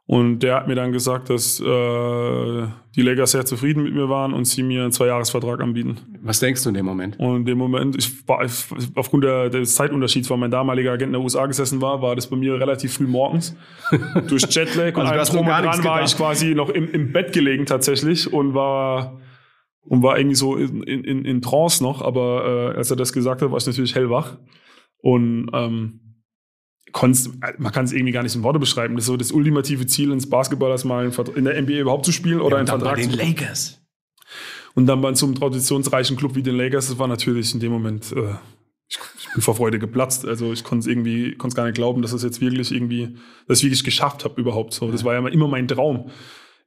und 0.08 0.40
der 0.40 0.56
hat 0.56 0.68
mir 0.68 0.76
dann 0.76 0.92
gesagt, 0.92 1.32
dass 1.32 1.60
äh, 1.60 1.64
die 1.66 3.02
Lakers 3.02 3.32
sehr 3.32 3.44
zufrieden 3.44 3.82
mit 3.84 3.96
mir 3.96 4.08
waren 4.08 4.34
und 4.34 4.46
sie 4.46 4.62
mir 4.62 4.84
einen 4.84 4.92
Zweijahresvertrag 4.92 5.62
anbieten. 5.62 5.98
Was 6.22 6.40
denkst 6.40 6.62
du 6.64 6.70
in 6.70 6.76
dem 6.76 6.86
Moment? 6.86 7.20
Und 7.20 7.38
in 7.38 7.46
dem 7.46 7.58
Moment, 7.58 7.96
ich 7.98 8.28
war 8.28 8.46
ich, 8.46 8.66
aufgrund 8.94 9.24
der, 9.24 9.50
des 9.50 9.74
Zeitunterschieds, 9.74 10.30
weil 10.30 10.38
mein 10.38 10.52
damaliger 10.52 10.92
Agent 10.92 11.08
in 11.08 11.14
der 11.14 11.22
USA 11.22 11.48
gesessen 11.48 11.82
war, 11.82 12.04
war 12.04 12.16
das 12.16 12.28
bei 12.28 12.36
mir 12.36 12.54
relativ 12.54 12.94
früh 12.94 13.08
morgens. 13.08 13.56
Durch 14.28 14.44
Jetlag 14.44 14.96
und 14.96 15.08
Also 15.08 15.14
allem 15.14 15.48
drum 15.48 15.56
und 15.56 15.64
dran 15.64 15.84
war 15.84 16.04
ich 16.04 16.16
quasi 16.16 16.54
noch 16.54 16.70
im, 16.70 16.92
im 16.92 17.12
Bett 17.12 17.34
gelegen 17.34 17.66
tatsächlich 17.66 18.32
und 18.32 18.54
war 18.54 19.20
und 19.88 20.04
war 20.04 20.20
irgendwie 20.20 20.36
so 20.36 20.56
in, 20.56 20.84
in, 20.84 21.26
in 21.26 21.42
Trance 21.42 21.82
noch. 21.82 22.04
Aber 22.04 22.74
äh, 22.74 22.78
als 22.78 22.92
er 22.92 22.98
das 22.98 23.12
gesagt 23.12 23.42
hat, 23.42 23.50
war 23.50 23.58
ich 23.58 23.66
natürlich 23.66 23.96
hellwach. 23.96 24.38
Und 25.06 25.52
ähm, 25.54 26.00
man 27.60 27.72
kann 27.72 27.86
es 27.86 27.92
irgendwie 27.92 28.12
gar 28.12 28.24
nicht 28.24 28.36
in 28.36 28.42
Worte 28.42 28.58
beschreiben. 28.58 28.96
Das 28.96 29.04
ist 29.04 29.08
so 29.08 29.18
das 29.18 29.32
ultimative 29.32 29.86
Ziel 29.86 30.12
ins 30.12 30.28
Basketballers 30.28 30.84
mal 30.84 31.04
einen 31.04 31.14
in 31.36 31.46
der 31.46 31.62
NBA 31.62 31.74
überhaupt 31.74 32.06
zu 32.06 32.12
spielen 32.12 32.42
oder 32.42 32.58
einen 32.58 32.68
und 32.68 32.70
dann 32.70 32.80
bei 32.80 32.86
Vertrag 32.96 33.04
den 33.04 33.12
zu 33.12 33.18
Lakers. 33.18 33.82
und 34.74 34.88
dann 34.88 35.02
bei 35.02 35.14
so 35.14 35.28
einem 35.28 35.36
traditionsreichen 35.36 36.18
Club 36.18 36.34
wie 36.34 36.42
den 36.42 36.56
Lakers, 36.56 36.88
das 36.88 36.98
war 36.98 37.08
natürlich 37.08 37.54
in 37.54 37.60
dem 37.60 37.72
Moment, 37.72 38.14
äh, 38.14 38.34
ich, 38.88 38.98
ich 39.20 39.32
bin 39.32 39.44
vor 39.44 39.54
Freude 39.54 39.78
geplatzt. 39.78 40.26
Also 40.26 40.52
ich 40.52 40.64
konnte 40.64 40.86
es 40.86 40.88
irgendwie, 40.88 41.36
konnte 41.36 41.54
es 41.54 41.56
gar 41.56 41.66
nicht 41.66 41.76
glauben, 41.76 42.02
dass 42.02 42.12
das 42.12 42.24
jetzt 42.24 42.42
wirklich 42.42 42.72
irgendwie, 42.72 43.16
dass 43.48 43.60
ich 43.60 43.66
wirklich 43.66 43.84
geschafft 43.84 44.26
habe 44.26 44.42
überhaupt. 44.42 44.74
So, 44.74 44.92
das 44.92 45.04
war 45.04 45.14
ja 45.14 45.28
immer 45.28 45.48
mein 45.48 45.68
Traum 45.68 46.10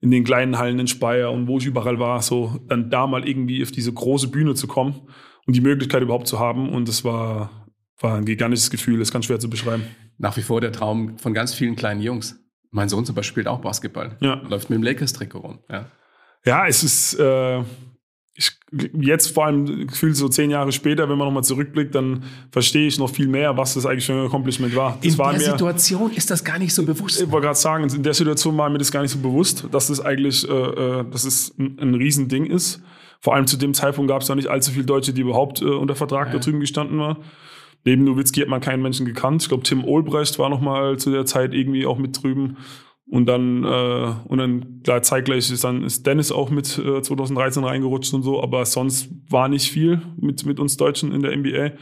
in 0.00 0.12
den 0.12 0.23
kleinen 0.23 0.59
Hallen 0.59 0.78
in 0.78 0.87
Speyer 0.87 1.33
und 1.33 1.49
wo 1.49 1.59
ich 1.59 1.66
überall 1.66 1.99
war, 1.99 2.23
so 2.23 2.61
dann 2.68 2.88
da 2.88 3.09
mal 3.09 3.28
irgendwie 3.28 3.64
auf 3.64 3.73
diese 3.73 3.92
große 3.92 4.28
Bühne 4.28 4.54
zu 4.54 4.68
kommen 4.68 5.09
und 5.45 5.57
die 5.57 5.61
Möglichkeit 5.61 6.02
überhaupt 6.02 6.28
zu 6.28 6.38
haben. 6.38 6.68
Und 6.68 6.87
das 6.87 7.02
war, 7.02 7.58
war 8.00 8.17
ein 8.17 8.25
gigantisches 8.25 8.71
Gefühl, 8.71 8.99
das 8.99 9.09
ist 9.09 9.12
ganz 9.12 9.25
schwer 9.26 9.38
zu 9.40 9.50
beschreiben. 9.50 9.85
Nach 10.19 10.37
wie 10.37 10.43
vor 10.43 10.61
der 10.61 10.73
Traum 10.73 11.19
von 11.19 11.35
ganz 11.35 11.55
vielen 11.55 11.76
kleinen 11.76 12.00
Jungs. 12.00 12.38
Mein 12.71 12.88
Sohn 12.88 13.05
zum 13.05 13.14
Beispiel 13.14 13.33
spielt 13.33 13.49
auch 13.49 13.61
Basketball. 13.61 14.17
Ja. 14.21 14.35
Läuft 14.49 14.69
mit 14.71 14.78
dem 14.78 14.83
Lakers-Trikot 14.83 15.38
rum. 15.38 15.59
Ja. 15.71 15.87
Ja, 16.45 16.67
es 16.67 16.83
ist 16.83 17.14
äh, 17.19 17.61
ich, 18.35 18.57
jetzt 19.00 19.35
vor 19.35 19.47
allem 19.47 19.88
gefühlt 19.88 20.14
so 20.17 20.28
zehn 20.28 20.50
Jahre 20.50 20.71
später, 20.71 21.09
wenn 21.09 21.19
man 21.19 21.26
nochmal 21.26 21.43
zurückblickt, 21.43 21.93
dann 21.95 22.23
verstehe 22.52 22.87
ich 22.87 22.97
noch 22.99 23.11
viel 23.11 23.26
mehr, 23.26 23.57
was 23.57 23.75
das 23.75 23.85
eigentlich 23.85 24.07
für 24.07 24.12
ein 24.12 24.26
Accomplishment 24.26 24.76
war. 24.76 24.97
Das 25.02 25.12
In 25.12 25.19
war 25.19 25.33
der 25.33 25.40
mir, 25.40 25.45
Situation 25.47 26.12
ist 26.12 26.31
das 26.31 26.45
gar 26.45 26.59
nicht 26.61 26.73
so 26.73 26.85
bewusst. 26.85 27.21
ich 27.21 27.31
wollte 27.33 27.47
gerade 27.47 27.59
sagen, 27.59 27.88
in 27.93 28.02
der 28.05 28.14
Situation 28.14 28.57
war 28.57 28.71
mir 28.71 28.78
das 28.78 28.93
gar 28.93 29.02
nicht 29.02 29.11
so 29.11 29.19
bewusst, 29.19 29.67
dass 29.73 29.88
das 29.88 30.00
eigentlich, 30.00 30.49
äh, 30.49 30.52
äh, 30.52 31.05
dass 31.11 31.25
es 31.25 31.52
ein, 31.59 31.78
ein 31.81 31.95
Riesending 31.95 32.47
ist. 32.47 32.81
Vor 33.21 33.35
allem 33.35 33.49
zu 33.49 33.57
dem 33.57 33.75
Zeitpunkt 33.75 34.09
gab 34.09 34.23
es 34.23 34.28
noch 34.28 34.37
nicht 34.37 34.49
allzu 34.49 34.71
viele 34.71 34.85
Deutsche, 34.85 35.12
die 35.12 35.23
überhaupt 35.23 35.61
äh, 35.61 35.64
unter 35.64 35.97
Vertrag 35.97 36.28
Ja. 36.28 36.35
da 36.35 36.38
drüben 36.38 36.61
gestanden 36.61 36.99
waren. 37.00 37.17
Neben 37.88 38.04
Nowitzki 38.04 38.40
hat 38.40 38.49
man 38.49 38.61
keinen 38.61 38.83
Menschen 38.83 39.07
gekannt. 39.07 39.40
Ich 39.40 39.49
glaube, 39.49 39.62
Tim 39.62 39.83
Olbrecht 39.83 40.38
war 40.38 40.50
noch 40.50 40.61
mal 40.61 40.99
zu 40.99 41.11
der 41.11 41.25
Zeit 41.25 41.54
irgendwie 41.54 41.87
auch 41.87 41.97
mit 41.97 42.23
drüben. 42.23 42.59
Und 43.07 43.25
dann, 43.25 43.64
äh, 43.64 44.14
und 44.28 44.37
dann 44.37 44.83
klar, 44.83 45.00
zeitgleich 45.00 45.50
ist 45.50 45.64
dann 45.64 45.83
ist 45.85 46.07
Dennis 46.07 46.30
auch 46.30 46.50
mit 46.50 46.78
äh, 46.78 47.00
2013 47.00 47.64
reingerutscht 47.64 48.12
und 48.12 48.23
so, 48.23 48.42
aber 48.42 48.66
sonst 48.66 49.09
war 49.30 49.49
nicht 49.49 49.71
viel 49.71 50.02
mit, 50.21 50.45
mit 50.45 50.61
uns 50.61 50.76
Deutschen 50.76 51.12
in 51.12 51.23
der 51.23 51.35
NBA. 51.35 51.78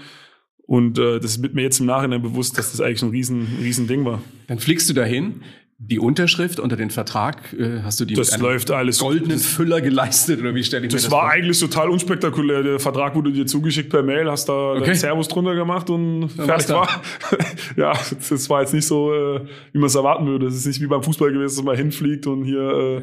Und 0.59 0.97
äh, 0.97 1.19
das 1.19 1.43
wird 1.43 1.55
mir 1.55 1.63
jetzt 1.63 1.81
im 1.81 1.87
Nachhinein 1.87 2.23
bewusst, 2.23 2.57
dass 2.57 2.71
das 2.71 2.81
eigentlich 2.81 3.03
ein 3.03 3.11
riesen, 3.11 3.49
riesen 3.61 3.89
Ding 3.89 4.05
war. 4.05 4.23
Dann 4.47 4.61
fliegst 4.61 4.89
du 4.89 4.95
dahin. 4.95 5.43
Die 5.79 5.99
Unterschrift 5.99 6.59
unter 6.59 6.75
den 6.77 6.89
Vertrag, 6.91 7.53
äh, 7.53 7.81
hast 7.83 8.01
du 8.01 8.07
die 8.07 8.15
Das 8.15 8.39
läuft 8.39 8.71
alles. 8.71 8.99
goldenen 8.99 9.39
Füller 9.39 9.83
geleistet 9.83 10.41
oder 10.41 10.55
wie 10.55 10.65
stelle 10.65 10.87
ich 10.87 10.91
mir 10.93 10.97
Das 10.97 11.03
das 11.03 11.11
war 11.13 11.23
vor? 11.25 11.31
eigentlich 11.31 11.61
total 11.61 11.91
unspektakulär. 11.91 12.63
Der 12.63 12.81
Vertrag 12.81 13.15
wurde 13.15 13.31
dir 13.31 13.45
zugeschickt 13.45 13.91
per 13.91 14.03
Mail, 14.03 14.31
hast 14.31 14.49
da 14.49 14.73
Okay. 14.73 14.95
Servus 14.95 15.29
drunter 15.29 15.55
gemacht 15.55 15.91
und 15.91 16.37
war's 16.39 16.65
fertig 16.65 16.71
war. 16.71 17.03
ja, 17.77 17.93
das 18.31 18.49
war 18.49 18.63
jetzt 18.63 18.73
nicht 18.73 18.87
so, 18.87 19.13
äh, 19.13 19.41
wie 19.73 19.79
man 19.79 19.89
es 19.89 19.95
erwarten 19.95 20.27
würde. 20.27 20.47
Das 20.47 20.55
ist 20.55 20.65
nicht 20.67 20.81
wie 20.81 20.87
beim 20.87 21.03
Fußball 21.03 21.31
gewesen, 21.31 21.57
dass 21.57 21.65
man 21.65 21.77
hinfliegt 21.77 22.27
und 22.27 22.45
hier 22.45 23.03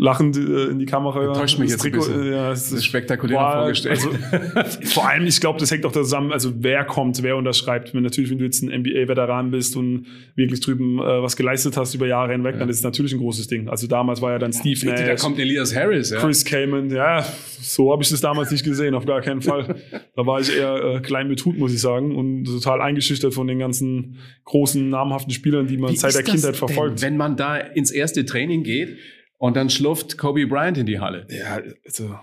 lachend 0.00 0.36
äh, 0.38 0.70
in 0.70 0.78
die 0.78 0.86
Kamera. 0.86 1.34
Täuscht 1.34 1.58
mich 1.58 1.70
das 1.70 1.84
jetzt 1.84 1.92
ein 1.94 1.98
bisschen. 1.98 2.32
Ja, 2.32 2.52
es 2.52 2.70
Das 2.70 2.72
ist 2.72 2.86
spektakulärer 2.86 3.52
vorgestellt. 3.58 3.98
Also, 3.98 4.78
vor 4.86 5.06
allem, 5.06 5.26
ich 5.26 5.40
glaube, 5.40 5.58
das 5.60 5.70
hängt 5.70 5.84
auch 5.84 5.92
zusammen, 5.92 6.32
also 6.32 6.52
wer 6.56 6.84
kommt, 6.84 7.22
wer 7.22 7.36
unterschreibt. 7.36 7.92
Wenn 7.92 8.02
natürlich, 8.02 8.30
wenn 8.30 8.38
du 8.38 8.44
jetzt 8.44 8.62
ein 8.62 8.70
NBA-Veteran 8.80 9.50
bist 9.50 9.76
und 9.76 10.06
wirklich 10.36 10.60
drüben 10.60 10.98
äh, 10.98 11.22
was 11.22 11.36
geleistet 11.36 11.76
hast 11.76 11.94
über 11.94 12.06
Jahre 12.06 12.32
hinweg, 12.32 12.58
dann 12.58 12.70
ist 12.70 12.78
es 12.78 12.82
natürlich 12.82 13.12
ein 13.12 13.18
großes 13.18 13.46
Ding. 13.48 13.68
Also 13.68 13.86
damals 13.86 14.22
war 14.22 14.32
ja 14.32 14.38
dann 14.38 14.54
Steve 14.54 14.80
Bitte, 14.80 15.02
da 15.02 15.12
Nash. 15.12 15.20
kommt 15.20 15.38
Elias 15.38 15.76
Harris. 15.76 16.10
Ja. 16.10 16.20
Chris 16.20 16.46
Kamen, 16.46 16.90
ja, 16.90 17.22
so 17.60 17.92
habe 17.92 18.02
ich 18.02 18.08
das 18.08 18.22
damals 18.22 18.50
nicht 18.50 18.64
gesehen, 18.64 18.94
auf 18.94 19.04
gar 19.04 19.20
keinen 19.20 19.42
Fall. 19.42 19.76
Da 20.16 20.26
war 20.26 20.40
ich 20.40 20.54
eher 20.54 20.96
äh, 20.96 21.00
klein 21.00 21.28
mit 21.28 21.42
Hut, 21.44 21.56
muss 21.56 21.72
ich 21.72 21.80
sagen, 21.80 22.14
und 22.14 22.44
total 22.44 22.82
eingeschüchtert 22.82 23.32
von 23.32 23.46
den 23.46 23.58
ganzen 23.58 24.18
großen, 24.44 24.90
namhaften 24.90 25.32
Spielern, 25.32 25.66
die 25.66 25.78
man 25.78 25.92
Wie 25.92 25.96
seit 25.96 26.14
der 26.14 26.22
das 26.22 26.30
Kindheit 26.30 26.52
denn, 26.52 26.58
verfolgt. 26.58 27.00
wenn 27.00 27.16
man 27.16 27.36
da 27.36 27.56
ins 27.56 27.90
erste 27.90 28.26
Training 28.26 28.62
geht 28.62 28.98
und 29.40 29.56
dann 29.56 29.70
schlurft 29.70 30.18
Kobe 30.18 30.46
Bryant 30.46 30.76
in 30.78 30.86
die 30.86 31.00
Halle. 31.00 31.26
ja, 31.30 31.60
also 31.84 32.14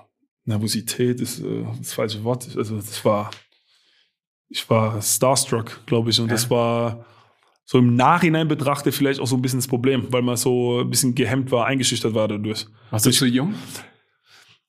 Nervosität 0.45 1.19
ist 1.19 1.39
äh, 1.39 1.65
das 1.79 1.93
falsche 1.93 2.23
Wort. 2.23 2.47
Also 2.55 2.75
das 2.77 3.03
war, 3.03 3.31
ich 4.49 4.69
war 4.69 5.01
starstruck, 5.01 5.81
glaube 5.85 6.11
ich, 6.11 6.19
und 6.21 6.27
Ja. 6.27 6.33
das 6.35 6.49
war 6.49 7.05
so 7.65 7.79
im 7.79 7.95
Nachhinein 7.97 8.47
betrachtet 8.47 8.93
vielleicht 8.95 9.19
auch 9.19 9.27
so 9.27 9.35
ein 9.35 9.41
bisschen 9.41 9.59
das 9.59 9.67
Problem, 9.67 10.07
weil 10.13 10.21
man 10.21 10.37
so 10.37 10.79
ein 10.81 10.89
bisschen 10.89 11.15
gehemmt 11.15 11.51
war, 11.51 11.65
eingeschüchtert 11.65 12.13
war 12.13 12.27
dadurch. 12.29 12.65
Warst 12.91 13.05
du 13.07 13.11
zu 13.11 13.25
jung? 13.25 13.55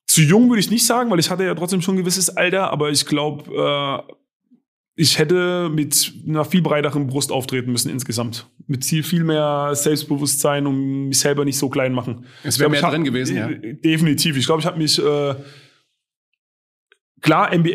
Zu 0.05 0.21
jung 0.23 0.49
würde 0.49 0.59
ich 0.59 0.71
nicht 0.71 0.85
sagen, 0.85 1.09
weil 1.11 1.19
ich 1.19 1.29
hatte 1.29 1.43
ja 1.45 1.53
trotzdem 1.55 1.81
schon 1.81 1.93
ein 1.95 1.99
gewisses 1.99 2.29
Alter, 2.35 2.71
aber 2.71 2.89
ich 2.89 3.05
glaube, 3.05 4.05
äh, 4.09 4.13
ich 5.01 5.17
hätte 5.17 5.69
mit 5.73 6.11
einer 6.27 6.43
viel 6.43 6.61
breiteren 6.61 7.07
Brust 7.07 7.31
auftreten 7.31 7.71
müssen 7.71 7.89
insgesamt. 7.89 8.47
Mit 8.67 8.83
viel, 8.83 9.01
viel 9.01 9.23
mehr 9.23 9.71
Selbstbewusstsein 9.73 10.67
und 10.67 11.07
mich 11.07 11.19
selber 11.19 11.45
nicht 11.45 11.57
so 11.57 11.69
klein 11.69 11.93
machen. 11.93 12.25
Es 12.43 12.59
wäre 12.59 12.69
mehr 12.69 12.81
ich 12.81 12.85
drin 12.85 12.99
hab- 12.99 13.05
gewesen, 13.05 13.37
ja. 13.37 13.49
äh, 13.49 13.75
Definitiv. 13.75 14.35
Ich 14.35 14.45
glaube, 14.45 14.59
ich 14.59 14.65
habe 14.65 14.77
mich 14.77 14.99
äh, 14.99 15.35
klar, 17.21 17.55
NBA 17.55 17.69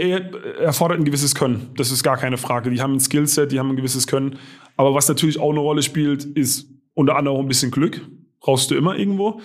erfordert 0.60 0.98
ein 0.98 1.06
gewisses 1.06 1.34
Können. 1.34 1.70
Das 1.78 1.90
ist 1.90 2.02
gar 2.02 2.18
keine 2.18 2.36
Frage. 2.36 2.70
Die 2.70 2.82
haben 2.82 2.92
ein 2.92 3.00
Skillset, 3.00 3.52
die 3.52 3.58
haben 3.58 3.70
ein 3.70 3.76
gewisses 3.76 4.06
Können. 4.06 4.38
Aber 4.76 4.94
was 4.94 5.08
natürlich 5.08 5.38
auch 5.38 5.50
eine 5.50 5.60
Rolle 5.60 5.82
spielt, 5.82 6.24
ist 6.24 6.68
unter 6.92 7.16
anderem 7.16 7.38
auch 7.38 7.42
ein 7.42 7.48
bisschen 7.48 7.70
Glück. 7.70 8.02
Brauchst 8.40 8.70
du 8.70 8.74
immer 8.74 8.96
irgendwo. 8.98 9.40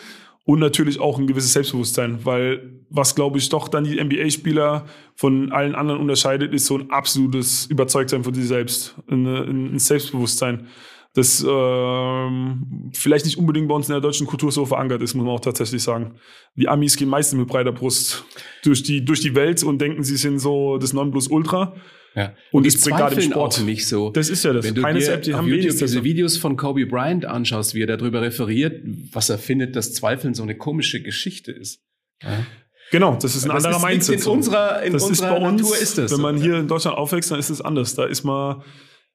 Und 0.49 0.57
natürlich 0.57 0.99
auch 0.99 1.19
ein 1.19 1.27
gewisses 1.27 1.53
Selbstbewusstsein, 1.53 2.25
weil 2.25 2.81
was, 2.89 3.13
glaube 3.13 3.37
ich, 3.37 3.49
doch 3.49 3.67
dann 3.67 3.83
die 3.83 4.03
NBA-Spieler 4.03 4.87
von 5.13 5.51
allen 5.51 5.75
anderen 5.75 6.01
unterscheidet, 6.01 6.55
ist 6.55 6.65
so 6.65 6.79
ein 6.79 6.89
absolutes 6.89 7.67
Überzeugtsein 7.67 8.23
von 8.23 8.33
sich 8.33 8.47
selbst, 8.47 8.95
ein, 9.11 9.27
ein 9.27 9.77
Selbstbewusstsein, 9.77 10.65
das 11.13 11.45
ähm, 11.47 12.89
vielleicht 12.95 13.25
nicht 13.25 13.37
unbedingt 13.37 13.67
bei 13.67 13.75
uns 13.75 13.89
in 13.89 13.93
der 13.93 14.01
deutschen 14.01 14.25
Kultur 14.25 14.51
so 14.51 14.65
verankert 14.65 15.03
ist, 15.03 15.13
muss 15.13 15.23
man 15.23 15.35
auch 15.35 15.39
tatsächlich 15.39 15.83
sagen. 15.83 16.15
Die 16.55 16.67
Amis 16.67 16.97
gehen 16.97 17.09
meistens 17.09 17.37
mit 17.37 17.47
breiter 17.47 17.71
Brust 17.71 18.25
durch 18.63 18.81
die, 18.81 19.05
durch 19.05 19.19
die 19.19 19.35
Welt 19.35 19.63
und 19.63 19.79
denken, 19.79 20.03
sie 20.03 20.17
sind 20.17 20.39
so 20.39 20.79
das 20.79 20.93
Nonplusultra. 20.93 21.75
Ja. 22.15 22.33
Und 22.51 22.65
das 22.65 22.81
bringt 22.81 22.97
gerade 22.97 23.15
im 23.15 23.21
zweifeln 23.21 23.31
Sport. 23.31 23.53
auch 23.59 23.63
nicht 23.63 23.87
so. 23.87 24.09
Das 24.11 24.29
ist 24.29 24.43
ja 24.43 24.53
das. 24.53 24.65
Wenn 24.65 24.75
du 24.75 24.81
Keine 24.81 24.99
dir 24.99 25.05
Selbst- 25.05 25.27
die 25.27 25.33
auf 25.33 25.39
haben 25.41 25.47
YouTube 25.47 25.77
diese 25.77 26.03
Videos 26.03 26.37
von 26.37 26.57
Kobe 26.57 26.85
Bryant 26.85 27.25
anschaust, 27.25 27.73
wie 27.75 27.81
er 27.83 27.87
darüber 27.87 28.21
referiert, 28.21 28.81
was 29.11 29.29
er 29.29 29.37
findet, 29.37 29.75
dass 29.75 29.93
Zweifeln 29.93 30.33
so 30.33 30.43
eine 30.43 30.55
komische 30.57 31.01
Geschichte 31.01 31.51
ist. 31.51 31.81
Ja. 32.23 32.45
Genau, 32.91 33.15
das 33.21 33.35
ist 33.35 33.43
ein 33.45 33.49
Das 33.55 33.65
anderer 33.65 33.81
ist- 33.81 33.85
Mindset. 33.87 34.15
In 34.15 34.21
so. 34.21 34.31
unserer, 34.31 34.81
in 34.83 34.93
das 34.93 35.03
ist 35.03 35.09
unserer 35.09 35.39
bei 35.39 35.47
uns, 35.47 35.61
Natur 35.61 35.77
ist 35.77 35.97
das. 35.99 36.11
wenn 36.11 36.17
so. 36.17 36.21
man 36.23 36.37
hier 36.37 36.57
in 36.57 36.67
Deutschland 36.67 36.97
aufwächst, 36.97 37.29
dann 37.31 37.37
ist 37.39 37.49
es 37.51 37.61
anders. 37.61 37.93
Da 37.95 38.05
ist 38.05 38.23
man, 38.23 38.63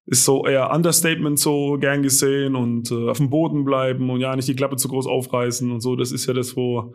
ist 0.06 0.24
so 0.24 0.46
eher 0.46 0.70
Understatement 0.70 1.38
so 1.40 1.76
gern 1.80 2.02
gesehen 2.04 2.54
und 2.54 2.90
äh, 2.92 3.08
auf 3.10 3.16
dem 3.18 3.30
Boden 3.30 3.64
bleiben 3.64 4.08
und 4.10 4.20
ja 4.20 4.36
nicht 4.36 4.46
die 4.46 4.54
Klappe 4.54 4.76
zu 4.76 4.86
groß 4.88 5.06
aufreißen 5.06 5.72
und 5.72 5.80
so. 5.80 5.96
Das 5.96 6.12
ist 6.12 6.26
ja 6.26 6.34
das, 6.34 6.56
wo, 6.56 6.94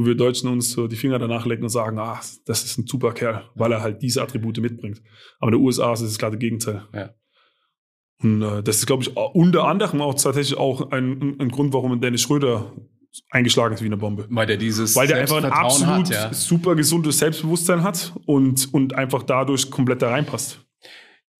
wo 0.00 0.06
wir 0.06 0.14
Deutschen 0.14 0.48
uns 0.48 0.72
so 0.72 0.88
die 0.88 0.96
Finger 0.96 1.18
danach 1.18 1.44
lecken 1.44 1.64
und 1.64 1.68
sagen, 1.68 1.98
ah, 1.98 2.18
das 2.46 2.64
ist 2.64 2.78
ein 2.78 2.86
super 2.86 3.12
Kerl, 3.12 3.44
weil 3.54 3.70
er 3.70 3.82
halt 3.82 4.00
diese 4.00 4.22
Attribute 4.22 4.58
mitbringt. 4.58 5.02
Aber 5.38 5.52
in 5.52 5.58
den 5.58 5.64
USA 5.64 5.92
ist 5.92 6.00
es 6.00 6.12
das 6.12 6.18
klare 6.18 6.38
Gegenteil. 6.38 6.84
Ja. 6.94 7.10
Und 8.22 8.40
äh, 8.40 8.62
das 8.62 8.76
ist, 8.76 8.86
glaube 8.86 9.02
ich, 9.02 9.14
unter 9.14 9.64
anderem 9.64 10.00
auch 10.00 10.14
tatsächlich 10.14 10.56
auch 10.56 10.90
ein, 10.90 11.36
ein, 11.38 11.50
Grund, 11.50 11.74
warum 11.74 12.00
Dennis 12.00 12.22
Schröder 12.22 12.72
eingeschlagen 13.28 13.74
ist 13.74 13.82
wie 13.82 13.86
eine 13.86 13.98
Bombe. 13.98 14.26
weil 14.30 14.46
der 14.46 14.56
dieses 14.56 14.96
Weil 14.96 15.06
der 15.06 15.18
einfach 15.18 15.36
ein 15.36 15.52
absolut 15.52 16.06
hat, 16.06 16.10
ja. 16.10 16.32
super 16.32 16.76
gesundes 16.76 17.18
Selbstbewusstsein 17.18 17.82
hat 17.82 18.14
und, 18.24 18.72
und 18.72 18.94
einfach 18.94 19.22
dadurch 19.22 19.70
komplett 19.70 20.00
da 20.00 20.10
reinpasst. 20.10 20.64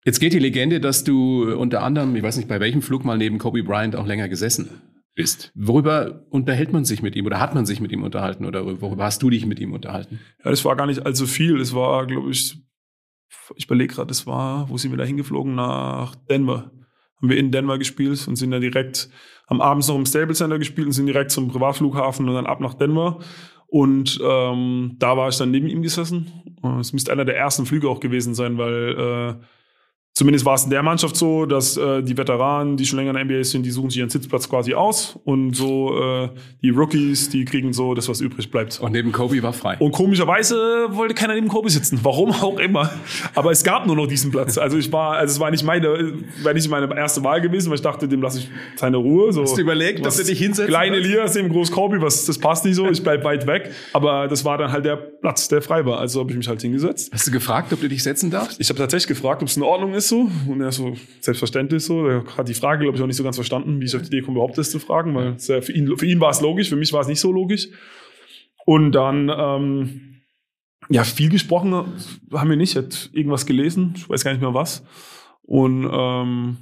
Jetzt 0.05 0.20
geht 0.20 0.35
die 0.35 0.38
Legende, 0.38 0.81
dass 0.81 1.03
du 1.05 1.51
unter 1.55 1.83
anderem, 1.83 2.14
ich 2.14 2.23
weiß 2.23 2.37
nicht 2.37 2.49
bei 2.49 2.61
welchem 2.61 2.83
Flug 2.83 3.07
mal 3.07 3.16
neben 3.16 3.38
Kobe 3.38 3.62
Bryant 3.62 3.96
auch 3.96 4.07
länger 4.07 4.29
gesessen 4.29 4.68
bist. 5.14 5.53
Worüber 5.55 6.25
unterhält 6.31 6.73
man 6.73 6.85
sich 6.85 7.03
mit 7.03 7.16
ihm 7.16 7.27
oder 7.27 7.40
hat 7.40 7.55
man 7.55 7.66
sich 7.66 7.81
mit 7.81 7.92
ihm 7.92 8.03
unterhalten 8.03 8.44
oder 8.46 8.81
worüber 8.81 9.05
hast 9.05 9.23
du 9.23 9.31
dich 9.31 9.46
mit 9.46 9.61
ihm 9.61 9.73
unterhalten? 9.73 10.20
Ja, 10.44 10.51
das 10.51 10.64
war 10.64 10.77
gar 10.77 10.87
nicht 10.87 11.05
allzu 11.05 11.27
viel. 11.27 11.61
Es 11.61 11.75
war, 11.75 12.07
glaube 12.07 12.31
ich, 12.31 12.57
ich 13.57 13.64
überlege 13.66 13.94
gerade, 13.94 14.09
das 14.09 14.27
war, 14.27 14.68
wo 14.68 14.77
sind 14.77 14.90
wir 14.90 14.99
da 14.99 15.05
hingeflogen? 15.05 15.55
Nach 15.55 16.14
Denver. 16.14 16.70
haben 17.16 17.29
wir 17.29 17.37
in 17.37 17.51
Denver 17.51 17.79
gespielt 17.79 18.27
und 18.29 18.37
sind 18.37 18.51
dann 18.51 18.61
direkt, 18.61 19.11
am 19.46 19.61
Abends 19.61 19.88
noch 19.88 19.96
im 19.96 20.07
Stable 20.07 20.35
Center 20.35 20.59
gespielt 20.59 20.87
und 20.87 20.92
sind 20.92 21.07
direkt 21.07 21.33
zum 21.33 21.49
Privatflughafen 21.49 22.29
und 22.29 22.35
dann 22.35 22.46
ab 22.46 22.61
nach 22.61 22.75
Denver. 22.75 23.18
Und 23.66 24.18
ähm, 24.23 24.96
da 24.99 25.16
war 25.16 25.29
ich 25.29 25.37
dann 25.37 25.51
neben 25.51 25.66
ihm 25.66 25.83
gesessen. 25.83 26.57
Es 26.81 26.92
müsste 26.92 27.12
einer 27.12 27.25
der 27.25 27.37
ersten 27.37 27.66
Flüge 27.66 27.88
auch 27.88 28.01
gewesen 28.01 28.35
sein, 28.35 28.59
weil 28.59 29.38
äh, 29.40 29.44
Zumindest 30.12 30.44
war 30.44 30.55
es 30.55 30.64
in 30.64 30.70
der 30.70 30.83
Mannschaft 30.83 31.16
so, 31.16 31.46
dass 31.46 31.77
äh, 31.79 32.03
die 32.03 32.16
Veteranen, 32.16 32.77
die 32.77 32.85
schon 32.85 32.99
länger 32.99 33.18
in 33.18 33.29
der 33.29 33.38
NBA 33.38 33.44
sind, 33.44 33.64
die 33.64 33.70
suchen 33.70 33.88
sich 33.90 34.01
ihren 34.01 34.11
Sitzplatz 34.11 34.49
quasi 34.49 34.75
aus 34.75 35.18
und 35.25 35.55
so 35.55 35.99
äh, 35.99 36.29
die 36.62 36.68
Rookies, 36.70 37.31
die 37.31 37.44
kriegen 37.46 37.73
so 37.73 37.94
das, 37.94 38.09
was 38.09 38.20
übrig 38.20 38.51
bleibt. 38.51 38.81
Und 38.81 38.92
neben 38.92 39.12
Kobe 39.12 39.42
war 39.42 39.53
frei. 39.55 39.77
Und 39.79 39.92
komischerweise 39.92 40.88
wollte 40.90 41.14
keiner 41.14 41.35
neben 41.35 41.49
Kobe 41.49 41.70
sitzen, 41.70 42.01
warum 42.03 42.33
auch 42.33 42.59
immer. 42.59 42.90
Aber 43.35 43.51
es 43.51 43.64
gab 43.64 43.87
nur 43.87 43.96
noch 43.96 44.09
diesen 44.09 44.31
Platz. 44.31 44.59
Also 44.59 44.77
ich 44.77 44.92
war, 44.92 45.16
also 45.16 45.33
es 45.33 45.40
war 45.40 45.51
nicht 45.51 45.64
meine, 45.64 46.12
war 46.42 46.53
nicht 46.53 46.68
meine 46.68 46.94
erste 46.94 47.25
Wahl 47.25 47.40
gewesen, 47.40 47.70
weil 47.70 47.77
ich 47.77 47.83
dachte, 47.83 48.07
dem 48.07 48.20
lasse 48.20 48.40
ich 48.40 48.51
seine 48.77 48.96
Ruhe. 48.99 49.33
So, 49.33 49.42
Hast 49.42 49.57
du 49.57 49.62
überlegt, 49.62 50.07
ob 50.07 50.14
du 50.14 50.25
dich 50.25 50.38
hinsetzt? 50.38 50.68
Kleine 50.68 50.96
Elias 50.96 51.35
neben 51.35 51.49
Groß 51.49 51.70
Kobe, 51.70 52.03
was 52.03 52.27
das 52.27 52.37
passt 52.37 52.66
nicht 52.66 52.75
so, 52.75 52.87
ich 52.90 53.03
bleib 53.03 53.25
weit 53.25 53.46
weg. 53.46 53.70
Aber 53.94 54.29
das 54.29 54.44
war 54.44 54.59
dann 54.59 54.70
halt 54.73 54.85
der 54.85 54.96
Platz, 54.96 55.49
der 55.49 55.62
frei 55.62 55.87
war. 55.87 55.99
Also 55.99 56.20
habe 56.20 56.31
ich 56.33 56.37
mich 56.37 56.49
halt 56.49 56.61
hingesetzt. 56.61 57.11
Hast 57.11 57.27
du 57.27 57.31
gefragt, 57.31 57.73
ob 57.73 57.81
du 57.81 57.88
dich 57.88 58.03
setzen 58.03 58.31
darfst? 58.31 58.61
Ich 58.61 58.68
habe 58.68 58.79
tatsächlich 58.79 59.09
gefragt, 59.09 59.40
ob 59.40 59.49
es 59.49 59.57
in 59.57 59.62
Ordnung 59.62 59.94
ist 59.94 60.00
so. 60.09 60.31
Und 60.49 60.61
er 60.61 60.73
so, 60.73 60.95
selbstverständlich 61.21 61.85
so. 61.85 62.07
Er 62.07 62.25
hat 62.37 62.49
die 62.49 62.55
Frage, 62.55 62.83
glaube 62.83 62.97
ich, 62.97 63.03
auch 63.03 63.07
nicht 63.07 63.17
so 63.17 63.25
ganz 63.25 63.37
verstanden, 63.37 63.81
wie 63.81 63.85
ich 63.85 63.95
auf 63.95 64.03
die 64.03 64.09
Idee 64.09 64.23
komme, 64.23 64.37
überhaupt 64.37 64.59
das 64.59 64.71
zu 64.71 64.79
fragen, 64.79 65.15
weil 65.15 65.37
ja 65.39 65.61
für, 65.61 65.73
ihn, 65.73 65.97
für 65.97 66.07
ihn 66.07 66.21
war 66.21 66.31
es 66.31 66.41
logisch, 66.41 66.69
für 66.69 66.77
mich 66.77 66.93
war 66.93 67.01
es 67.01 67.09
nicht 67.09 67.21
so 67.21 67.33
logisch. 67.33 67.69
Und 68.67 68.93
dann, 68.93 69.31
ähm, 69.35 70.23
ja, 70.89 71.05
viel 71.05 71.29
gesprochen 71.29 71.73
haben 72.33 72.51
wir 72.51 72.57
nicht. 72.57 72.77
Er 72.77 72.83
hat 72.83 73.11
irgendwas 73.13 73.47
gelesen, 73.47 73.95
ich 73.97 74.09
weiß 74.09 74.25
gar 74.25 74.33
nicht 74.33 74.41
mehr 74.41 74.55
was. 74.55 74.85
Und, 75.43 75.89
ähm, 75.91 76.57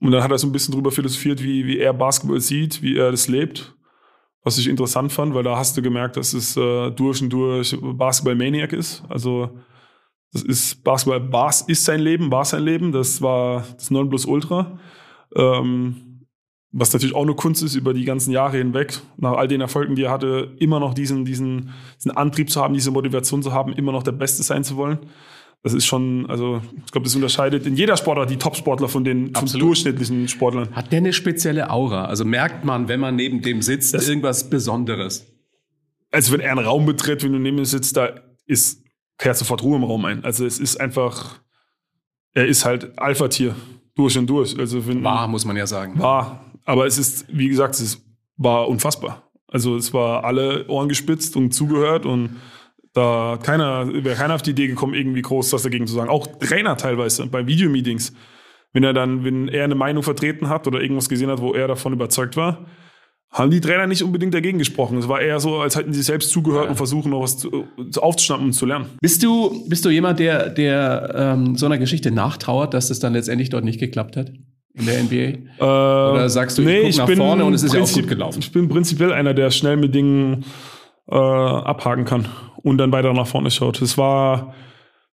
und 0.00 0.10
dann 0.10 0.22
hat 0.22 0.30
er 0.30 0.38
so 0.38 0.46
ein 0.46 0.52
bisschen 0.52 0.74
drüber 0.74 0.90
philosophiert, 0.90 1.42
wie, 1.42 1.66
wie 1.66 1.78
er 1.78 1.94
Basketball 1.94 2.40
sieht, 2.40 2.82
wie 2.82 2.96
er 2.96 3.10
das 3.10 3.28
lebt. 3.28 3.74
Was 4.42 4.58
ich 4.58 4.68
interessant 4.68 5.10
fand, 5.12 5.34
weil 5.34 5.42
da 5.42 5.56
hast 5.56 5.76
du 5.76 5.82
gemerkt, 5.82 6.16
dass 6.16 6.32
es 6.32 6.56
äh, 6.56 6.90
durch 6.90 7.20
und 7.20 7.30
durch 7.30 7.76
Basketball-Maniac 7.80 8.72
ist. 8.72 9.02
Also 9.08 9.58
das 10.32 10.42
ist 10.42 10.84
Basketball, 10.84 11.20
Bas 11.20 11.62
ist 11.62 11.84
sein 11.84 12.00
Leben, 12.00 12.30
war 12.30 12.44
sein 12.44 12.62
Leben. 12.62 12.92
Das 12.92 13.22
war 13.22 13.64
das 13.76 13.90
Nonplusultra. 13.90 14.78
Ähm, 15.34 16.26
was 16.72 16.92
natürlich 16.92 17.14
auch 17.14 17.22
eine 17.22 17.34
Kunst 17.34 17.62
ist 17.62 17.74
über 17.74 17.94
die 17.94 18.04
ganzen 18.04 18.32
Jahre 18.32 18.58
hinweg, 18.58 19.00
nach 19.16 19.32
all 19.32 19.48
den 19.48 19.62
Erfolgen, 19.62 19.94
die 19.94 20.02
er 20.02 20.10
hatte, 20.10 20.54
immer 20.58 20.78
noch 20.78 20.92
diesen, 20.92 21.24
diesen, 21.24 21.70
diesen 21.96 22.10
Antrieb 22.10 22.50
zu 22.50 22.60
haben, 22.60 22.74
diese 22.74 22.90
Motivation 22.90 23.42
zu 23.42 23.52
haben, 23.52 23.72
immer 23.72 23.92
noch 23.92 24.02
der 24.02 24.12
Beste 24.12 24.42
sein 24.42 24.62
zu 24.62 24.76
wollen. 24.76 24.98
Das 25.62 25.72
ist 25.72 25.86
schon, 25.86 26.26
also 26.26 26.60
ich 26.84 26.92
glaube, 26.92 27.06
das 27.06 27.16
unterscheidet 27.16 27.66
in 27.66 27.76
jeder 27.76 27.96
Sportler 27.96 28.26
die 28.26 28.36
Top-Sportler 28.36 28.88
von 28.88 29.04
den 29.04 29.32
durchschnittlichen 29.32 30.28
Sportlern. 30.28 30.68
Hat 30.72 30.92
der 30.92 30.98
eine 30.98 31.12
spezielle 31.12 31.70
Aura? 31.70 32.04
Also 32.04 32.24
merkt 32.24 32.64
man, 32.64 32.88
wenn 32.88 33.00
man 33.00 33.16
neben 33.16 33.42
dem 33.42 33.62
sitzt, 33.62 33.94
das 33.94 34.08
irgendwas 34.08 34.50
Besonderes? 34.50 35.26
Also 36.12 36.32
wenn 36.32 36.40
er 36.40 36.52
einen 36.52 36.64
Raum 36.64 36.86
betritt, 36.86 37.24
wenn 37.24 37.32
du 37.32 37.38
neben 37.38 37.58
ihm 37.58 37.64
sitzt, 37.64 37.96
da 37.96 38.10
ist 38.44 38.85
kehrt 39.18 39.36
sofort 39.36 39.62
Ruhe 39.62 39.76
im 39.76 39.84
Raum 39.84 40.04
ein. 40.04 40.24
Also 40.24 40.44
es 40.44 40.58
ist 40.58 40.80
einfach, 40.80 41.40
er 42.32 42.46
ist 42.46 42.64
halt 42.64 42.98
Alpha-Tier 42.98 43.54
durch 43.94 44.16
und 44.18 44.28
durch. 44.28 44.58
Also 44.58 44.86
wenn, 44.86 45.02
war, 45.02 45.26
muss 45.28 45.44
man 45.44 45.56
ja 45.56 45.66
sagen. 45.66 45.98
War. 45.98 46.44
Aber 46.64 46.86
es 46.86 46.98
ist, 46.98 47.26
wie 47.28 47.48
gesagt, 47.48 47.74
es 47.74 47.80
ist, 47.80 48.06
war 48.36 48.68
unfassbar. 48.68 49.22
Also 49.48 49.76
es 49.76 49.94
war 49.94 50.24
alle 50.24 50.66
Ohren 50.68 50.88
gespitzt 50.88 51.36
und 51.36 51.52
zugehört 51.52 52.04
und 52.04 52.36
da 52.92 53.38
keiner, 53.42 53.86
wäre 54.04 54.16
keiner 54.16 54.34
auf 54.34 54.42
die 54.42 54.50
Idee 54.50 54.68
gekommen, 54.68 54.94
irgendwie 54.94 55.22
groß 55.22 55.52
was 55.52 55.62
dagegen 55.62 55.86
zu 55.86 55.94
sagen. 55.94 56.08
Auch 56.08 56.26
Trainer 56.26 56.76
teilweise 56.76 57.26
bei 57.26 57.46
Videomeetings. 57.46 58.14
Wenn 58.72 58.84
er 58.84 58.92
dann, 58.92 59.24
wenn 59.24 59.48
er 59.48 59.64
eine 59.64 59.74
Meinung 59.74 60.02
vertreten 60.02 60.48
hat 60.48 60.66
oder 60.66 60.80
irgendwas 60.80 61.08
gesehen 61.08 61.30
hat, 61.30 61.40
wo 61.40 61.54
er 61.54 61.68
davon 61.68 61.92
überzeugt 61.92 62.36
war, 62.36 62.66
haben 63.30 63.50
die 63.50 63.60
Trainer 63.60 63.86
nicht 63.86 64.02
unbedingt 64.02 64.32
dagegen 64.32 64.58
gesprochen. 64.58 64.98
Es 64.98 65.08
war 65.08 65.20
eher 65.20 65.40
so, 65.40 65.56
als 65.56 65.76
hätten 65.76 65.92
sie 65.92 66.02
selbst 66.02 66.30
zugehört 66.30 66.64
ja. 66.64 66.70
und 66.70 66.76
versuchen 66.76 67.10
noch 67.10 67.22
was 67.22 67.38
zu, 67.38 67.66
aufzuschnappen 67.96 68.46
und 68.46 68.52
zu 68.52 68.66
lernen. 68.66 68.86
Bist 69.00 69.22
du, 69.22 69.68
bist 69.68 69.84
du 69.84 69.90
jemand, 69.90 70.18
der, 70.18 70.48
der 70.48 71.14
ähm, 71.14 71.56
so 71.56 71.66
einer 71.66 71.78
Geschichte 71.78 72.10
nachtrauert, 72.10 72.72
dass 72.72 72.88
das 72.88 72.98
dann 72.98 73.12
letztendlich 73.12 73.50
dort 73.50 73.64
nicht 73.64 73.78
geklappt 73.78 74.16
hat? 74.16 74.32
In 74.74 74.86
der 74.86 75.02
NBA? 75.02 75.14
Äh, 75.14 75.62
Oder 75.62 76.28
sagst 76.28 76.58
du, 76.58 76.62
nee, 76.62 76.80
ich 76.80 76.98
guck 76.98 77.08
nach 77.08 77.16
vorne 77.16 77.44
und 77.44 77.54
es 77.54 77.62
ist 77.62 77.74
ja 77.74 77.80
auch 77.80 77.92
gut 77.92 78.08
gelaufen? 78.08 78.40
Ich 78.40 78.52
bin 78.52 78.68
prinzipiell 78.68 79.12
einer, 79.12 79.32
der 79.32 79.50
schnell 79.50 79.76
mit 79.76 79.94
Dingen 79.94 80.44
äh, 81.10 81.14
abhaken 81.14 82.04
kann 82.04 82.26
und 82.62 82.78
dann 82.78 82.92
weiter 82.92 83.12
nach 83.12 83.26
vorne 83.26 83.50
schaut. 83.50 83.80
Es 83.80 83.96
war 83.96 84.54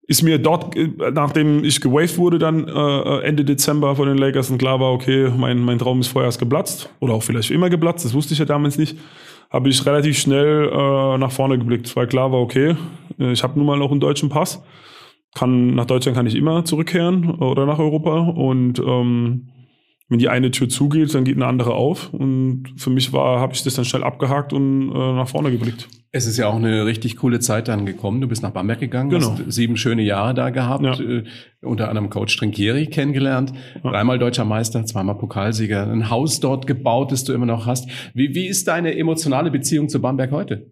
ist 0.07 0.23
mir 0.23 0.39
dort, 0.39 0.75
äh, 0.75 0.89
nachdem 1.13 1.63
ich 1.63 1.81
gewaved 1.81 2.17
wurde, 2.17 2.39
dann 2.39 2.67
äh, 2.67 3.19
Ende 3.19 3.43
Dezember 3.43 3.95
von 3.95 4.07
den 4.07 4.17
Lakers 4.17 4.49
und 4.49 4.57
klar 4.57 4.79
war, 4.79 4.93
okay, 4.93 5.29
mein, 5.35 5.59
mein 5.59 5.77
Traum 5.77 5.99
ist 5.99 6.07
vorerst 6.07 6.39
geplatzt 6.39 6.89
oder 6.99 7.13
auch 7.13 7.23
vielleicht 7.23 7.51
immer 7.51 7.69
geplatzt, 7.69 8.05
das 8.05 8.13
wusste 8.13 8.33
ich 8.33 8.39
ja 8.39 8.45
damals 8.45 8.77
nicht, 8.77 8.97
habe 9.49 9.69
ich 9.69 9.85
relativ 9.85 10.17
schnell 10.17 10.69
äh, 10.69 11.17
nach 11.17 11.31
vorne 11.31 11.57
geblickt, 11.57 11.93
weil 11.95 12.07
klar 12.07 12.31
war, 12.31 12.39
okay, 12.39 12.75
äh, 13.19 13.31
ich 13.31 13.43
habe 13.43 13.59
nun 13.59 13.67
mal 13.67 13.77
noch 13.77 13.91
einen 13.91 13.99
deutschen 13.99 14.29
Pass, 14.29 14.63
kann 15.35 15.75
nach 15.75 15.85
Deutschland 15.85 16.15
kann 16.17 16.25
ich 16.25 16.35
immer 16.35 16.63
zurückkehren 16.63 17.29
oder 17.35 17.65
nach 17.65 17.79
Europa 17.79 18.17
und 18.19 18.79
ähm, 18.79 19.49
wenn 20.09 20.19
die 20.19 20.29
eine 20.29 20.51
Tür 20.51 20.69
zugeht, 20.69 21.13
dann 21.13 21.25
geht 21.25 21.35
eine 21.35 21.47
andere 21.47 21.73
auf. 21.73 22.13
Und 22.13 22.73
für 22.77 22.89
mich 22.89 23.11
war, 23.11 23.39
habe 23.41 23.53
ich 23.53 23.63
das 23.63 23.73
dann 23.73 23.83
schnell 23.83 24.03
abgehakt 24.03 24.53
und 24.53 24.89
äh, 24.89 24.93
nach 24.93 25.27
vorne 25.27 25.51
geblickt. 25.51 25.89
Es 26.11 26.25
ist 26.25 26.37
ja 26.37 26.47
auch 26.47 26.55
eine 26.55 26.85
richtig 26.85 27.17
coole 27.17 27.41
Zeit 27.41 27.67
dann 27.67 27.85
gekommen. 27.85 28.21
Du 28.21 28.27
bist 28.27 28.41
nach 28.41 28.51
Bamberg 28.51 28.79
gegangen, 28.79 29.09
genau. 29.09 29.31
hast 29.31 29.51
sieben 29.51 29.75
schöne 29.75 30.03
Jahre 30.03 30.33
da 30.33 30.49
gehabt, 30.49 30.83
ja. 30.83 30.97
äh, 30.97 31.25
unter 31.61 31.89
anderem 31.89 32.09
Coach 32.09 32.37
Trinkieri 32.37 32.87
kennengelernt, 32.87 33.51
ja. 33.83 33.91
dreimal 33.91 34.17
deutscher 34.17 34.45
Meister, 34.45 34.85
zweimal 34.85 35.17
Pokalsieger, 35.17 35.91
ein 35.91 36.09
Haus 36.09 36.39
dort 36.39 36.65
gebaut, 36.65 37.11
das 37.11 37.25
du 37.25 37.33
immer 37.33 37.45
noch 37.45 37.65
hast. 37.65 37.89
Wie, 38.13 38.33
wie 38.33 38.47
ist 38.47 38.69
deine 38.69 38.97
emotionale 38.97 39.51
Beziehung 39.51 39.89
zu 39.89 40.01
Bamberg 40.01 40.31
heute? 40.31 40.71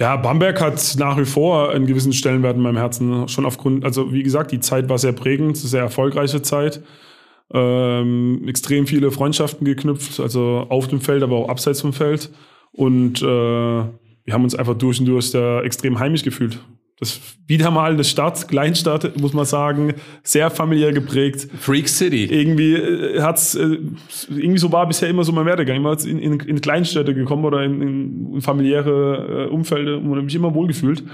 Ja, 0.00 0.16
Bamberg 0.16 0.60
hat 0.60 0.96
nach 0.98 1.18
wie 1.18 1.26
vor 1.26 1.70
einen 1.70 1.86
gewissen 1.86 2.14
Stellenwert 2.14 2.56
in 2.56 2.62
meinem 2.62 2.78
Herzen. 2.78 3.28
Schon 3.28 3.44
aufgrund, 3.44 3.84
also 3.84 4.12
wie 4.12 4.22
gesagt, 4.22 4.50
die 4.50 4.58
Zeit 4.58 4.88
war 4.88 4.98
sehr 4.98 5.12
prägend, 5.12 5.56
sehr 5.58 5.82
erfolgreiche 5.82 6.40
Zeit 6.40 6.82
ähm, 7.52 8.42
extrem 8.48 8.86
viele 8.86 9.10
Freundschaften 9.10 9.64
geknüpft, 9.64 10.20
also 10.20 10.66
auf 10.68 10.88
dem 10.88 11.00
Feld, 11.00 11.22
aber 11.22 11.36
auch 11.36 11.48
abseits 11.48 11.80
vom 11.80 11.92
Feld. 11.92 12.30
Und 12.72 13.22
äh, 13.22 13.24
wir 13.24 14.32
haben 14.32 14.44
uns 14.44 14.54
einfach 14.54 14.74
durch 14.74 15.00
und 15.00 15.06
durch 15.06 15.30
da 15.30 15.62
extrem 15.62 15.98
heimisch 15.98 16.22
gefühlt. 16.22 16.58
Das 16.98 17.20
wieder 17.46 17.70
mal 17.72 17.92
eine 17.92 18.04
Stadt, 18.04 18.46
Kleinstadt, 18.46 19.20
muss 19.20 19.32
man 19.32 19.44
sagen, 19.44 19.94
sehr 20.22 20.48
familiär 20.50 20.92
geprägt. 20.92 21.48
Freak 21.58 21.88
City. 21.88 22.24
Irgendwie 22.24 22.74
äh, 22.74 23.20
hat's 23.20 23.56
äh, 23.56 23.78
irgendwie 24.30 24.58
so 24.58 24.70
war 24.70 24.86
bisher 24.86 25.08
immer 25.08 25.24
so 25.24 25.32
mein 25.32 25.44
Werdegang. 25.44 25.76
Immer 25.76 25.98
in, 26.04 26.18
in, 26.18 26.40
in 26.40 26.60
Kleinstädte 26.60 27.14
gekommen 27.14 27.44
oder 27.44 27.64
in, 27.64 28.34
in 28.34 28.40
familiäre 28.40 29.46
äh, 29.48 29.52
Umfelder 29.52 29.98
und 29.98 30.10
habe 30.10 30.22
mich 30.22 30.34
immer 30.36 30.54
wohlgefühlt. 30.54 31.04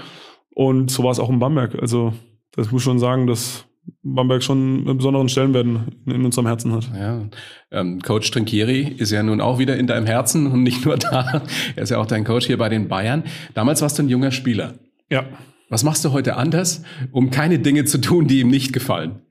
Und 0.53 0.91
so 0.91 1.03
war 1.03 1.11
es 1.11 1.19
auch 1.19 1.29
in 1.29 1.39
Bamberg. 1.39 1.75
Also 1.81 2.13
das 2.51 2.71
muss 2.71 2.83
schon 2.83 2.99
sagen, 2.99 3.25
dass 3.25 3.65
Bamberg 4.03 4.43
schon 4.43 4.87
einen 4.87 4.97
besonderen 4.97 5.29
Stellenwert 5.29 5.65
in 6.05 6.25
unserem 6.25 6.47
Herzen 6.47 6.71
hat. 6.71 6.89
Ja. 6.95 7.29
Ähm, 7.71 8.01
Coach 8.01 8.31
Trinkieri 8.31 8.95
ist 8.97 9.11
ja 9.11 9.21
nun 9.21 9.41
auch 9.41 9.59
wieder 9.59 9.77
in 9.77 9.87
deinem 9.87 10.05
Herzen 10.05 10.47
und 10.47 10.63
nicht 10.63 10.85
nur 10.85 10.97
da. 10.97 11.43
Er 11.75 11.83
ist 11.83 11.89
ja 11.89 11.97
auch 11.97 12.05
dein 12.05 12.23
Coach 12.23 12.47
hier 12.47 12.57
bei 12.57 12.69
den 12.69 12.87
Bayern. 12.87 13.23
Damals 13.53 13.81
warst 13.81 13.99
du 13.99 14.03
ein 14.03 14.09
junger 14.09 14.31
Spieler. 14.31 14.75
Ja. 15.09 15.25
Was 15.69 15.83
machst 15.83 16.03
du 16.03 16.11
heute 16.11 16.35
anders, 16.35 16.83
um 17.11 17.31
keine 17.31 17.59
Dinge 17.59 17.85
zu 17.85 17.99
tun, 17.99 18.27
die 18.27 18.41
ihm 18.41 18.49
nicht 18.49 18.73
gefallen? 18.73 19.21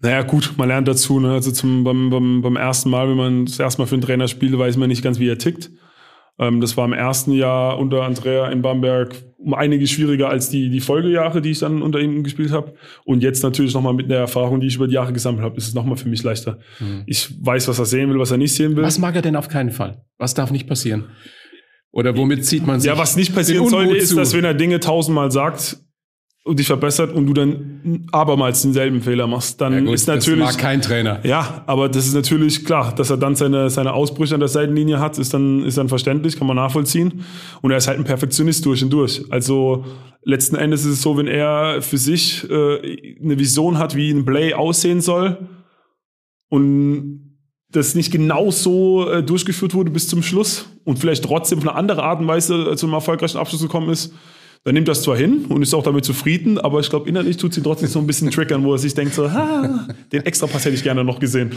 Naja, 0.00 0.22
gut, 0.22 0.54
man 0.56 0.68
lernt 0.68 0.88
dazu. 0.88 1.20
Ne? 1.20 1.32
Also 1.32 1.52
zum, 1.52 1.84
beim, 1.84 2.10
beim, 2.10 2.42
beim 2.42 2.56
ersten 2.56 2.90
Mal, 2.90 3.08
wenn 3.08 3.16
man 3.16 3.46
das 3.46 3.58
erste 3.58 3.80
Mal 3.80 3.86
für 3.86 3.94
einen 3.94 4.02
Trainer 4.02 4.28
spielt, 4.28 4.58
weiß 4.58 4.76
man 4.76 4.88
nicht 4.88 5.02
ganz, 5.02 5.18
wie 5.18 5.28
er 5.28 5.38
tickt. 5.38 5.70
Ähm, 6.38 6.60
das 6.60 6.76
war 6.76 6.84
im 6.84 6.92
ersten 6.92 7.32
Jahr 7.32 7.78
unter 7.78 8.02
Andrea 8.02 8.48
in 8.48 8.62
Bamberg 8.62 9.14
um 9.38 9.54
einiges 9.54 9.90
schwieriger 9.90 10.28
als 10.28 10.50
die, 10.50 10.68
die 10.68 10.80
Folgejahre, 10.80 11.40
die 11.40 11.50
ich 11.50 11.60
dann 11.60 11.80
unter 11.80 12.00
ihm 12.00 12.24
gespielt 12.24 12.50
habe. 12.50 12.74
Und 13.04 13.22
jetzt 13.22 13.42
natürlich 13.42 13.72
nochmal 13.72 13.94
mit 13.94 14.10
der 14.10 14.18
Erfahrung, 14.18 14.60
die 14.60 14.66
ich 14.66 14.76
über 14.76 14.88
die 14.88 14.94
Jahre 14.94 15.12
gesammelt 15.12 15.44
habe, 15.44 15.56
ist 15.56 15.68
es 15.68 15.74
nochmal 15.74 15.96
für 15.96 16.08
mich 16.08 16.22
leichter. 16.24 16.58
Mhm. 16.80 17.04
Ich 17.06 17.32
weiß, 17.40 17.68
was 17.68 17.78
er 17.78 17.84
sehen 17.84 18.10
will, 18.10 18.18
was 18.18 18.32
er 18.32 18.36
nicht 18.36 18.54
sehen 18.54 18.76
will. 18.76 18.82
Was 18.82 18.98
mag 18.98 19.14
er 19.14 19.22
denn 19.22 19.36
auf 19.36 19.48
keinen 19.48 19.70
Fall? 19.70 20.04
Was 20.18 20.34
darf 20.34 20.50
nicht 20.50 20.66
passieren? 20.66 21.04
Oder 21.92 22.16
womit 22.16 22.44
zieht 22.44 22.66
man 22.66 22.80
sich? 22.80 22.88
Ja, 22.88 22.98
was 22.98 23.16
nicht 23.16 23.34
passieren 23.34 23.68
sollte, 23.68 23.96
ist, 23.96 24.16
dass 24.16 24.34
wenn 24.34 24.44
er 24.44 24.54
Dinge 24.54 24.80
tausendmal 24.80 25.30
sagt, 25.30 25.78
und 26.48 26.58
dich 26.58 26.66
verbessert 26.66 27.12
und 27.12 27.26
du 27.26 27.34
dann 27.34 28.06
abermals 28.10 28.62
denselben 28.62 29.02
Fehler 29.02 29.26
machst, 29.26 29.60
dann 29.60 29.74
ja 29.74 29.80
gut, 29.80 29.94
ist 29.94 30.08
natürlich. 30.08 30.44
Das 30.44 30.54
mag 30.54 30.62
kein 30.62 30.80
Trainer. 30.80 31.20
Ja, 31.24 31.62
aber 31.66 31.88
das 31.88 32.06
ist 32.06 32.14
natürlich 32.14 32.64
klar, 32.64 32.94
dass 32.94 33.10
er 33.10 33.18
dann 33.18 33.36
seine, 33.36 33.68
seine 33.68 33.92
Ausbrüche 33.92 34.34
an 34.34 34.40
der 34.40 34.48
Seitenlinie 34.48 34.98
hat, 34.98 35.18
ist 35.18 35.34
dann, 35.34 35.62
ist 35.64 35.76
dann 35.76 35.88
verständlich, 35.88 36.38
kann 36.38 36.46
man 36.46 36.56
nachvollziehen. 36.56 37.24
Und 37.60 37.70
er 37.70 37.76
ist 37.76 37.86
halt 37.86 37.98
ein 37.98 38.04
Perfektionist 38.04 38.64
durch 38.64 38.82
und 38.82 38.90
durch. 38.90 39.24
Also 39.30 39.84
letzten 40.22 40.56
Endes 40.56 40.84
ist 40.84 40.92
es 40.92 41.02
so, 41.02 41.16
wenn 41.18 41.26
er 41.26 41.82
für 41.82 41.98
sich 41.98 42.48
äh, 42.50 43.16
eine 43.22 43.38
Vision 43.38 43.78
hat, 43.78 43.94
wie 43.94 44.10
ein 44.10 44.24
Play 44.24 44.54
aussehen 44.54 45.00
soll 45.00 45.48
und 46.48 47.36
das 47.70 47.94
nicht 47.94 48.10
genau 48.10 48.50
so 48.50 49.08
äh, 49.10 49.22
durchgeführt 49.22 49.74
wurde 49.74 49.90
bis 49.90 50.08
zum 50.08 50.22
Schluss 50.22 50.66
und 50.84 50.98
vielleicht 50.98 51.24
trotzdem 51.24 51.58
auf 51.58 51.68
eine 51.68 51.74
andere 51.74 52.02
Art 52.02 52.20
und 52.20 52.26
Weise 52.26 52.74
zu 52.76 52.86
einem 52.86 52.94
erfolgreichen 52.94 53.36
Abschluss 53.36 53.60
gekommen 53.60 53.90
ist, 53.90 54.14
er 54.68 54.72
nimmt 54.72 54.86
das 54.86 55.02
zwar 55.02 55.16
hin 55.16 55.46
und 55.48 55.62
ist 55.62 55.74
auch 55.74 55.82
damit 55.82 56.04
zufrieden, 56.04 56.58
aber 56.58 56.80
ich 56.80 56.90
glaube, 56.90 57.08
innerlich 57.08 57.36
tut 57.38 57.52
es 57.52 57.58
ihn 57.58 57.64
trotzdem 57.64 57.88
so 57.88 57.98
ein 57.98 58.06
bisschen 58.06 58.30
triggern, 58.30 58.64
wo 58.64 58.72
er 58.72 58.78
sich 58.78 58.94
denkt, 58.94 59.14
so, 59.14 59.32
ha, 59.32 59.88
den 60.12 60.24
Extrapass 60.26 60.64
hätte 60.64 60.74
ich 60.74 60.82
gerne 60.82 61.04
noch 61.04 61.18
gesehen. 61.18 61.52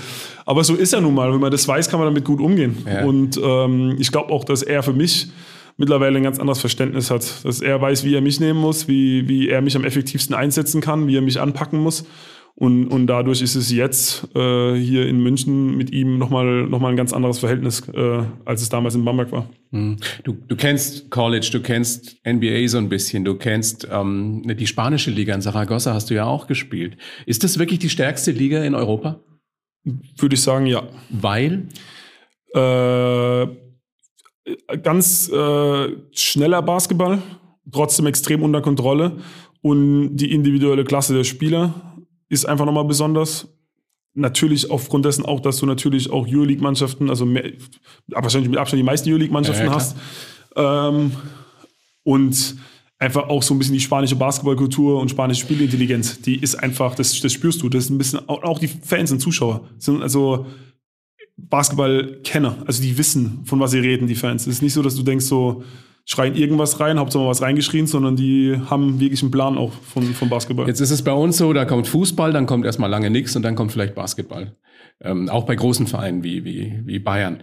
Aber 0.46 0.64
so 0.64 0.76
ist 0.76 0.94
er 0.94 1.02
nun 1.02 1.14
mal. 1.14 1.32
Wenn 1.32 1.40
man 1.40 1.52
das 1.52 1.68
weiß, 1.68 1.90
kann 1.90 2.00
man 2.00 2.08
damit 2.08 2.24
gut 2.24 2.40
umgehen. 2.40 2.78
Ja. 2.86 3.04
Und 3.04 3.40
ähm, 3.44 3.98
ich 4.00 4.12
glaube 4.12 4.32
auch, 4.32 4.46
dass 4.46 4.64
er 4.64 4.82
für 4.82 4.94
mich 4.94 5.30
mittlerweile 5.78 6.18
ein 6.18 6.24
ganz 6.24 6.40
anderes 6.40 6.60
Verständnis 6.60 7.12
hat. 7.12 7.44
Dass 7.44 7.62
er 7.62 7.82
weiß, 7.82 8.04
wie 8.06 8.16
er 8.16 8.22
mich 8.22 8.40
nehmen 8.40 8.60
muss, 8.60 8.88
wie, 8.88 9.28
wie 9.28 9.50
er 9.50 9.62
mich 9.62 9.76
am 9.76 9.84
effektivsten 9.84 10.36
einsetzen 10.36 10.80
kann, 10.80 11.08
wie 11.08 11.18
er 11.18 11.22
mich 11.22 11.40
anpacken 11.40 11.80
muss. 11.80 12.06
Und, 12.56 12.88
und 12.90 13.08
dadurch 13.08 13.42
ist 13.42 13.56
es 13.56 13.72
jetzt 13.72 14.28
äh, 14.36 14.76
hier 14.76 15.08
in 15.08 15.24
München 15.24 15.76
mit 15.78 15.92
ihm 15.92 16.18
nochmal 16.18 16.68
noch 16.68 16.80
mal 16.80 16.90
ein 16.90 16.96
ganz 16.96 17.14
anderes 17.14 17.40
Verhältnis, 17.40 17.88
äh, 17.90 18.24
als 18.46 18.62
es 18.62 18.70
damals 18.70 18.94
in 18.94 19.04
Bamberg 19.04 19.32
war. 19.32 19.50
Mhm. 19.72 19.98
Du, 20.24 20.34
du 20.34 20.56
kennst 20.56 21.10
College, 21.10 21.50
du 21.52 21.62
kennst 21.62 22.18
NBA 22.28 22.68
so 22.68 22.78
ein 22.78 22.90
bisschen, 22.90 23.26
du 23.26 23.36
kennst 23.36 23.88
ähm, 23.92 24.44
die 24.46 24.68
spanische 24.68 25.12
Liga 25.12 25.34
in 25.34 25.42
Saragossa 25.42 25.94
hast 25.94 26.10
du 26.10 26.14
ja 26.14 26.26
auch 26.26 26.46
gespielt. 26.46 26.98
Ist 27.26 27.44
das 27.44 27.58
wirklich 27.58 27.80
die 27.80 27.90
stärkste 27.90 28.32
Liga 28.32 28.64
in 28.64 28.76
Europa? 28.76 29.22
Würde 29.84 30.36
ich 30.36 30.42
sagen, 30.42 30.68
ja. 30.68 30.84
Weil? 31.10 31.68
Äh, 32.54 33.48
ganz 34.84 35.30
äh, 35.30 35.88
schneller 36.12 36.62
Basketball, 36.62 37.22
trotzdem 37.72 38.08
extrem 38.08 38.44
unter 38.44 38.62
Kontrolle 38.62 39.18
und 39.62 40.18
die 40.18 40.32
individuelle 40.34 40.84
Klasse 40.84 41.14
der 41.14 41.24
Spieler 41.24 41.91
ist 42.32 42.46
einfach 42.46 42.66
nochmal 42.66 42.86
besonders. 42.86 43.50
Natürlich 44.14 44.72
aufgrund 44.72 45.06
dessen 45.06 45.26
auch, 45.26 45.42
dass 45.42 45.58
du 45.58 45.66
natürlich 45.66 46.10
auch 46.10 46.28
Euroleague-Mannschaften, 46.28 47.10
also 47.10 47.26
mehr, 47.26 47.52
wahrscheinlich 48.08 48.50
mit 48.50 48.60
Abstand 48.60 48.80
die 48.80 48.86
meisten 48.86 49.10
Euroleague-Mannschaften 49.10 49.66
ja, 49.66 49.72
ja, 49.72 49.76
hast. 49.76 49.98
Ähm, 50.56 51.12
und 52.04 52.56
einfach 53.00 53.28
auch 53.30 53.44
so 53.44 53.54
ein 53.54 53.58
bisschen 53.58 53.74
die 53.74 53.82
spanische 53.82 54.16
Basketballkultur 54.16 55.00
und 55.00 55.10
spanische 55.10 55.42
Spielintelligenz, 55.42 56.22
die 56.22 56.38
ist 56.38 56.56
einfach, 56.56 56.96
das, 56.96 57.20
das 57.20 57.34
spürst 57.34 57.62
du. 57.62 57.70
Das 57.70 57.86
ist 57.86 57.90
ein 57.90 57.98
bisschen, 57.98 58.28
auch 58.28 58.60
die 58.60 58.68
Fans 58.68 59.12
und 59.12 59.20
Zuschauer 59.20 59.68
sind 59.78 60.02
also 60.02 60.46
Basketball-Kenner, 61.38 62.64
also 62.66 62.82
die 62.82 62.98
wissen, 62.98 63.42
von 63.46 63.60
was 63.60 63.72
sie 63.72 63.80
reden, 63.80 64.08
die 64.08 64.16
Fans. 64.16 64.44
Es 64.44 64.56
ist 64.56 64.62
nicht 64.62 64.74
so, 64.74 64.82
dass 64.82 64.96
du 64.96 65.04
denkst 65.04 65.26
so, 65.26 65.64
schreien 66.06 66.36
irgendwas 66.36 66.80
rein, 66.80 67.00
Hauptsache 67.00 67.24
mal 67.24 67.30
was 67.30 67.42
reingeschrien, 67.42 67.88
sondern 67.88 68.16
die 68.16 68.60
haben 68.70 69.00
wirklich 69.00 69.22
einen 69.22 69.32
Plan 69.32 69.58
auch 69.58 69.72
von, 69.72 70.04
von 70.14 70.30
Basketball. 70.30 70.68
Jetzt 70.68 70.82
ist 70.82 70.92
es 70.92 71.02
bei 71.02 71.14
uns 71.14 71.38
so, 71.38 71.54
da 71.54 71.66
kommt 71.66 71.88
Fußball, 71.88 72.34
dann 72.34 72.46
kommt 72.46 72.66
erstmal 72.66 72.90
lange 72.90 73.10
nichts 73.10 73.36
und 73.36 73.44
dann 73.44 73.56
kommt 73.56 73.72
vielleicht 73.72 73.96
Basketball. 73.96 74.56
Ähm, 75.04 75.30
auch 75.30 75.46
bei 75.46 75.56
großen 75.56 75.88
Vereinen 75.88 76.24
wie, 76.24 76.46
wie, 76.46 76.80
wie 76.86 77.00
Bayern. 77.00 77.40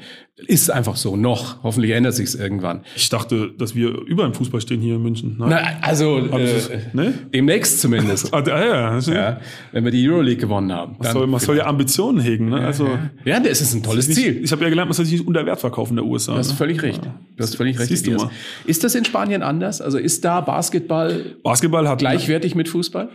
Ist 0.47 0.71
einfach 0.71 0.95
so, 0.95 1.17
noch. 1.17 1.65
Hoffentlich 1.65 1.91
ändert 1.91 2.15
sich's 2.15 2.37
irgendwann. 2.37 2.83
Ich 2.95 3.09
dachte, 3.09 3.51
dass 3.59 3.75
wir 3.75 3.89
über 3.89 4.23
dem 4.23 4.33
Fußball 4.33 4.61
stehen 4.61 4.81
hier 4.81 4.95
in 4.95 5.03
München. 5.03 5.35
Nein? 5.39 5.49
Na, 5.51 5.63
also 5.81 6.19
äh, 6.19 6.81
ne? 6.93 7.15
demnächst 7.35 7.81
zumindest. 7.81 8.33
ah, 8.33 8.45
ja, 8.47 8.99
ja, 9.01 9.41
wenn 9.73 9.83
wir 9.85 9.91
die 9.91 10.09
Euroleague 10.09 10.41
gewonnen 10.41 10.73
haben. 10.73 10.97
Man 11.01 11.13
soll, 11.13 11.27
man 11.27 11.41
soll 11.41 11.57
ja 11.57 11.67
Ambitionen 11.67 12.21
hegen. 12.21 12.49
Ne? 12.49 12.61
Also, 12.61 12.89
ja, 13.25 13.41
das 13.41 13.61
ist 13.61 13.75
ein 13.75 13.83
tolles 13.83 14.09
ist 14.09 14.17
nicht, 14.17 14.25
Ziel. 14.25 14.45
Ich 14.45 14.53
habe 14.53 14.63
ja 14.63 14.69
gelernt, 14.69 14.91
man 14.91 14.95
soll 14.95 15.07
sich 15.07 15.19
nicht 15.19 15.27
unter 15.27 15.45
Wert 15.45 15.59
verkaufen 15.59 15.95
in 15.95 15.97
der 15.97 16.05
USA. 16.05 16.35
Du 16.35 16.39
hast 16.39 16.51
ne? 16.51 16.57
völlig 16.57 16.81
recht. 16.83 17.05
Du 17.05 17.43
hast 17.43 17.57
völlig 17.57 17.77
recht. 17.77 17.89
Siehst 17.89 18.07
du 18.07 18.13
mal. 18.13 18.31
Ist 18.67 18.85
das 18.85 18.95
in 18.95 19.05
Spanien 19.05 19.43
anders? 19.43 19.81
Also 19.81 19.99
ist 19.99 20.25
da 20.25 20.41
Basketball, 20.43 21.37
Basketball 21.43 21.89
hat 21.89 21.99
gleichwertig 21.99 22.55
mit 22.55 22.69
Fußball? 22.69 23.09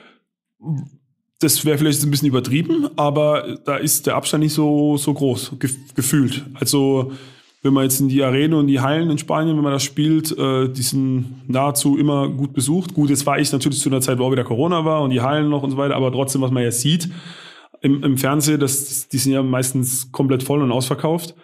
Das 1.44 1.66
wäre 1.66 1.78
vielleicht 1.78 2.04
ein 2.04 2.12
bisschen 2.12 2.28
übertrieben, 2.28 2.88
aber 2.96 3.58
da 3.66 3.76
ist 3.76 4.08
der 4.08 4.16
Abstand 4.16 4.44
nicht 4.44 4.54
so, 4.54 4.98
so 4.98 5.14
groß, 5.14 5.54
gefühlt. 5.96 6.46
Also, 6.56 7.12
wenn 7.62 7.74
man 7.74 7.84
jetzt 7.84 8.00
in 8.00 8.10
die 8.10 8.24
Arenen 8.24 8.56
und 8.56 8.68
die 8.68 8.82
Hallen 8.82 9.10
in 9.10 9.18
Spanien, 9.18 9.56
wenn 9.56 9.64
man 9.64 9.74
das 9.74 9.84
spielt, 9.84 10.38
äh, 10.38 10.70
die 10.70 10.82
sind 10.82 11.44
nahezu 11.48 11.98
immer 11.98 12.28
gut 12.28 12.54
besucht. 12.54 12.94
Gut, 12.94 13.10
jetzt 13.10 13.26
war 13.26 13.40
ich 13.40 13.52
natürlich 13.52 13.80
zu 13.80 13.90
einer 13.90 14.02
Zeit, 14.02 14.20
wo 14.20 14.26
auch 14.26 14.32
wieder 14.32 14.44
Corona 14.44 14.84
war 14.84 15.02
und 15.02 15.12
die 15.12 15.22
Hallen 15.22 15.50
noch 15.50 15.64
und 15.64 15.72
so 15.72 15.78
weiter, 15.78 15.96
aber 15.96 16.12
trotzdem, 16.12 16.42
was 16.42 16.52
man 16.52 16.64
ja 16.64 16.72
sieht 16.72 17.10
im, 17.84 18.02
im 18.02 18.18
Fernsehen, 18.18 18.60
das, 18.60 19.10
die 19.10 19.18
sind 19.18 19.34
ja 19.34 19.44
meistens 19.44 20.12
komplett 20.12 20.42
voll 20.42 20.62
und 20.62 20.72
ausverkauft. 20.72 21.36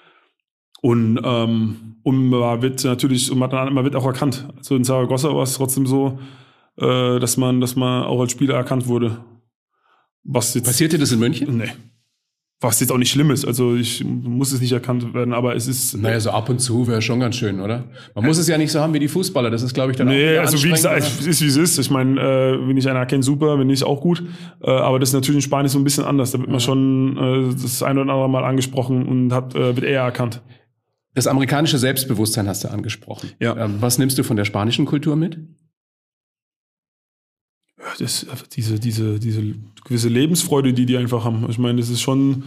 Und, 0.81 1.19
ähm, 1.21 1.97
und 2.03 2.29
man 2.29 2.61
wird 2.61 2.83
natürlich, 2.85 3.29
und 3.29 3.37
man, 3.37 3.51
man 3.73 3.83
wird 3.83 3.97
auch 3.97 4.05
erkannt. 4.05 4.47
Also 4.57 4.75
in 4.77 4.85
Zaragoza 4.85 5.35
war 5.35 5.43
es 5.43 5.55
trotzdem 5.55 5.85
so, 5.85 6.17
äh, 6.77 7.19
dass 7.19 7.35
man, 7.35 7.59
dass 7.59 7.75
man 7.75 8.03
auch 8.03 8.21
als 8.21 8.31
Spieler 8.31 8.55
erkannt 8.55 8.87
wurde. 8.87 9.17
Was 10.23 10.53
jetzt, 10.53 10.65
Passiert 10.65 10.93
dir 10.93 10.99
das 10.99 11.11
in 11.11 11.19
München? 11.19 11.57
Nee. 11.57 11.71
Was 12.61 12.81
jetzt 12.81 12.91
auch 12.91 12.97
nicht 12.97 13.09
schlimm 13.09 13.31
ist. 13.31 13.45
Also 13.45 13.75
ich 13.75 14.03
muss 14.03 14.51
es 14.51 14.59
nicht 14.59 14.73
erkannt 14.73 15.13
werden, 15.13 15.33
aber 15.33 15.55
es 15.55 15.65
ist. 15.65 15.95
Naja, 15.95 16.19
so 16.19 16.31
ab 16.31 16.49
und 16.49 16.59
zu 16.59 16.87
wäre 16.87 17.01
schon 17.01 17.21
ganz 17.21 17.37
schön, 17.37 17.61
oder? 17.61 17.85
Man 18.15 18.25
muss 18.25 18.37
es 18.37 18.49
ja 18.49 18.57
nicht 18.57 18.69
so 18.69 18.81
haben 18.81 18.93
wie 18.93 18.99
die 18.99 19.07
Fußballer. 19.07 19.49
Das 19.49 19.61
ist, 19.61 19.73
glaube 19.73 19.91
ich, 19.91 19.97
dann 19.97 20.07
nee, 20.07 20.15
auch. 20.15 20.31
Nee, 20.31 20.37
also 20.39 20.61
wie 20.61 20.71
gesagt, 20.71 20.97
es 20.97 21.25
ist 21.25 21.41
wie 21.41 21.47
es 21.47 21.55
ist. 21.55 21.79
Ich 21.79 21.89
meine, 21.89 22.19
äh, 22.19 22.67
wenn 22.67 22.75
ich 22.75 22.89
einer 22.89 22.99
erkenne, 22.99 23.23
super, 23.23 23.57
wenn 23.57 23.67
nicht 23.67 23.83
auch 23.85 24.01
gut. 24.01 24.21
Äh, 24.61 24.71
aber 24.71 24.99
das 24.99 25.09
ist 25.09 25.13
natürlich 25.13 25.37
in 25.37 25.41
Spanien 25.41 25.69
so 25.69 25.79
ein 25.79 25.85
bisschen 25.85 26.03
anders. 26.03 26.31
Da 26.31 26.39
wird 26.39 26.49
man 26.49 26.59
ja. 26.59 26.65
schon 26.65 27.17
äh, 27.17 27.61
das 27.61 27.81
ein 27.81 27.97
oder 27.97 28.11
andere 28.11 28.29
Mal 28.29 28.43
angesprochen 28.43 29.07
und 29.07 29.31
hat, 29.31 29.55
äh, 29.55 29.77
wird 29.77 29.85
eher 29.85 30.01
erkannt. 30.01 30.41
Das 31.15 31.27
amerikanische 31.27 31.77
Selbstbewusstsein 31.77 32.49
hast 32.49 32.65
du 32.65 32.67
angesprochen. 32.67 33.31
Ja. 33.39 33.55
Ähm, 33.55 33.75
was 33.79 33.99
nimmst 33.99 34.17
du 34.17 34.23
von 34.23 34.35
der 34.35 34.45
spanischen 34.45 34.85
Kultur 34.85 35.15
mit? 35.15 35.37
Das, 37.97 38.25
diese, 38.53 38.79
diese, 38.79 39.19
diese 39.19 39.41
gewisse 39.85 40.09
Lebensfreude, 40.09 40.73
die 40.73 40.85
die 40.85 40.97
einfach 40.97 41.23
haben. 41.23 41.45
Ich 41.49 41.57
meine, 41.57 41.79
das 41.79 41.89
ist 41.89 42.01
schon, 42.01 42.43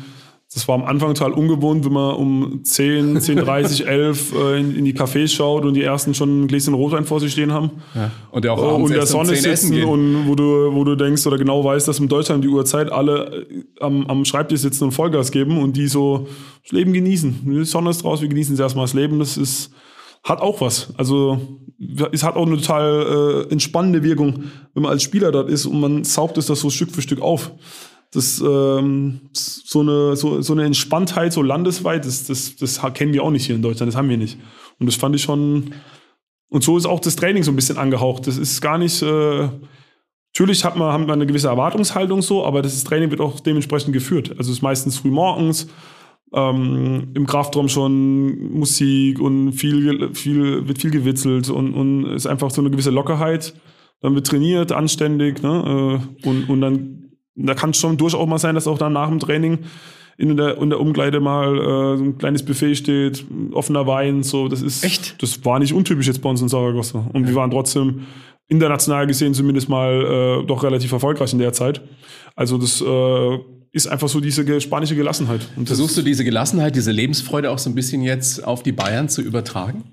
das 0.53 0.69
war 0.69 0.75
am 0.75 0.85
Anfang 0.85 1.15
total 1.15 1.33
ungewohnt, 1.33 1.85
wenn 1.85 1.93
man 1.93 2.15
um 2.15 2.61
10, 2.63 3.21
10, 3.21 3.37
30, 3.39 3.87
11 3.87 4.35
äh, 4.35 4.61
in, 4.61 4.77
in, 4.77 4.85
die 4.85 4.93
Cafés 4.93 5.29
schaut 5.29 5.65
und 5.65 5.75
die 5.75 5.83
ersten 5.83 6.15
schon 6.15 6.43
ein 6.43 6.47
Gläschen 6.49 6.75
Rotwein 6.75 7.05
vor 7.05 7.21
sich 7.21 7.33
stehen 7.33 7.53
haben. 7.53 7.71
Ja. 7.95 8.11
Und 8.31 8.45
der 8.45 8.53
auch 8.53 8.75
abends 8.75 8.91
und 8.91 8.97
der 8.97 9.07
Sonne 9.07 9.35
sitzen 9.35 9.83
und 9.85 10.29
wo 10.29 10.35
du, 10.35 10.75
wo 10.75 10.85
du 10.85 10.95
denkst 10.95 11.27
oder 11.27 11.39
genau 11.39 11.65
weißt, 11.65 11.89
dass 11.89 11.99
in 11.99 12.09
Deutschland 12.09 12.45
die 12.45 12.49
Uhrzeit 12.49 12.93
alle 12.93 13.47
äh, 13.51 13.65
am, 13.81 14.07
am 14.07 14.25
Schreibtisch 14.27 14.61
sitzen 14.61 14.85
und 14.85 14.93
Vollgas 14.93 15.31
geben 15.31 15.63
und 15.63 15.77
die 15.77 15.89
so 15.89 16.29
das 16.63 16.73
Leben 16.73 16.93
genießen. 16.93 17.41
Die 17.47 17.65
Sonne 17.65 17.91
ist 17.91 18.05
raus, 18.05 18.21
wir 18.21 18.29
genießen 18.29 18.59
erstmal 18.59 18.85
das 18.85 18.95
Leben. 18.95 19.19
Das 19.19 19.39
ist, 19.39 19.71
hat 20.23 20.41
auch 20.41 20.61
was. 20.61 20.93
Also 20.97 21.59
es 22.13 22.23
hat 22.23 22.37
auch 22.37 22.47
eine 22.47 22.57
total 22.57 23.47
äh, 23.49 23.53
entspannende 23.53 24.03
Wirkung, 24.03 24.45
wenn 24.75 24.83
man 24.85 24.93
als 24.93 25.03
Spieler 25.03 25.33
dort 25.33 25.49
ist 25.49 25.67
und 25.67 25.81
man 25.81 26.05
saugt 26.05 26.39
es 26.39 26.47
das 26.47 26.61
so 26.61 26.71
Stück 26.71 26.91
für 26.91 27.03
Stück 27.03 27.21
auf. 27.21 27.53
Das 28.13 28.41
ähm, 28.41 29.21
so 29.33 29.81
eine 29.81 30.17
so, 30.17 30.43
so 30.43 30.53
eine 30.53 30.65
Entspanntheit 30.65 31.33
so 31.33 31.43
landesweit, 31.43 32.05
das, 32.05 32.27
das 32.27 32.57
das 32.57 32.81
kennen 32.95 33.13
wir 33.13 33.23
auch 33.23 33.31
nicht 33.31 33.47
hier 33.47 33.57
in 33.57 33.63
Deutschland, 33.63 33.89
das 33.91 33.97
haben 33.97 34.09
wir 34.09 34.19
nicht. 34.19 34.39
Und 34.79 34.87
das 34.87 34.97
fand 34.97 35.17
ich 35.17 35.23
schon 35.23 35.75
und 36.49 36.63
so 36.63 36.77
ist 36.77 36.87
auch 36.87 37.01
das 37.01 37.17
Training 37.17 37.43
so 37.43 37.51
ein 37.51 37.57
bisschen 37.57 37.79
angehaucht. 37.79 38.27
Das 38.27 38.37
ist 38.37 38.61
gar 38.61 38.77
nicht 38.77 39.03
äh, 39.03 39.49
Natürlich 40.35 40.65
hat 40.65 40.77
man, 40.77 40.91
haben 40.91 41.07
wir 41.07 41.13
eine 41.13 41.27
gewisse 41.27 41.49
Erwartungshaltung 41.49 42.23
so, 42.23 42.47
aber 42.47 42.63
das 42.63 42.83
Training 42.85 43.11
wird 43.11 43.21
auch 43.21 43.39
dementsprechend 43.41 43.93
geführt. 43.93 44.31
Also 44.31 44.51
es 44.51 44.59
ist 44.59 44.63
meistens 44.63 44.97
früh 44.97 45.11
morgens, 45.11 45.69
ähm, 46.35 47.09
im 47.15 47.27
Kraftraum 47.27 47.69
schon 47.69 48.53
Musik 48.53 49.21
und 49.21 49.53
viel, 49.53 50.15
viel, 50.15 50.67
wird 50.67 50.79
viel 50.79 50.91
gewitzelt 50.91 51.51
und, 51.51 51.75
und 51.75 52.07
ist 52.07 52.27
einfach 52.27 52.51
so 52.51 52.61
eine 52.61 52.71
gewisse 52.71 52.91
Lockerheit. 52.91 53.55
Dann 54.01 54.15
wird 54.15 54.27
trainiert, 54.27 54.73
anständig, 54.73 55.43
ne? 55.43 56.01
Äh, 56.25 56.29
und, 56.29 56.49
und 56.49 56.61
dann, 56.61 57.13
da 57.35 57.55
kann 57.55 57.71
es 57.71 57.79
schon 57.79 57.97
durchaus 57.97 58.27
mal 58.27 58.39
sein, 58.39 58.55
dass 58.55 58.67
auch 58.67 58.79
dann 58.79 58.93
nach 58.95 59.09
dem 59.09 59.21
Training 59.21 59.61
in 60.19 60.37
der, 60.37 60.59
in 60.59 60.71
der 60.71 60.81
Umkleide 60.81 61.21
mal 61.21 61.59
äh, 61.59 61.97
so 61.97 62.05
ein 62.05 62.19
kleines 62.19 62.45
Buffet 62.45 62.75
steht, 62.75 63.25
offener 63.53 63.87
Wein, 63.87 64.23
so, 64.23 64.49
das 64.49 64.63
ist. 64.63 64.85
Echt? 64.85 65.23
Das 65.23 65.45
war 65.45 65.59
nicht 65.59 65.73
untypisch 65.73 66.07
jetzt 66.07 66.23
bei 66.23 66.31
uns 66.31 66.43
in 66.43 66.49
Saragossa. 66.49 67.11
Und 67.13 67.23
ja. 67.23 67.29
wir 67.29 67.35
waren 67.35 67.51
trotzdem 67.51 68.03
international 68.49 69.07
gesehen 69.07 69.35
zumindest 69.35 69.69
mal 69.69 70.43
äh, 70.43 70.47
doch 70.47 70.63
relativ 70.63 70.93
erfolgreich 70.93 71.33
in 71.33 71.39
der 71.39 71.53
Zeit. 71.53 71.81
Also 72.37 72.59
das 72.59 72.81
äh, 72.81 73.39
ist 73.73 73.87
einfach 73.87 74.09
so 74.09 74.21
diese 74.21 74.61
spanische 74.61 74.95
Gelassenheit. 74.95 75.41
Und 75.57 75.67
Versuchst 75.67 75.97
du 75.97 76.03
diese 76.03 76.25
Gelassenheit, 76.25 76.77
diese 76.77 76.93
Lebensfreude 76.93 77.51
auch 77.51 77.59
so 77.59 77.71
ein 77.71 77.75
bisschen 77.75 78.03
jetzt 78.03 78.45
auf 78.45 78.63
die 78.63 78.73
Bayern 78.73 79.09
zu 79.09 79.23
übertragen? 79.23 79.85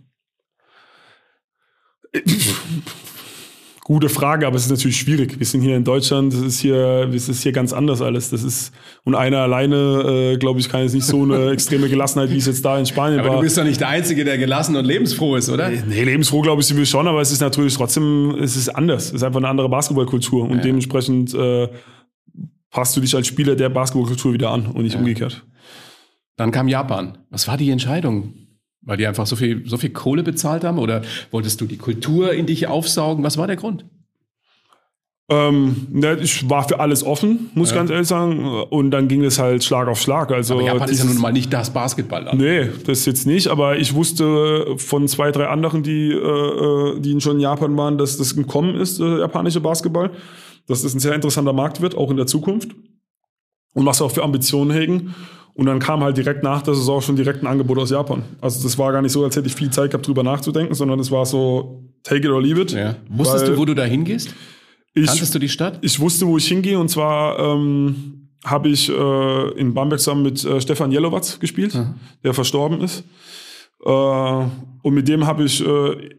Gute 3.83 4.09
Frage, 4.09 4.45
aber 4.45 4.55
es 4.55 4.65
ist 4.65 4.69
natürlich 4.69 4.97
schwierig. 4.97 5.39
Wir 5.39 5.45
sind 5.45 5.61
hier 5.61 5.75
in 5.75 5.83
Deutschland, 5.83 6.31
das 6.31 6.41
ist 6.41 6.59
hier, 6.59 7.07
das 7.07 7.27
ist 7.27 7.41
hier 7.41 7.51
ganz 7.51 7.73
anders 7.73 8.01
alles. 8.01 8.29
Das 8.29 8.43
ist, 8.43 8.71
und 9.03 9.15
einer 9.15 9.39
alleine, 9.39 10.33
äh, 10.33 10.37
glaube 10.37 10.59
ich, 10.59 10.69
kann 10.69 10.83
jetzt 10.83 10.93
nicht 10.93 11.07
so 11.07 11.23
eine 11.23 11.49
extreme 11.51 11.89
Gelassenheit, 11.89 12.29
wie 12.29 12.37
es 12.37 12.45
jetzt 12.45 12.63
da 12.63 12.77
in 12.77 12.85
Spanien 12.85 13.19
aber 13.19 13.29
war. 13.29 13.35
Aber 13.35 13.41
du 13.41 13.45
bist 13.45 13.57
doch 13.57 13.63
nicht 13.63 13.79
der 13.79 13.89
Einzige, 13.89 14.25
der 14.25 14.37
gelassen 14.37 14.75
und 14.75 14.85
lebensfroh 14.85 15.37
ist, 15.37 15.49
oder? 15.49 15.69
Nee, 15.69 16.03
lebensfroh, 16.03 16.41
glaube 16.41 16.61
ich, 16.61 16.67
sind 16.67 16.77
wir 16.77 16.85
schon, 16.85 17.07
aber 17.07 17.21
es 17.21 17.31
ist 17.31 17.41
natürlich 17.41 17.75
trotzdem, 17.75 18.35
es 18.39 18.55
ist 18.55 18.69
anders. 18.69 19.07
Es 19.07 19.13
ist 19.13 19.23
einfach 19.23 19.39
eine 19.39 19.47
andere 19.47 19.69
Basketballkultur 19.69 20.43
und 20.43 20.57
ja. 20.57 20.63
dementsprechend, 20.63 21.33
äh, 21.33 21.69
passt 22.71 22.95
du 22.95 23.01
dich 23.01 23.15
als 23.15 23.27
Spieler 23.27 23.55
der 23.55 23.69
Basketballkultur 23.69 24.33
wieder 24.33 24.51
an 24.51 24.67
und 24.67 24.83
nicht 24.83 24.93
ja. 24.93 24.99
umgekehrt. 24.99 25.45
Dann 26.35 26.51
kam 26.51 26.67
Japan. 26.67 27.17
Was 27.29 27.47
war 27.47 27.57
die 27.57 27.69
Entscheidung? 27.69 28.33
Weil 28.81 28.97
die 28.97 29.05
einfach 29.05 29.27
so 29.27 29.35
viel, 29.35 29.67
so 29.67 29.77
viel 29.77 29.89
Kohle 29.89 30.23
bezahlt 30.23 30.63
haben? 30.63 30.79
Oder 30.79 31.01
wolltest 31.31 31.59
du 31.59 31.65
die 31.65 31.77
Kultur 31.77 32.33
in 32.33 32.45
dich 32.45 32.67
aufsaugen? 32.67 33.23
Was 33.23 33.37
war 33.37 33.47
der 33.47 33.57
Grund? 33.57 33.85
Ähm, 35.31 35.87
ne, 35.91 36.17
ich 36.21 36.49
war 36.49 36.67
für 36.67 36.79
alles 36.79 37.03
offen, 37.03 37.51
muss 37.53 37.69
ja. 37.69 37.75
ganz 37.75 37.91
ehrlich 37.91 38.07
sagen. 38.07 38.63
Und 38.69 38.89
dann 38.91 39.07
ging 39.07 39.23
es 39.23 39.37
halt 39.37 39.63
Schlag 39.63 39.87
auf 39.87 40.01
Schlag. 40.01 40.31
Also 40.31 40.55
aber 40.55 40.63
Japan 40.63 40.87
dieses, 40.87 41.03
ist 41.03 41.07
ja 41.09 41.13
nun 41.13 41.21
mal 41.21 41.31
nicht 41.31 41.53
das 41.53 41.71
Basketball. 41.71 42.35
Nee, 42.35 42.69
das 42.85 43.05
jetzt 43.05 43.27
nicht. 43.27 43.47
Aber 43.47 43.77
ich 43.77 43.93
wusste 43.93 44.75
von 44.77 45.07
zwei, 45.07 45.31
drei 45.31 45.47
anderen, 45.47 45.83
die, 45.83 46.11
äh, 46.11 46.99
die 46.99 47.19
schon 47.21 47.35
in 47.35 47.41
Japan 47.41 47.77
waren, 47.77 47.99
dass 47.99 48.17
das 48.17 48.35
gekommen 48.35 48.75
ist, 48.75 48.99
äh, 48.99 49.19
japanische 49.19 49.59
Basketball. 49.59 50.09
Dass 50.69 50.83
das 50.83 50.93
ein 50.93 50.99
sehr 50.99 51.13
interessanter 51.13 51.51
Markt 51.51 51.81
wird, 51.81 51.95
auch 51.95 52.09
in 52.09 52.17
der 52.17 52.27
Zukunft. 52.27 52.69
Und 53.73 53.85
was 53.85 54.01
auch 54.01 54.11
für 54.11 54.23
Ambitionen 54.23 54.71
hegen. 54.71 55.13
Und 55.53 55.65
dann 55.65 55.79
kam 55.79 56.01
halt 56.01 56.15
direkt 56.15 56.41
nach 56.41 56.61
der 56.61 56.73
Saison 56.73 57.01
schon 57.01 57.17
direkt 57.17 57.43
ein 57.43 57.47
Angebot 57.47 57.77
aus 57.77 57.89
Japan. 57.89 58.23
Also 58.39 58.63
das 58.63 58.77
war 58.77 58.93
gar 58.93 59.01
nicht 59.01 59.11
so, 59.11 59.25
als 59.25 59.35
hätte 59.35 59.47
ich 59.47 59.55
viel 59.55 59.69
Zeit 59.71 59.91
gehabt, 59.91 60.07
drüber 60.07 60.23
nachzudenken, 60.23 60.73
sondern 60.73 60.99
es 60.99 61.11
war 61.11 61.25
so, 61.25 61.83
take 62.03 62.25
it 62.25 62.29
or 62.29 62.41
leave 62.41 62.61
it. 62.61 62.71
Ja. 62.71 62.95
Wusstest 63.09 63.49
du, 63.49 63.57
wo 63.57 63.65
du 63.65 63.73
da 63.73 63.83
hingehst? 63.83 64.33
Ich, 64.93 65.05
Kanntest 65.05 65.35
du 65.35 65.39
die 65.39 65.49
Stadt? 65.49 65.79
Ich 65.81 65.99
wusste, 65.99 66.25
wo 66.25 66.37
ich 66.37 66.47
hingehe 66.47 66.79
und 66.79 66.89
zwar 66.89 67.37
ähm, 67.39 68.29
habe 68.45 68.69
ich 68.69 68.89
äh, 68.89 69.51
in 69.59 69.73
Bamberg 69.73 69.99
zusammen 69.99 70.23
mit 70.23 70.43
äh, 70.45 70.61
Stefan 70.61 70.91
Jelowatz 70.91 71.39
gespielt, 71.39 71.75
mhm. 71.75 71.95
der 72.23 72.33
verstorben 72.33 72.81
ist. 72.81 73.03
Äh, 73.83 73.89
und 73.89 74.93
mit 74.93 75.07
dem 75.07 75.25
habe 75.25 75.43
ich 75.43 75.65
äh, 75.65 76.09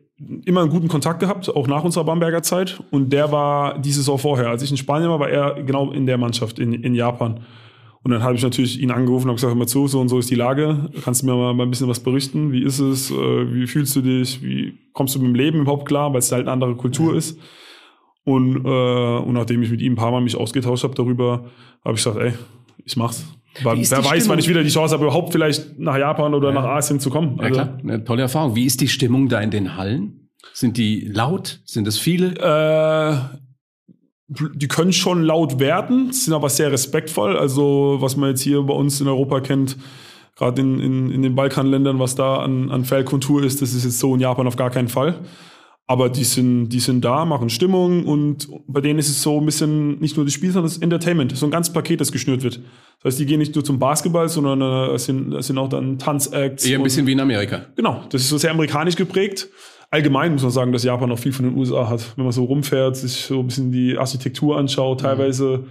immer 0.45 0.63
einen 0.63 0.71
guten 0.71 0.89
Kontakt 0.89 1.21
gehabt, 1.21 1.49
auch 1.55 1.67
nach 1.67 1.85
unserer 1.85 2.05
Bamberger 2.05 2.43
Zeit. 2.43 2.83
Und 2.91 3.13
der 3.13 3.33
war 3.33 3.79
diese 3.79 4.01
Saison 4.01 4.19
vorher. 4.19 4.49
Als 4.49 4.63
ich 4.63 4.71
in 4.71 4.77
Spanien 4.77 5.09
war, 5.09 5.21
war 5.21 5.31
er 5.31 5.63
genau 5.63 5.91
in 5.93 6.07
der 6.07 6.19
Mannschaft 6.19 6.59
in, 6.59 6.73
in 6.73 6.95
Japan. 6.95 7.41
Und 8.03 8.13
dann 8.13 8.23
habe 8.23 8.35
ich 8.35 8.43
natürlich 8.43 8.81
ihn 8.81 8.91
angerufen 8.91 9.25
und 9.25 9.31
habe 9.31 9.37
gesagt, 9.37 9.51
hör 9.51 9.59
mal 9.59 9.67
zu, 9.67 9.87
so 9.87 10.01
und 10.01 10.09
so 10.09 10.19
ist 10.19 10.31
die 10.31 10.35
Lage. 10.35 10.91
Kannst 11.05 11.23
du 11.23 11.27
mir 11.27 11.35
mal, 11.35 11.53
mal 11.53 11.65
ein 11.65 11.71
bisschen 11.71 11.89
was 11.89 12.01
berichten? 12.01 12.51
Wie 12.51 12.63
ist 12.63 12.79
es? 12.79 13.11
Äh, 13.11 13.55
wie 13.55 13.67
fühlst 13.67 13.95
du 13.95 14.01
dich? 14.01 14.43
Wie 14.43 14.79
kommst 14.95 15.15
du 15.15 15.19
mit 15.19 15.29
dem 15.29 15.35
Leben 15.35 15.61
überhaupt 15.61 15.87
klar? 15.87 16.11
Weil 16.13 16.21
es 16.21 16.33
halt 16.33 16.43
eine 16.43 16.53
andere 16.53 16.77
Kultur 16.77 17.13
mhm. 17.13 17.19
ist. 17.19 17.39
Und, 18.25 18.65
äh, 18.65 19.19
und 19.19 19.33
nachdem 19.35 19.63
ich 19.63 19.71
mit 19.71 19.83
ihm 19.83 19.93
ein 19.93 19.97
paar 19.97 20.13
Mal 20.13 20.21
mich 20.21 20.37
ausgetauscht 20.37 20.85
habe 20.85 20.95
darüber, 20.95 21.47
habe 21.85 21.97
ich 21.97 22.05
gesagt, 22.05 22.19
ey, 22.19 22.33
ich 22.85 22.97
mach's. 22.97 23.27
Wer 23.55 23.77
weiß, 23.77 23.87
Stimmung? 23.87 24.29
wann 24.29 24.39
ich 24.39 24.49
wieder 24.49 24.63
die 24.63 24.71
Chance 24.71 24.95
habe, 24.95 25.05
überhaupt 25.05 25.33
vielleicht 25.33 25.79
nach 25.79 25.99
Japan 25.99 26.35
oder 26.35 26.49
ja. 26.49 26.55
nach 26.55 26.65
Asien 26.65 27.01
zu 27.01 27.11
kommen. 27.11 27.41
Also, 27.41 27.61
ja, 27.61 27.67
klar, 27.67 27.79
eine 27.83 28.05
tolle 28.05 28.23
Erfahrung. 28.23 28.55
Wie 28.55 28.65
ist 28.65 28.81
die 28.81 28.89
Stimmung 28.89 29.29
da 29.29 29.41
in 29.41 29.51
den 29.51 29.77
Hallen? 29.77 30.29
Sind 30.53 30.77
die 30.77 31.01
laut? 31.01 31.61
Sind 31.65 31.87
es 31.87 31.99
viele? 31.99 32.37
Äh, 32.37 33.17
die 34.55 34.69
können 34.69 34.93
schon 34.93 35.23
laut 35.23 35.59
werden, 35.59 36.13
sind 36.13 36.35
aber 36.35 36.49
sehr 36.49 36.71
respektvoll. 36.71 37.37
Also, 37.37 37.97
was 38.01 38.17
man 38.17 38.31
jetzt 38.31 38.43
hier 38.43 38.63
bei 38.63 38.75
uns 38.75 39.01
in 39.01 39.09
Europa 39.09 39.41
kennt, 39.41 39.77
gerade 40.37 40.63
in, 40.63 40.79
in, 40.79 41.11
in 41.11 41.23
den 41.23 41.35
Balkanländern, 41.35 41.99
was 41.99 42.15
da 42.15 42.37
an, 42.37 42.71
an 42.71 42.85
Fehlkultur 42.85 43.43
ist, 43.43 43.61
das 43.61 43.75
ist 43.75 43.85
jetzt 43.85 43.99
so 43.99 44.15
in 44.15 44.21
Japan 44.21 44.47
auf 44.47 44.57
gar 44.57 44.71
keinen 44.71 44.89
Fall. 44.89 45.19
Aber 45.91 46.09
die 46.09 46.23
sind, 46.23 46.69
die 46.69 46.79
sind 46.79 47.05
da, 47.05 47.25
machen 47.25 47.51
Stimmung 47.51 48.05
und 48.05 48.49
bei 48.69 48.81
denen 48.81 49.01
ist 49.01 49.09
es 49.09 49.23
so 49.23 49.41
ein 49.41 49.45
bisschen 49.45 49.99
nicht 49.99 50.15
nur 50.17 50.25
das 50.25 50.33
Spiel, 50.33 50.53
sondern 50.53 50.71
das 50.71 50.79
Entertainment. 50.79 51.37
So 51.37 51.47
ein 51.47 51.51
ganzes 51.51 51.73
Paket, 51.73 52.01
das 52.01 52.13
geschnürt 52.13 52.45
wird. 52.45 52.61
Das 53.03 53.07
heißt, 53.07 53.19
die 53.19 53.27
gehen 53.27 53.41
nicht 53.41 53.57
nur 53.57 53.65
zum 53.65 53.81
Basketball, 53.81 54.29
sondern 54.29 54.61
äh, 54.63 54.95
es, 54.95 55.07
sind, 55.07 55.33
es 55.33 55.49
sind 55.49 55.59
auch 55.59 55.69
dann 55.69 55.99
Tanzacts. 55.99 56.65
Eher 56.65 56.79
ein 56.79 56.85
bisschen 56.85 57.09
wie 57.09 57.13
in 57.13 57.19
Amerika. 57.19 57.63
Genau, 57.75 58.05
das 58.09 58.23
ist 58.23 58.29
so 58.29 58.39
sehr 58.39 58.53
amerikanisch 58.53 58.95
geprägt. 58.95 59.49
Allgemein 59.91 60.31
muss 60.31 60.45
man 60.45 60.53
sagen, 60.53 60.71
dass 60.71 60.85
Japan 60.85 61.11
auch 61.11 61.19
viel 61.19 61.33
von 61.33 61.47
den 61.47 61.57
USA 61.57 61.89
hat. 61.89 62.17
Wenn 62.17 62.23
man 62.23 62.33
so 62.33 62.45
rumfährt, 62.45 62.97
sich 62.97 63.11
so 63.23 63.41
ein 63.41 63.49
bisschen 63.49 63.73
die 63.73 63.99
Architektur 63.99 64.59
anschaut, 64.59 65.01
teilweise 65.01 65.65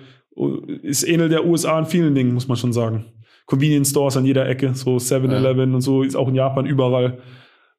ist 0.83 1.07
ähnelt 1.07 1.31
der 1.31 1.45
USA 1.45 1.79
in 1.79 1.85
vielen 1.85 2.13
Dingen, 2.13 2.33
muss 2.33 2.49
man 2.49 2.57
schon 2.57 2.73
sagen. 2.73 3.05
Convenience 3.45 3.91
Stores 3.91 4.17
an 4.17 4.25
jeder 4.25 4.49
Ecke, 4.49 4.75
so 4.75 4.97
7-Eleven 4.97 5.69
ja. 5.69 5.75
und 5.75 5.81
so, 5.81 6.03
ist 6.03 6.17
auch 6.17 6.27
in 6.27 6.35
Japan 6.35 6.65
überall. 6.65 7.19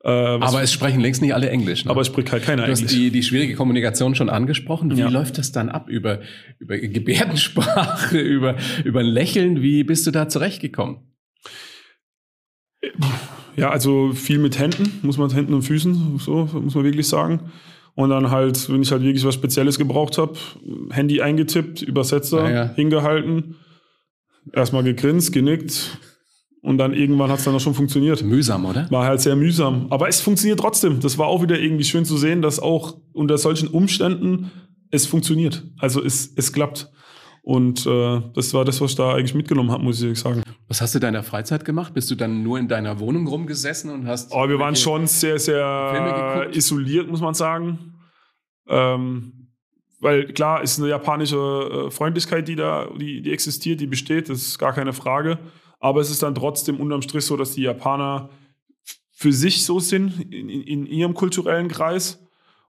Äh, 0.02 0.08
aber 0.08 0.62
es 0.62 0.72
sprechen 0.72 1.00
längst 1.00 1.20
nicht 1.20 1.34
alle 1.34 1.50
Englisch. 1.50 1.84
Ne? 1.84 1.90
Aber 1.90 2.00
es 2.00 2.06
spricht 2.06 2.32
halt 2.32 2.42
keiner 2.42 2.62
du 2.62 2.72
Englisch. 2.72 2.80
Du 2.80 2.86
hast 2.86 2.94
die, 2.94 3.10
die 3.10 3.22
schwierige 3.22 3.54
Kommunikation 3.54 4.14
schon 4.14 4.30
angesprochen. 4.30 4.96
Wie 4.96 5.00
ja. 5.00 5.08
läuft 5.08 5.36
das 5.36 5.52
dann 5.52 5.68
ab? 5.68 5.88
Über, 5.90 6.20
über 6.58 6.78
Gebärdensprache, 6.78 8.18
über, 8.20 8.56
über 8.84 9.00
ein 9.00 9.06
Lächeln? 9.06 9.60
Wie 9.62 9.84
bist 9.84 10.06
du 10.06 10.10
da 10.10 10.28
zurechtgekommen? 10.28 10.98
Ja, 13.56 13.70
also 13.70 14.12
viel 14.12 14.38
mit 14.38 14.58
Händen, 14.58 15.00
muss 15.02 15.18
man 15.18 15.26
mit 15.26 15.36
Händen 15.36 15.52
und 15.52 15.62
Füßen, 15.62 16.18
so 16.18 16.48
muss 16.52 16.74
man 16.74 16.84
wirklich 16.84 17.08
sagen. 17.08 17.50
Und 17.94 18.08
dann 18.08 18.30
halt, 18.30 18.70
wenn 18.70 18.80
ich 18.80 18.90
halt 18.92 19.02
wirklich 19.02 19.24
was 19.24 19.34
Spezielles 19.34 19.76
gebraucht 19.76 20.16
habe, 20.16 20.34
Handy 20.90 21.20
eingetippt, 21.20 21.82
Übersetzer, 21.82 22.44
ah, 22.44 22.50
ja. 22.50 22.74
hingehalten, 22.74 23.56
erstmal 24.54 24.82
gegrinst, 24.82 25.32
genickt, 25.32 25.98
und 26.62 26.78
dann 26.78 26.92
irgendwann 26.92 27.30
hat 27.30 27.38
es 27.38 27.44
dann 27.44 27.54
auch 27.54 27.60
schon 27.60 27.74
funktioniert. 27.74 28.22
Mühsam, 28.22 28.66
oder? 28.66 28.90
War 28.90 29.06
halt 29.06 29.20
sehr 29.20 29.34
mühsam. 29.34 29.86
Aber 29.90 30.08
es 30.08 30.20
funktioniert 30.20 30.60
trotzdem. 30.60 31.00
Das 31.00 31.16
war 31.16 31.26
auch 31.26 31.42
wieder 31.42 31.58
irgendwie 31.58 31.84
schön 31.84 32.04
zu 32.04 32.18
sehen, 32.18 32.42
dass 32.42 32.60
auch 32.60 32.98
unter 33.12 33.38
solchen 33.38 33.68
Umständen 33.68 34.50
es 34.90 35.06
funktioniert. 35.06 35.64
Also 35.78 36.04
es, 36.04 36.32
es 36.36 36.52
klappt. 36.52 36.90
Und 37.42 37.86
äh, 37.86 38.20
das 38.34 38.52
war 38.52 38.66
das, 38.66 38.80
was 38.82 38.90
ich 38.90 38.96
da 38.96 39.14
eigentlich 39.14 39.34
mitgenommen 39.34 39.70
habe, 39.70 39.82
muss 39.82 40.02
ich 40.02 40.18
sagen. 40.18 40.42
Was 40.68 40.82
hast 40.82 40.94
du 40.94 40.98
in 40.98 41.02
deiner 41.02 41.22
Freizeit 41.22 41.64
gemacht? 41.64 41.94
Bist 41.94 42.10
du 42.10 42.14
dann 42.14 42.42
nur 42.42 42.58
in 42.58 42.68
deiner 42.68 43.00
Wohnung 43.00 43.26
rumgesessen 43.26 43.90
und 43.90 44.06
hast. 44.06 44.30
Oh, 44.32 44.46
wir 44.46 44.58
waren 44.58 44.76
schon 44.76 45.06
sehr, 45.06 45.38
sehr 45.38 46.48
isoliert, 46.52 47.08
muss 47.08 47.22
man 47.22 47.32
sagen. 47.32 47.94
Ähm, 48.68 49.48
weil 50.00 50.26
klar, 50.32 50.62
ist 50.62 50.78
eine 50.78 50.88
japanische 50.88 51.36
äh, 51.86 51.90
Freundlichkeit, 51.90 52.46
die 52.48 52.56
da, 52.56 52.88
die, 52.98 53.22
die 53.22 53.32
existiert, 53.32 53.80
die 53.80 53.86
besteht, 53.86 54.28
das 54.28 54.42
ist 54.42 54.58
gar 54.58 54.72
keine 54.72 54.92
Frage. 54.92 55.38
Aber 55.80 56.00
es 56.00 56.10
ist 56.10 56.22
dann 56.22 56.34
trotzdem 56.34 56.78
unterm 56.78 57.02
Strich 57.02 57.24
so, 57.24 57.36
dass 57.36 57.52
die 57.52 57.62
Japaner 57.62 58.30
für 59.10 59.32
sich 59.32 59.64
so 59.64 59.80
sind 59.80 60.32
in, 60.32 60.48
in, 60.48 60.86
ihrem 60.86 61.14
kulturellen 61.14 61.68
Kreis 61.68 62.24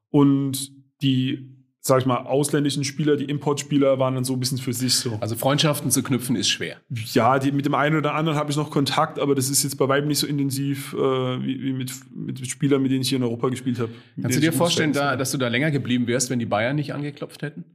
und 0.10 0.72
die 1.02 1.52
sag 1.84 2.02
ich 2.02 2.06
mal, 2.06 2.18
ausländischen 2.18 2.84
Spieler, 2.84 3.18
die 3.18 3.26
Importspieler 3.26 3.98
waren 3.98 4.14
dann 4.14 4.24
so 4.24 4.34
ein 4.34 4.40
bisschen 4.40 4.60
für 4.60 4.72
sich 4.72 4.94
so. 4.94 5.18
Also 5.20 5.36
Freundschaften 5.36 5.90
zu 5.90 6.04
knüpfen 6.04 6.36
ist 6.36 6.48
schwer. 6.48 6.78
Ja, 7.14 7.40
die, 7.40 7.52
mit 7.52 7.66
dem 7.66 7.74
einen 7.74 7.98
oder 7.98 8.14
anderen 8.14 8.38
habe 8.38 8.52
ich 8.52 8.58
noch 8.58 8.70
Kontakt, 8.70 9.18
aber 9.18 9.34
das 9.34 9.50
ist 9.50 9.64
jetzt 9.64 9.78
bei 9.78 9.88
weitem 9.88 10.08
nicht 10.08 10.20
so 10.20 10.28
intensiv 10.28 10.94
äh, 10.94 10.98
wie, 10.98 11.60
wie 11.60 11.74
mit, 11.74 11.92
mit 12.14 12.48
Spielern, 12.48 12.84
mit 12.84 12.92
denen 12.92 13.02
ich 13.02 13.10
hier 13.10 13.18
in 13.18 13.24
Europa 13.24 13.50
gespielt 13.50 13.80
habe. 13.80 13.90
Kannst 14.22 14.38
du 14.38 14.42
dir 14.42 14.54
vorstellen, 14.54 14.94
da, 14.94 15.16
dass 15.16 15.32
du 15.32 15.40
da 15.40 15.48
länger 15.48 15.72
geblieben 15.72 16.06
wärst, 16.06 16.30
wenn 16.30 16.38
die 16.38 16.46
Bayern 16.46 16.76
nicht 16.76 16.94
angeklopft 16.94 17.42
hätten? 17.42 17.66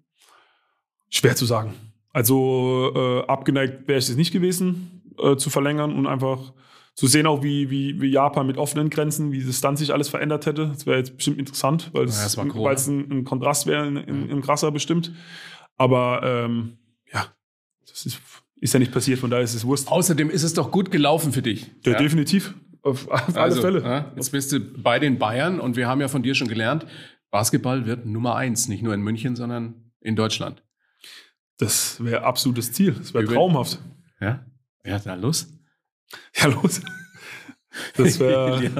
Schwer 1.10 1.34
zu 1.34 1.44
sagen. 1.44 1.74
Also 2.12 2.92
äh, 2.94 3.26
abgeneigt 3.26 3.88
wäre 3.88 3.98
ich 3.98 4.08
es 4.08 4.16
nicht 4.16 4.32
gewesen 4.32 4.95
äh, 5.18 5.36
zu 5.36 5.50
verlängern 5.50 5.92
und 5.94 6.06
einfach 6.06 6.52
zu 6.96 7.06
sehen 7.06 7.26
auch, 7.26 7.42
wie, 7.42 7.70
wie, 7.70 8.00
wie 8.00 8.10
Japan 8.10 8.46
mit 8.46 8.56
offenen 8.56 8.88
Grenzen, 8.88 9.30
wie 9.30 9.44
das 9.44 9.60
dann 9.60 9.76
sich 9.76 9.92
alles 9.92 10.08
verändert 10.08 10.46
hätte. 10.46 10.68
Das 10.68 10.86
wäre 10.86 10.96
jetzt 10.96 11.16
bestimmt 11.16 11.38
interessant, 11.38 11.90
weil 11.92 12.04
es, 12.06 12.34
ja, 12.34 12.44
cool, 12.54 12.74
ein, 12.74 13.10
ein, 13.10 13.24
Kontrast 13.24 13.66
wäre, 13.66 13.86
in, 13.86 13.98
in, 13.98 14.30
in 14.30 14.40
krasser 14.40 14.72
bestimmt. 14.72 15.12
Aber 15.76 16.22
ähm, 16.24 16.78
ja, 17.12 17.26
das 17.86 18.06
ist, 18.06 18.20
ist 18.60 18.72
ja 18.72 18.80
nicht 18.80 18.92
passiert, 18.92 19.18
von 19.18 19.28
daher 19.30 19.44
ist 19.44 19.54
es 19.54 19.66
Wurst. 19.66 19.92
Außerdem 19.92 20.30
ist 20.30 20.42
es 20.42 20.54
doch 20.54 20.70
gut 20.70 20.90
gelaufen 20.90 21.32
für 21.32 21.42
dich. 21.42 21.70
Ja, 21.84 21.92
ja? 21.92 21.98
definitiv. 21.98 22.54
Auf, 22.82 23.08
auf 23.08 23.36
also, 23.36 23.40
alle 23.40 23.80
Fälle. 23.80 23.82
Ja, 23.82 24.12
jetzt 24.16 24.32
bist 24.32 24.52
du 24.52 24.60
bei 24.60 24.98
den 24.98 25.18
Bayern 25.18 25.60
und 25.60 25.76
wir 25.76 25.88
haben 25.88 26.00
ja 26.00 26.08
von 26.08 26.22
dir 26.22 26.34
schon 26.34 26.48
gelernt, 26.48 26.86
Basketball 27.30 27.84
wird 27.84 28.06
Nummer 28.06 28.36
eins, 28.36 28.68
nicht 28.68 28.82
nur 28.82 28.94
in 28.94 29.02
München, 29.02 29.36
sondern 29.36 29.92
in 30.00 30.16
Deutschland. 30.16 30.62
Das 31.58 32.02
wäre 32.02 32.22
absolutes 32.22 32.72
Ziel. 32.72 32.92
Das 32.92 33.12
wäre 33.12 33.26
traumhaft. 33.26 33.80
Ja, 34.20 34.46
ja, 34.86 35.00
na 35.04 35.14
los. 35.14 35.48
Ja, 36.36 36.46
los. 36.46 36.80
Das 37.96 38.18
wäre 38.20 38.70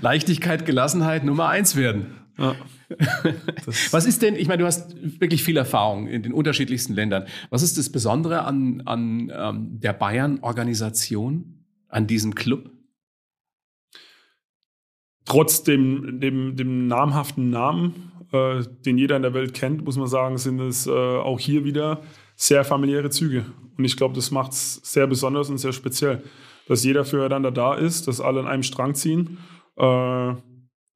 Leichtigkeit, 0.00 0.66
Gelassenheit 0.66 1.24
Nummer 1.24 1.48
eins 1.48 1.76
werden. 1.76 2.14
Ja. 2.38 2.56
Was 3.90 4.06
ist 4.06 4.22
denn, 4.22 4.34
ich 4.36 4.48
meine, 4.48 4.60
du 4.60 4.66
hast 4.66 4.94
wirklich 5.20 5.42
viel 5.42 5.56
Erfahrung 5.56 6.06
in 6.06 6.22
den 6.22 6.32
unterschiedlichsten 6.32 6.94
Ländern. 6.94 7.26
Was 7.50 7.62
ist 7.62 7.78
das 7.78 7.90
Besondere 7.90 8.42
an, 8.42 8.82
an 8.84 9.32
ähm, 9.34 9.80
der 9.80 9.92
Bayern-Organisation, 9.92 11.64
an 11.88 12.06
diesem 12.06 12.34
Club? 12.34 12.70
Trotz 15.24 15.62
dem, 15.62 16.20
dem, 16.20 16.56
dem 16.56 16.86
namhaften 16.86 17.50
Namen, 17.50 18.12
äh, 18.32 18.62
den 18.84 18.98
jeder 18.98 19.16
in 19.16 19.22
der 19.22 19.32
Welt 19.32 19.54
kennt, 19.54 19.84
muss 19.84 19.96
man 19.96 20.08
sagen, 20.08 20.36
sind 20.36 20.60
es 20.60 20.86
äh, 20.86 20.90
auch 20.90 21.40
hier 21.40 21.64
wieder 21.64 22.02
sehr 22.36 22.64
familiäre 22.64 23.10
Züge. 23.10 23.46
Und 23.76 23.84
ich 23.84 23.96
glaube, 23.96 24.14
das 24.14 24.30
macht 24.30 24.52
es 24.52 24.80
sehr 24.84 25.06
besonders 25.06 25.50
und 25.50 25.58
sehr 25.58 25.72
speziell, 25.72 26.22
dass 26.68 26.84
jeder 26.84 27.04
füreinander 27.04 27.50
da 27.50 27.74
ist, 27.74 28.08
dass 28.08 28.20
alle 28.20 28.40
an 28.40 28.46
einem 28.46 28.62
Strang 28.62 28.94
ziehen. 28.94 29.38
Äh, 29.76 30.34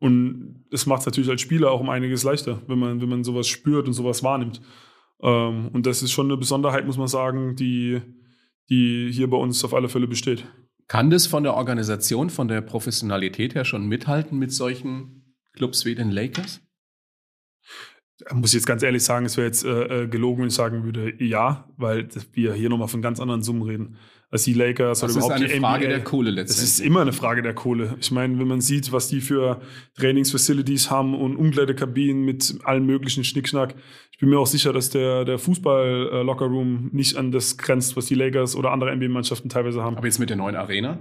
und 0.00 0.64
es 0.70 0.86
macht 0.86 1.00
es 1.00 1.06
natürlich 1.06 1.30
als 1.30 1.40
Spieler 1.40 1.70
auch 1.70 1.80
um 1.80 1.90
einiges 1.90 2.22
leichter, 2.22 2.62
wenn 2.68 2.78
man, 2.78 3.00
wenn 3.00 3.08
man 3.08 3.24
sowas 3.24 3.48
spürt 3.48 3.86
und 3.86 3.94
sowas 3.94 4.22
wahrnimmt. 4.22 4.60
Ähm, 5.20 5.68
und 5.72 5.86
das 5.86 6.02
ist 6.02 6.12
schon 6.12 6.26
eine 6.26 6.36
Besonderheit, 6.36 6.86
muss 6.86 6.98
man 6.98 7.08
sagen, 7.08 7.56
die, 7.56 8.00
die 8.70 9.10
hier 9.12 9.28
bei 9.28 9.36
uns 9.36 9.64
auf 9.64 9.74
alle 9.74 9.88
Fälle 9.88 10.06
besteht. 10.06 10.44
Kann 10.86 11.10
das 11.10 11.26
von 11.26 11.42
der 11.42 11.54
Organisation, 11.54 12.30
von 12.30 12.48
der 12.48 12.62
Professionalität 12.62 13.54
her 13.54 13.64
schon 13.64 13.86
mithalten 13.86 14.38
mit 14.38 14.52
solchen 14.52 15.34
Clubs 15.52 15.84
wie 15.84 15.94
den 15.94 16.10
Lakers? 16.10 16.60
Muss 18.32 18.50
ich 18.50 18.54
jetzt 18.54 18.66
ganz 18.66 18.82
ehrlich 18.82 19.02
sagen, 19.04 19.26
es 19.26 19.36
wäre 19.36 19.46
jetzt 19.46 19.64
äh, 19.64 20.04
äh, 20.04 20.08
gelogen, 20.08 20.42
wenn 20.42 20.48
ich 20.48 20.54
sagen 20.54 20.84
würde, 20.84 21.12
ja, 21.22 21.68
weil 21.76 22.08
wir 22.32 22.54
hier 22.54 22.68
nochmal 22.68 22.88
von 22.88 23.00
ganz 23.02 23.20
anderen 23.20 23.42
Summen 23.42 23.62
reden. 23.62 23.96
als 24.30 24.42
die 24.44 24.52
Lakers 24.54 25.00
das 25.00 25.16
oder 25.16 25.24
überhaupt 25.24 25.36
ist 25.36 25.44
eine 25.44 25.54
die 25.54 25.60
Frage 25.60 25.84
NBA. 25.86 25.88
der 25.94 26.04
Kohle 26.04 26.30
Es 26.30 26.36
letztendlich. 26.36 26.64
ist 26.68 26.80
immer 26.80 27.00
eine 27.00 27.12
Frage 27.12 27.42
der 27.42 27.54
Kohle. 27.54 27.96
Ich 28.00 28.10
meine, 28.10 28.38
wenn 28.38 28.48
man 28.48 28.60
sieht, 28.60 28.92
was 28.92 29.08
die 29.08 29.20
für 29.20 29.60
Trainingsfacilities 29.94 30.90
haben 30.90 31.14
und 31.14 31.36
Umkleidekabinen 31.36 32.24
mit 32.24 32.58
allem 32.64 32.84
möglichen 32.86 33.24
Schnickschnack, 33.24 33.74
ich 34.12 34.18
bin 34.18 34.28
mir 34.30 34.38
auch 34.38 34.46
sicher, 34.48 34.72
dass 34.72 34.90
der, 34.90 35.24
der 35.24 35.38
Fußball-Lockerroom 35.38 36.90
nicht 36.92 37.16
an 37.16 37.30
das 37.30 37.56
grenzt, 37.56 37.96
was 37.96 38.06
die 38.06 38.16
Lakers 38.16 38.56
oder 38.56 38.72
andere 38.72 38.94
NBA-Mannschaften 38.94 39.48
teilweise 39.48 39.82
haben. 39.82 39.96
Aber 39.96 40.06
jetzt 40.06 40.18
mit 40.18 40.28
der 40.28 40.36
neuen 40.36 40.56
Arena? 40.56 40.98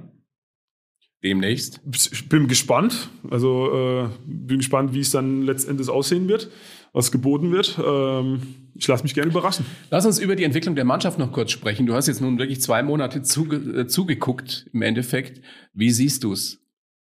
Demnächst? 1.24 1.82
Ich 2.12 2.30
bin 2.30 2.48
gespannt. 2.48 3.10
Also 3.30 4.06
äh, 4.06 4.10
bin 4.26 4.60
gespannt, 4.60 4.94
wie 4.94 5.00
es 5.00 5.10
dann 5.10 5.42
letztendlich 5.42 5.90
aussehen 5.90 6.28
wird, 6.28 6.52
was 6.94 7.12
geboten 7.12 7.52
wird. 7.52 7.80
Ähm, 7.84 8.42
ich 8.76 8.88
lasse 8.88 9.04
mich 9.04 9.14
gerne 9.14 9.32
überraschen. 9.32 9.66
Lass 9.90 10.06
uns 10.06 10.20
über 10.20 10.36
die 10.36 10.44
Entwicklung 10.44 10.76
der 10.76 10.86
Mannschaft 10.86 11.20
noch 11.20 11.32
kurz 11.32 11.52
sprechen. 11.52 11.86
Du 11.86 11.94
hast 11.94 12.08
jetzt 12.08 12.22
nun 12.22 12.38
wirklich 12.38 12.62
zwei 12.62 12.84
Monate 12.84 13.22
zuge 13.22 13.58
äh, 13.58 13.88
zugeguckt 13.88 14.70
im 14.74 14.82
Endeffekt. 14.82 15.42
Wie 15.74 15.92
siehst 15.92 16.24
du 16.24 16.34
es? 16.34 16.60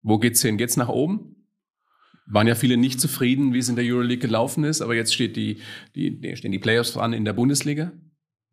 Wo 0.02 0.18
geht's 0.18 0.42
hin? 0.42 0.58
Geht's 0.58 0.76
nach 0.76 0.88
oben? 0.88 1.36
Waren 2.26 2.46
ja 2.46 2.54
viele 2.54 2.76
nicht 2.76 3.00
zufrieden, 3.00 3.52
wie 3.52 3.58
es 3.58 3.68
in 3.68 3.76
der 3.76 3.84
Euroleague 3.84 4.18
gelaufen 4.18 4.64
ist, 4.64 4.80
aber 4.80 4.94
jetzt 4.94 5.12
steht 5.12 5.36
die, 5.36 5.58
die, 5.94 6.20
die 6.20 6.36
stehen 6.36 6.52
die 6.52 6.58
Playoffs 6.58 6.96
an 6.96 7.12
in 7.12 7.24
der 7.24 7.34
Bundesliga. 7.34 7.92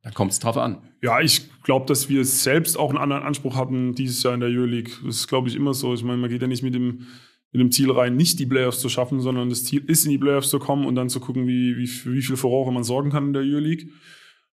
Da 0.03 0.09
kommt 0.09 0.31
es 0.31 0.39
drauf 0.39 0.57
an. 0.57 0.81
Ja, 1.01 1.21
ich 1.21 1.49
glaube, 1.63 1.85
dass 1.85 2.09
wir 2.09 2.25
selbst 2.25 2.77
auch 2.77 2.89
einen 2.89 2.97
anderen 2.97 3.23
Anspruch 3.23 3.55
hatten 3.55 3.93
dieses 3.93 4.23
Jahr 4.23 4.33
in 4.33 4.39
der 4.39 4.49
Euroleague. 4.49 4.91
Das 5.05 5.17
ist, 5.17 5.27
glaube 5.27 5.47
ich, 5.47 5.55
immer 5.55 5.73
so. 5.73 5.93
Ich 5.93 6.03
meine, 6.03 6.17
man 6.17 6.29
geht 6.29 6.41
ja 6.41 6.47
nicht 6.47 6.63
mit 6.63 6.73
dem, 6.73 7.07
mit 7.51 7.61
dem 7.61 7.71
Ziel 7.71 7.91
rein, 7.91 8.15
nicht 8.15 8.39
die 8.39 8.45
Playoffs 8.45 8.79
zu 8.79 8.89
schaffen, 8.89 9.19
sondern 9.19 9.49
das 9.49 9.65
Ziel 9.65 9.83
ist, 9.87 10.05
in 10.05 10.11
die 10.11 10.17
Playoffs 10.17 10.49
zu 10.49 10.59
kommen 10.59 10.85
und 10.85 10.95
dann 10.95 11.09
zu 11.09 11.19
gucken, 11.19 11.47
wie, 11.47 11.77
wie, 11.77 11.89
wie 12.13 12.21
viel 12.21 12.37
Furore 12.37 12.71
man 12.71 12.83
sorgen 12.83 13.11
kann 13.11 13.27
in 13.27 13.33
der 13.33 13.43
Euroleague. 13.43 13.87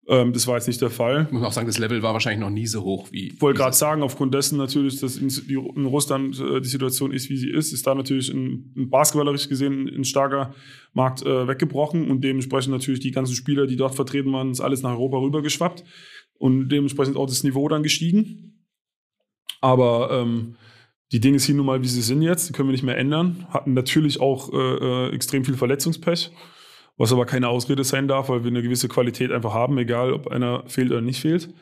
Ähm, 0.09 0.33
das 0.33 0.47
war 0.47 0.55
jetzt 0.55 0.69
nicht 0.69 0.81
der 0.81 0.91
Fall. 0.91 1.25
Ich 1.27 1.33
muss 1.33 1.43
auch 1.43 1.53
sagen, 1.53 1.67
das 1.67 1.79
Level 1.79 2.03
war 2.03 2.13
wahrscheinlich 2.13 2.41
noch 2.41 2.51
nie 2.51 2.67
so 2.67 2.83
hoch 2.85 3.09
wie. 3.11 3.29
Ich 3.29 3.43
wollte 3.43 3.59
gerade 3.59 3.77
sagen, 3.77 4.03
aufgrund 4.03 4.35
dessen 4.35 4.57
natürlich, 4.57 5.01
dass 5.01 5.17
in, 5.17 5.29
in 5.29 5.85
Russland 5.85 6.39
äh, 6.41 6.61
die 6.61 6.69
Situation 6.69 7.13
ist, 7.13 7.29
wie 7.29 7.37
sie 7.37 7.51
ist, 7.51 7.73
ist 7.73 7.87
da 7.87 7.95
natürlich 7.95 8.33
ein, 8.33 8.73
ein 8.77 8.89
basketballerisch 8.89 9.49
gesehen 9.49 9.89
ein 9.89 10.05
starker 10.05 10.55
Markt 10.93 11.23
äh, 11.23 11.49
weggebrochen 11.49 12.09
und 12.09 12.23
dementsprechend 12.23 12.73
natürlich 12.73 13.01
die 13.01 13.11
ganzen 13.11 13.35
Spieler, 13.35 13.67
die 13.67 13.77
dort 13.77 13.95
vertreten 13.95 14.33
waren, 14.33 14.53
ist 14.53 14.61
alles 14.61 14.83
nach 14.83 14.93
Europa 14.93 15.19
rübergeschwappt 15.19 15.83
und 16.39 16.69
dementsprechend 16.69 17.17
auch 17.17 17.27
das 17.27 17.43
Niveau 17.43 17.69
dann 17.69 17.83
gestiegen. 17.83 18.65
Aber 19.61 20.11
ähm, 20.13 20.55
die 21.13 21.21
Dinge 21.21 21.39
sind 21.39 21.57
nun 21.57 21.67
mal, 21.67 21.83
wie 21.83 21.89
sie 21.89 22.03
sind 22.03 22.23
jetzt, 22.23 22.49
die 22.49 22.53
können 22.53 22.69
wir 22.69 22.73
nicht 22.73 22.83
mehr 22.83 22.99
ändern. 22.99 23.47
Hatten 23.51 23.75
natürlich 23.75 24.21
auch 24.21 24.53
äh, 24.53 24.57
äh, 24.57 25.15
extrem 25.15 25.45
viel 25.45 25.57
Verletzungspech, 25.57 26.33
was 26.97 27.13
aber 27.13 27.27
keine 27.27 27.49
Ausrede 27.49 27.85
sein 27.85 28.09
darf, 28.09 28.29
weil 28.29 28.43
wir 28.43 28.51
eine 28.51 28.63
gewisse 28.63 28.89
Qualität 28.89 29.31
einfach 29.31 29.55
haben, 29.55 29.79
egal 29.79 30.13
ob 30.13 30.29
einer 30.29 30.65
fehlt 30.67 30.91
oder 30.91 31.01
nicht 31.01 31.21
fehlt. 31.21 31.55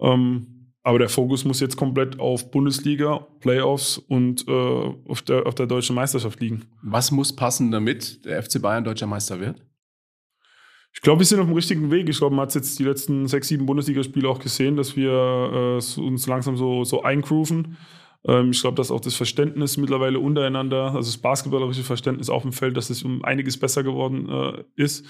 Ähm, 0.00 0.56
aber 0.82 1.00
der 1.00 1.08
Fokus 1.08 1.44
muss 1.44 1.58
jetzt 1.58 1.76
komplett 1.76 2.20
auf 2.20 2.52
Bundesliga, 2.52 3.26
Playoffs 3.40 3.98
und 3.98 4.46
äh, 4.46 4.52
auf, 4.52 5.20
der, 5.22 5.44
auf 5.44 5.56
der 5.56 5.66
deutschen 5.66 5.96
Meisterschaft 5.96 6.40
liegen. 6.40 6.66
Was 6.80 7.10
muss 7.10 7.34
passen, 7.34 7.72
damit 7.72 8.24
der 8.24 8.40
FC 8.40 8.62
Bayern 8.62 8.84
deutscher 8.84 9.08
Meister 9.08 9.40
wird? 9.40 9.66
Ich 10.92 11.00
glaube, 11.00 11.20
wir 11.20 11.26
sind 11.26 11.40
auf 11.40 11.46
dem 11.46 11.56
richtigen 11.56 11.90
Weg. 11.90 12.08
Ich 12.08 12.18
glaube, 12.18 12.36
man 12.36 12.46
hat 12.46 12.54
jetzt 12.54 12.78
die 12.78 12.84
letzten 12.84 13.26
sechs, 13.26 13.48
sieben 13.48 13.66
Bundesligaspiele 13.66 14.28
auch 14.28 14.38
gesehen, 14.38 14.76
dass 14.76 14.96
wir 14.96 15.10
äh, 15.10 16.00
uns 16.00 16.26
langsam 16.28 16.56
so, 16.56 16.84
so 16.84 17.02
eingrooven. 17.02 17.76
Ähm, 18.26 18.50
ich 18.50 18.60
glaube, 18.60 18.76
dass 18.76 18.90
auch 18.90 19.00
das 19.00 19.14
Verständnis 19.14 19.76
mittlerweile 19.76 20.18
untereinander, 20.18 20.94
also 20.94 21.10
das 21.10 21.18
basketballerische 21.18 21.82
Verständnis 21.82 22.28
auf 22.28 22.42
dem 22.42 22.52
Feld, 22.52 22.76
dass 22.76 22.90
es 22.90 23.02
um 23.02 23.24
einiges 23.24 23.56
besser 23.56 23.82
geworden 23.82 24.28
äh, 24.28 24.64
ist. 24.76 25.06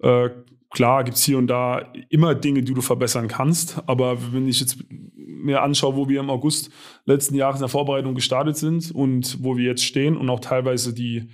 Äh, 0.00 0.30
klar 0.70 1.04
gibt 1.04 1.16
es 1.16 1.24
hier 1.24 1.38
und 1.38 1.46
da 1.46 1.92
immer 2.08 2.34
Dinge, 2.34 2.62
die 2.62 2.74
du 2.74 2.80
verbessern 2.80 3.28
kannst. 3.28 3.80
Aber 3.86 4.32
wenn 4.32 4.48
ich 4.48 4.60
jetzt 4.60 4.78
mir 5.16 5.62
anschaue, 5.62 5.96
wo 5.96 6.08
wir 6.08 6.20
im 6.20 6.30
August 6.30 6.70
letzten 7.06 7.34
Jahres 7.34 7.56
in 7.56 7.62
der 7.62 7.68
Vorbereitung 7.68 8.14
gestartet 8.14 8.56
sind 8.56 8.90
und 8.90 9.42
wo 9.42 9.56
wir 9.56 9.64
jetzt 9.64 9.84
stehen 9.84 10.16
und 10.16 10.28
auch 10.28 10.40
teilweise 10.40 10.92
die, 10.92 11.30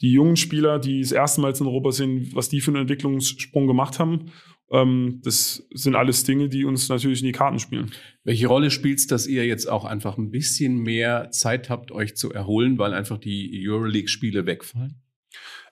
die 0.00 0.12
jungen 0.12 0.36
Spieler, 0.36 0.78
die 0.78 1.00
das 1.00 1.12
erste 1.12 1.40
Mal 1.40 1.52
in 1.52 1.66
Europa 1.66 1.92
sind, 1.92 2.34
was 2.34 2.48
die 2.48 2.60
für 2.60 2.72
einen 2.72 2.82
Entwicklungssprung 2.82 3.66
gemacht 3.66 3.98
haben, 3.98 4.26
das 5.22 5.66
sind 5.72 5.94
alles 5.94 6.24
Dinge, 6.24 6.48
die 6.48 6.64
uns 6.64 6.88
natürlich 6.88 7.20
in 7.20 7.26
die 7.26 7.32
Karten 7.32 7.60
spielen. 7.60 7.92
Welche 8.24 8.48
Rolle 8.48 8.70
spielt 8.70 8.98
es, 8.98 9.06
dass 9.06 9.26
ihr 9.26 9.46
jetzt 9.46 9.70
auch 9.70 9.84
einfach 9.84 10.18
ein 10.18 10.30
bisschen 10.30 10.78
mehr 10.78 11.30
Zeit 11.30 11.70
habt, 11.70 11.92
euch 11.92 12.16
zu 12.16 12.32
erholen, 12.32 12.76
weil 12.78 12.92
einfach 12.92 13.18
die 13.18 13.64
Euroleague-Spiele 13.68 14.46
wegfallen? 14.46 15.00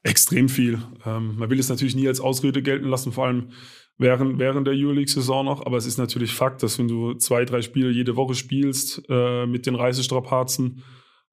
Extrem 0.04 0.48
viel. 0.48 0.82
Ähm, 1.04 1.36
man 1.36 1.50
will 1.50 1.58
es 1.58 1.68
natürlich 1.68 1.96
nie 1.96 2.06
als 2.06 2.20
Ausrede 2.20 2.62
gelten 2.62 2.88
lassen, 2.88 3.12
vor 3.12 3.26
allem 3.26 3.50
während, 3.98 4.38
während 4.38 4.66
der 4.66 4.74
Euroleague-Saison 4.74 5.44
noch. 5.44 5.66
Aber 5.66 5.76
es 5.76 5.86
ist 5.86 5.98
natürlich 5.98 6.32
Fakt, 6.32 6.62
dass 6.62 6.78
wenn 6.78 6.88
du 6.88 7.14
zwei, 7.14 7.44
drei 7.44 7.62
Spiele 7.62 7.90
jede 7.90 8.14
Woche 8.14 8.34
spielst, 8.34 9.02
äh, 9.08 9.46
mit 9.46 9.66
den 9.66 9.74
Reisestrapazen, 9.74 10.82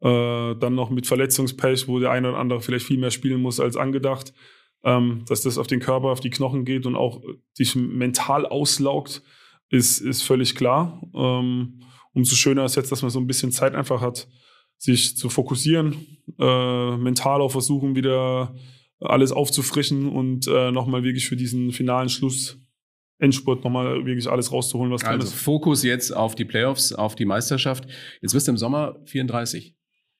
äh, 0.01 0.55
dann 0.55 0.75
noch 0.75 0.89
mit 0.89 1.07
Verletzungspech, 1.07 1.87
wo 1.87 1.99
der 1.99 2.11
eine 2.11 2.29
oder 2.29 2.37
andere 2.39 2.61
vielleicht 2.61 2.85
viel 2.85 2.99
mehr 2.99 3.11
spielen 3.11 3.41
muss 3.41 3.59
als 3.59 3.75
angedacht, 3.75 4.33
ähm, 4.83 5.23
dass 5.27 5.41
das 5.41 5.57
auf 5.57 5.67
den 5.67 5.79
Körper, 5.79 6.07
auf 6.09 6.19
die 6.19 6.29
Knochen 6.29 6.65
geht 6.65 6.85
und 6.85 6.95
auch 6.95 7.21
dich 7.57 7.75
mental 7.75 8.45
auslaugt, 8.45 9.21
ist, 9.69 9.99
ist 9.99 10.23
völlig 10.23 10.55
klar. 10.55 11.01
Ähm, 11.13 11.81
umso 12.13 12.35
schöner 12.35 12.65
ist 12.65 12.75
jetzt, 12.75 12.91
dass 12.91 13.01
man 13.01 13.11
so 13.11 13.19
ein 13.19 13.27
bisschen 13.27 13.51
Zeit 13.51 13.75
einfach 13.75 14.01
hat, 14.01 14.27
sich 14.77 15.17
zu 15.17 15.29
fokussieren, 15.29 15.95
äh, 16.39 16.97
mental 16.97 17.41
auch 17.41 17.51
versuchen, 17.51 17.95
wieder 17.95 18.55
alles 18.99 19.31
aufzufrischen 19.31 20.09
und 20.09 20.47
äh, 20.47 20.71
nochmal 20.71 21.03
wirklich 21.03 21.27
für 21.27 21.35
diesen 21.35 21.71
finalen 21.71 22.09
Schluss 22.09 22.59
Endspurt 23.19 23.65
nochmal 23.65 24.05
wirklich 24.05 24.29
alles 24.29 24.51
rauszuholen, 24.51 24.91
was 24.91 25.01
drin 25.01 25.11
Also 25.11 25.27
ist. 25.27 25.33
Fokus 25.33 25.83
jetzt 25.83 26.15
auf 26.15 26.35
die 26.35 26.45
Playoffs, 26.45 26.93
auf 26.93 27.15
die 27.15 27.25
Meisterschaft. 27.25 27.85
Jetzt 28.21 28.33
wirst 28.33 28.47
du 28.47 28.51
im 28.51 28.57
Sommer 28.57 28.95
34. 29.05 29.75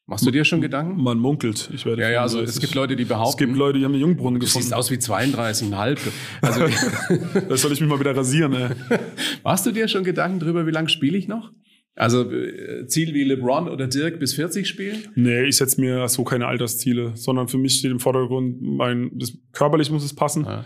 Machst 0.10 0.26
du 0.26 0.32
dir 0.32 0.44
schon 0.44 0.60
Gedanken? 0.60 1.02
Man 1.02 1.20
munkelt. 1.20 1.70
Ich 1.74 1.86
werde 1.86 2.02
Ja, 2.02 2.10
ja, 2.10 2.22
also 2.22 2.38
35. 2.38 2.56
es 2.56 2.62
gibt 2.62 2.76
Leute, 2.76 2.96
die 2.96 3.04
es 3.04 3.10
behaupten, 3.10 3.46
gibt 3.46 3.58
Leute, 3.58 3.78
die 3.78 3.86
haben 3.86 3.94
eine 3.94 4.02
Jungbrunnen 4.02 4.40
du 4.40 4.46
siehst 4.48 4.56
gefunden. 4.56 4.74
aus 4.74 4.90
wie 4.90 4.96
32,5. 4.96 6.00
Also 6.42 6.62
Das 7.50 7.62
soll 7.62 7.72
ich 7.74 7.80
mich 7.80 7.90
mal 7.90 8.00
wieder 8.00 8.16
rasieren. 8.16 8.54
Ey. 8.54 8.70
machst 9.44 9.66
du 9.68 9.72
dir 9.72 9.88
schon 9.88 10.04
Gedanken 10.04 10.40
drüber, 10.40 10.66
wie 10.66 10.72
lange 10.72 10.90
spiele 10.90 11.16
ich 11.18 11.28
noch? 11.28 11.52
Also 11.96 12.32
äh, 12.32 12.88
Ziel 12.88 13.14
wie 13.14 13.24
LeBron 13.24 13.68
oder 13.70 13.88
Dirk 13.88 14.20
bis 14.20 14.34
40 14.34 14.68
spielen? 14.68 15.10
Nee, 15.16 15.44
ich 15.44 15.58
setze 15.58 15.80
mir 15.80 16.08
so 16.08 16.24
keine 16.24 16.48
Altersziele, 16.48 17.12
sondern 17.16 17.48
für 17.48 17.58
mich 17.58 17.76
steht 17.78 17.92
im 17.92 18.00
Vordergrund, 18.00 18.62
mein, 18.62 19.12
das, 19.14 19.38
körperlich 19.52 19.92
muss 19.92 20.04
es 20.04 20.16
passen. 20.16 20.46
Ja. 20.46 20.66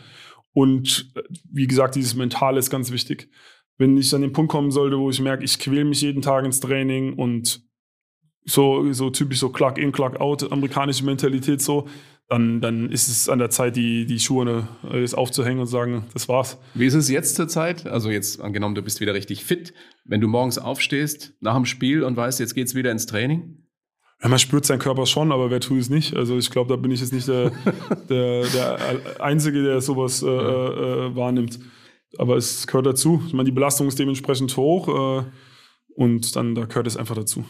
Und 0.54 1.12
äh, 1.16 1.22
wie 1.52 1.68
gesagt, 1.68 1.96
dieses 1.96 2.16
Mentale 2.16 2.60
ist 2.60 2.70
ganz 2.70 2.92
wichtig. 2.92 3.30
Wenn 3.78 3.98
ich 3.98 4.14
an 4.16 4.22
den 4.22 4.32
Punkt 4.32 4.52
kommen 4.52 4.72
sollte, 4.72 4.98
wo 5.00 5.10
ich 5.10 5.20
merke, 5.20 5.44
ich 5.44 5.60
quäle 5.60 5.84
mich 5.84 6.02
jeden 6.02 6.22
Tag 6.22 6.46
ins 6.46 6.60
Training 6.60 7.14
und 7.14 7.62
so, 8.46 8.92
so 8.92 9.10
typisch 9.10 9.40
so 9.40 9.50
Clock 9.50 9.78
in, 9.78 9.92
Clock 9.92 10.20
out, 10.20 10.52
amerikanische 10.52 11.06
Mentalität 11.06 11.62
so, 11.62 11.88
dann, 12.30 12.62
dann 12.62 12.90
ist 12.90 13.10
es 13.10 13.30
an 13.30 13.40
der 13.40 13.50
Zeit, 13.50 13.76
die, 13.76 14.06
die 14.06 14.20
Schuhe 14.20 14.68
äh, 14.92 15.02
jetzt 15.02 15.16
aufzuhängen 15.16 15.60
und 15.60 15.68
sagen, 15.68 16.06
das 16.14 16.28
war's. 16.28 16.58
Wie 16.74 16.86
ist 16.86 16.94
es 16.94 17.10
jetzt 17.10 17.36
zur 17.36 17.48
Zeit? 17.48 17.86
Also 17.86 18.10
jetzt 18.10 18.42
angenommen, 18.42 18.76
du 18.76 18.82
bist 18.82 19.02
wieder 19.02 19.14
richtig 19.14 19.44
fit. 19.44 19.74
Wenn 20.06 20.22
du 20.22 20.28
morgens 20.28 20.58
aufstehst 20.58 21.34
nach 21.42 21.56
dem 21.56 21.66
Spiel 21.66 22.04
und 22.04 22.18
weißt, 22.18 22.40
jetzt 22.40 22.56
geht's 22.56 22.76
wieder 22.76 22.92
ins 22.92 23.06
Training? 23.06 23.64
Ja, 24.22 24.30
man 24.30 24.40
spürt 24.40 24.66
seinen 24.66 24.80
Körper 24.80 25.06
schon, 25.06 25.32
aber 25.32 25.52
wer 25.52 25.60
tut 25.60 25.80
es 25.80 25.90
nicht? 25.90 26.16
Also 26.16 26.38
ich 26.38 26.50
glaube, 26.50 26.70
da 26.70 26.78
bin 26.78 26.92
ich 26.92 27.02
jetzt 27.02 27.12
nicht 27.12 27.28
der, 27.28 27.52
der, 28.10 28.46
der 28.48 28.80
Einzige, 29.20 29.62
der 29.62 29.82
sowas 29.82 30.24
äh, 30.24 30.28
äh, 30.28 31.16
wahrnimmt. 31.16 31.60
Aber 32.18 32.38
es 32.38 32.66
gehört 32.66 32.86
dazu. 32.86 33.22
Ich 33.28 33.34
meine, 33.34 33.46
die 33.46 33.52
Belastung 33.52 33.88
ist 33.88 34.00
dementsprechend 34.00 34.56
hoch 34.56 34.88
äh, 34.88 35.26
und 35.96 36.36
dann 36.36 36.56
da 36.56 36.66
gehört 36.66 36.88
es 36.88 36.96
einfach 36.96 37.16
dazu. 37.16 37.44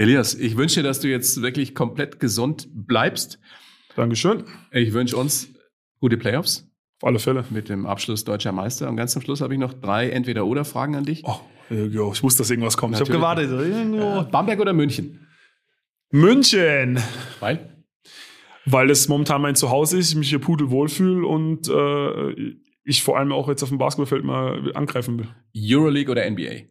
Elias, 0.00 0.34
ich 0.34 0.56
wünsche 0.56 0.80
dir, 0.80 0.82
dass 0.88 1.00
du 1.00 1.08
jetzt 1.08 1.42
wirklich 1.42 1.74
komplett 1.74 2.20
gesund 2.20 2.68
bleibst. 2.72 3.38
Dankeschön. 3.96 4.44
Ich 4.72 4.94
wünsche 4.94 5.14
uns 5.14 5.52
gute 6.00 6.16
Playoffs 6.16 6.66
Auf 7.02 7.08
alle 7.08 7.18
Fälle. 7.18 7.44
mit 7.50 7.68
dem 7.68 7.84
Abschluss 7.84 8.24
deutscher 8.24 8.50
Meister. 8.50 8.88
Und 8.88 8.96
ganz 8.96 9.12
zum 9.12 9.20
Schluss 9.20 9.42
habe 9.42 9.52
ich 9.52 9.60
noch 9.60 9.74
drei 9.74 10.08
Entweder-Oder-Fragen 10.08 10.94
an 10.94 11.04
dich. 11.04 11.22
Oh, 11.24 11.38
jo, 11.68 12.12
ich 12.14 12.22
wusste, 12.22 12.38
dass 12.38 12.48
irgendwas 12.48 12.78
kommt. 12.78 12.92
Natürlich. 12.92 13.10
Ich 13.10 13.22
habe 13.22 13.44
gewartet. 13.44 13.74
Irgendwo. 13.76 14.22
Bamberg 14.30 14.58
oder 14.60 14.72
München? 14.72 15.28
München! 16.10 16.98
Weil? 17.40 17.84
Weil 18.64 18.88
es 18.88 19.06
momentan 19.06 19.42
mein 19.42 19.54
Zuhause 19.54 19.98
ist, 19.98 20.12
ich 20.12 20.16
mich 20.16 20.30
hier 20.30 20.38
pudelwohl 20.38 20.88
fühle 20.88 21.26
und 21.26 21.68
äh, 21.68 22.54
ich 22.84 23.02
vor 23.02 23.18
allem 23.18 23.32
auch 23.32 23.48
jetzt 23.50 23.62
auf 23.62 23.68
dem 23.68 23.76
Basketballfeld 23.76 24.24
mal 24.24 24.72
angreifen 24.74 25.18
will. 25.18 25.28
Euroleague 25.54 26.10
oder 26.10 26.28
NBA? 26.30 26.70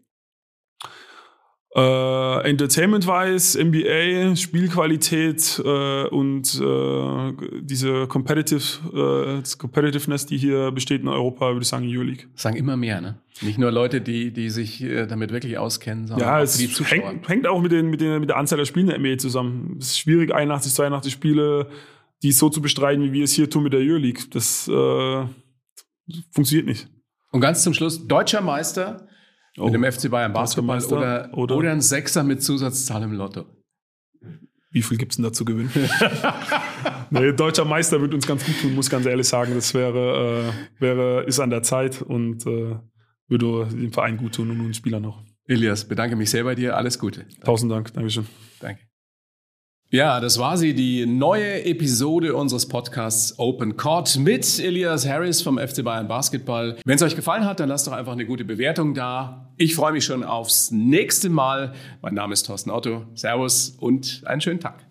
Äh, 1.75 2.49
Entertainment-wise, 2.49 3.63
NBA, 3.63 4.35
Spielqualität 4.35 5.61
äh, 5.63 6.07
und 6.07 6.59
äh, 6.59 7.61
diese 7.61 8.07
Competitive, 8.07 9.41
äh, 9.43 9.57
Competitiveness, 9.57 10.25
die 10.25 10.37
hier 10.37 10.71
besteht 10.71 11.03
in 11.03 11.07
Europa, 11.07 11.49
würde 11.49 11.61
ich 11.61 11.67
sagen, 11.67 11.85
Euroleague. 11.87 12.25
Das 12.33 12.41
sagen 12.41 12.55
immer 12.55 12.75
mehr, 12.75 13.01
ne? 13.01 13.19
Nicht 13.41 13.59
nur 13.59 13.71
Leute, 13.71 14.01
die, 14.01 14.31
die 14.33 14.49
sich 14.49 14.81
äh, 14.81 15.05
damit 15.05 15.31
wirklich 15.31 15.59
auskennen, 15.59 16.07
sondern 16.07 16.27
Ja, 16.27 16.39
auch 16.39 16.41
es 16.41 16.57
die 16.57 16.71
Zuschauer. 16.71 17.09
hängt, 17.09 17.29
hängt 17.29 17.47
auch 17.47 17.61
mit, 17.61 17.71
den, 17.71 17.91
mit, 17.91 18.01
den, 18.01 18.19
mit 18.19 18.29
der 18.29 18.37
Anzahl 18.37 18.57
der 18.57 18.65
Spiele 18.65 18.95
in 18.95 19.03
der 19.03 19.11
NBA 19.13 19.19
zusammen. 19.19 19.77
Es 19.79 19.89
ist 19.91 19.99
schwierig, 19.99 20.33
81, 20.33 20.73
82 20.73 21.13
Spiele, 21.13 21.67
die 22.23 22.31
so 22.31 22.49
zu 22.49 22.63
bestreiten, 22.63 23.03
wie 23.03 23.13
wir 23.13 23.23
es 23.23 23.33
hier 23.33 23.47
tun 23.47 23.61
mit 23.61 23.73
der 23.73 23.79
Euroleague. 23.81 24.23
Das 24.31 24.67
äh, 24.67 25.23
funktioniert 26.31 26.67
nicht. 26.67 26.87
Und 27.31 27.41
ganz 27.41 27.63
zum 27.63 27.75
Schluss, 27.75 28.07
deutscher 28.07 28.41
Meister 28.41 29.07
Oh. 29.57 29.65
Mit 29.65 29.73
dem 29.73 29.91
FC 29.91 30.09
Bayern 30.09 30.33
Basketball 30.33 30.83
oder, 30.85 31.29
oder, 31.33 31.55
oder 31.57 31.71
ein 31.71 31.81
Sechser 31.81 32.23
mit 32.23 32.43
Zusatzzahl 32.43 33.03
im 33.03 33.13
Lotto. 33.13 33.45
Wie 34.71 34.83
viel 34.83 34.97
gibt 34.97 35.13
es 35.13 35.15
denn 35.15 35.23
da 35.23 35.33
zu 35.33 35.45
gewinnen? 35.45 35.71
nee, 37.09 37.33
deutscher 37.33 37.65
Meister 37.65 37.99
wird 38.01 38.13
uns 38.13 38.27
ganz 38.27 38.45
gut 38.45 38.61
tun, 38.61 38.75
muss 38.75 38.89
ganz 38.89 39.05
ehrlich 39.07 39.27
sagen. 39.27 39.55
Das 39.55 39.73
wäre, 39.73 40.53
äh, 40.79 40.81
wäre 40.81 41.23
ist 41.23 41.39
an 41.39 41.49
der 41.49 41.63
Zeit 41.63 42.03
und 42.03 42.45
äh, 42.45 42.75
würde 43.27 43.67
dem 43.71 43.91
Verein 43.91 44.17
gut 44.17 44.35
tun 44.35 44.51
und 44.51 44.61
uns 44.61 44.77
Spieler 44.77 44.99
noch. 44.99 45.23
Elias, 45.45 45.87
bedanke 45.87 46.15
mich 46.15 46.29
sehr 46.29 46.43
bei 46.43 46.53
dir. 46.53 46.77
Alles 46.77 46.99
Gute. 46.99 47.25
Tausend 47.43 47.71
Dank. 47.71 47.91
Dankeschön. 47.93 48.27
Danke. 48.59 48.88
Ja, 49.91 50.19
das 50.19 50.37
war 50.37 50.55
sie, 50.55 50.75
die 50.75 51.07
neue 51.07 51.65
Episode 51.65 52.35
unseres 52.35 52.67
Podcasts 52.67 53.39
Open 53.39 53.75
Court 53.75 54.19
mit 54.19 54.59
Elias 54.59 55.07
Harris 55.07 55.41
vom 55.41 55.57
FC 55.57 55.83
Bayern 55.83 56.07
Basketball. 56.07 56.77
Wenn 56.85 56.97
es 56.97 57.01
euch 57.01 57.15
gefallen 57.15 57.43
hat, 57.43 57.59
dann 57.59 57.69
lasst 57.69 57.87
doch 57.87 57.93
einfach 57.93 58.11
eine 58.11 58.27
gute 58.27 58.45
Bewertung 58.45 58.93
da. 58.93 59.51
Ich 59.57 59.73
freue 59.73 59.91
mich 59.91 60.05
schon 60.05 60.23
aufs 60.23 60.69
nächste 60.69 61.31
Mal. 61.31 61.73
Mein 62.03 62.13
Name 62.13 62.33
ist 62.33 62.45
Thorsten 62.45 62.69
Otto. 62.69 63.07
Servus 63.15 63.69
und 63.79 64.21
einen 64.27 64.41
schönen 64.41 64.59
Tag. 64.59 64.85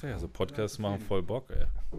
Ja, 0.00 0.16
so 0.16 0.28
Podcasts 0.28 0.78
machen 0.78 1.00
voll 1.00 1.24
Bock, 1.24 1.50
ey. 1.50 1.66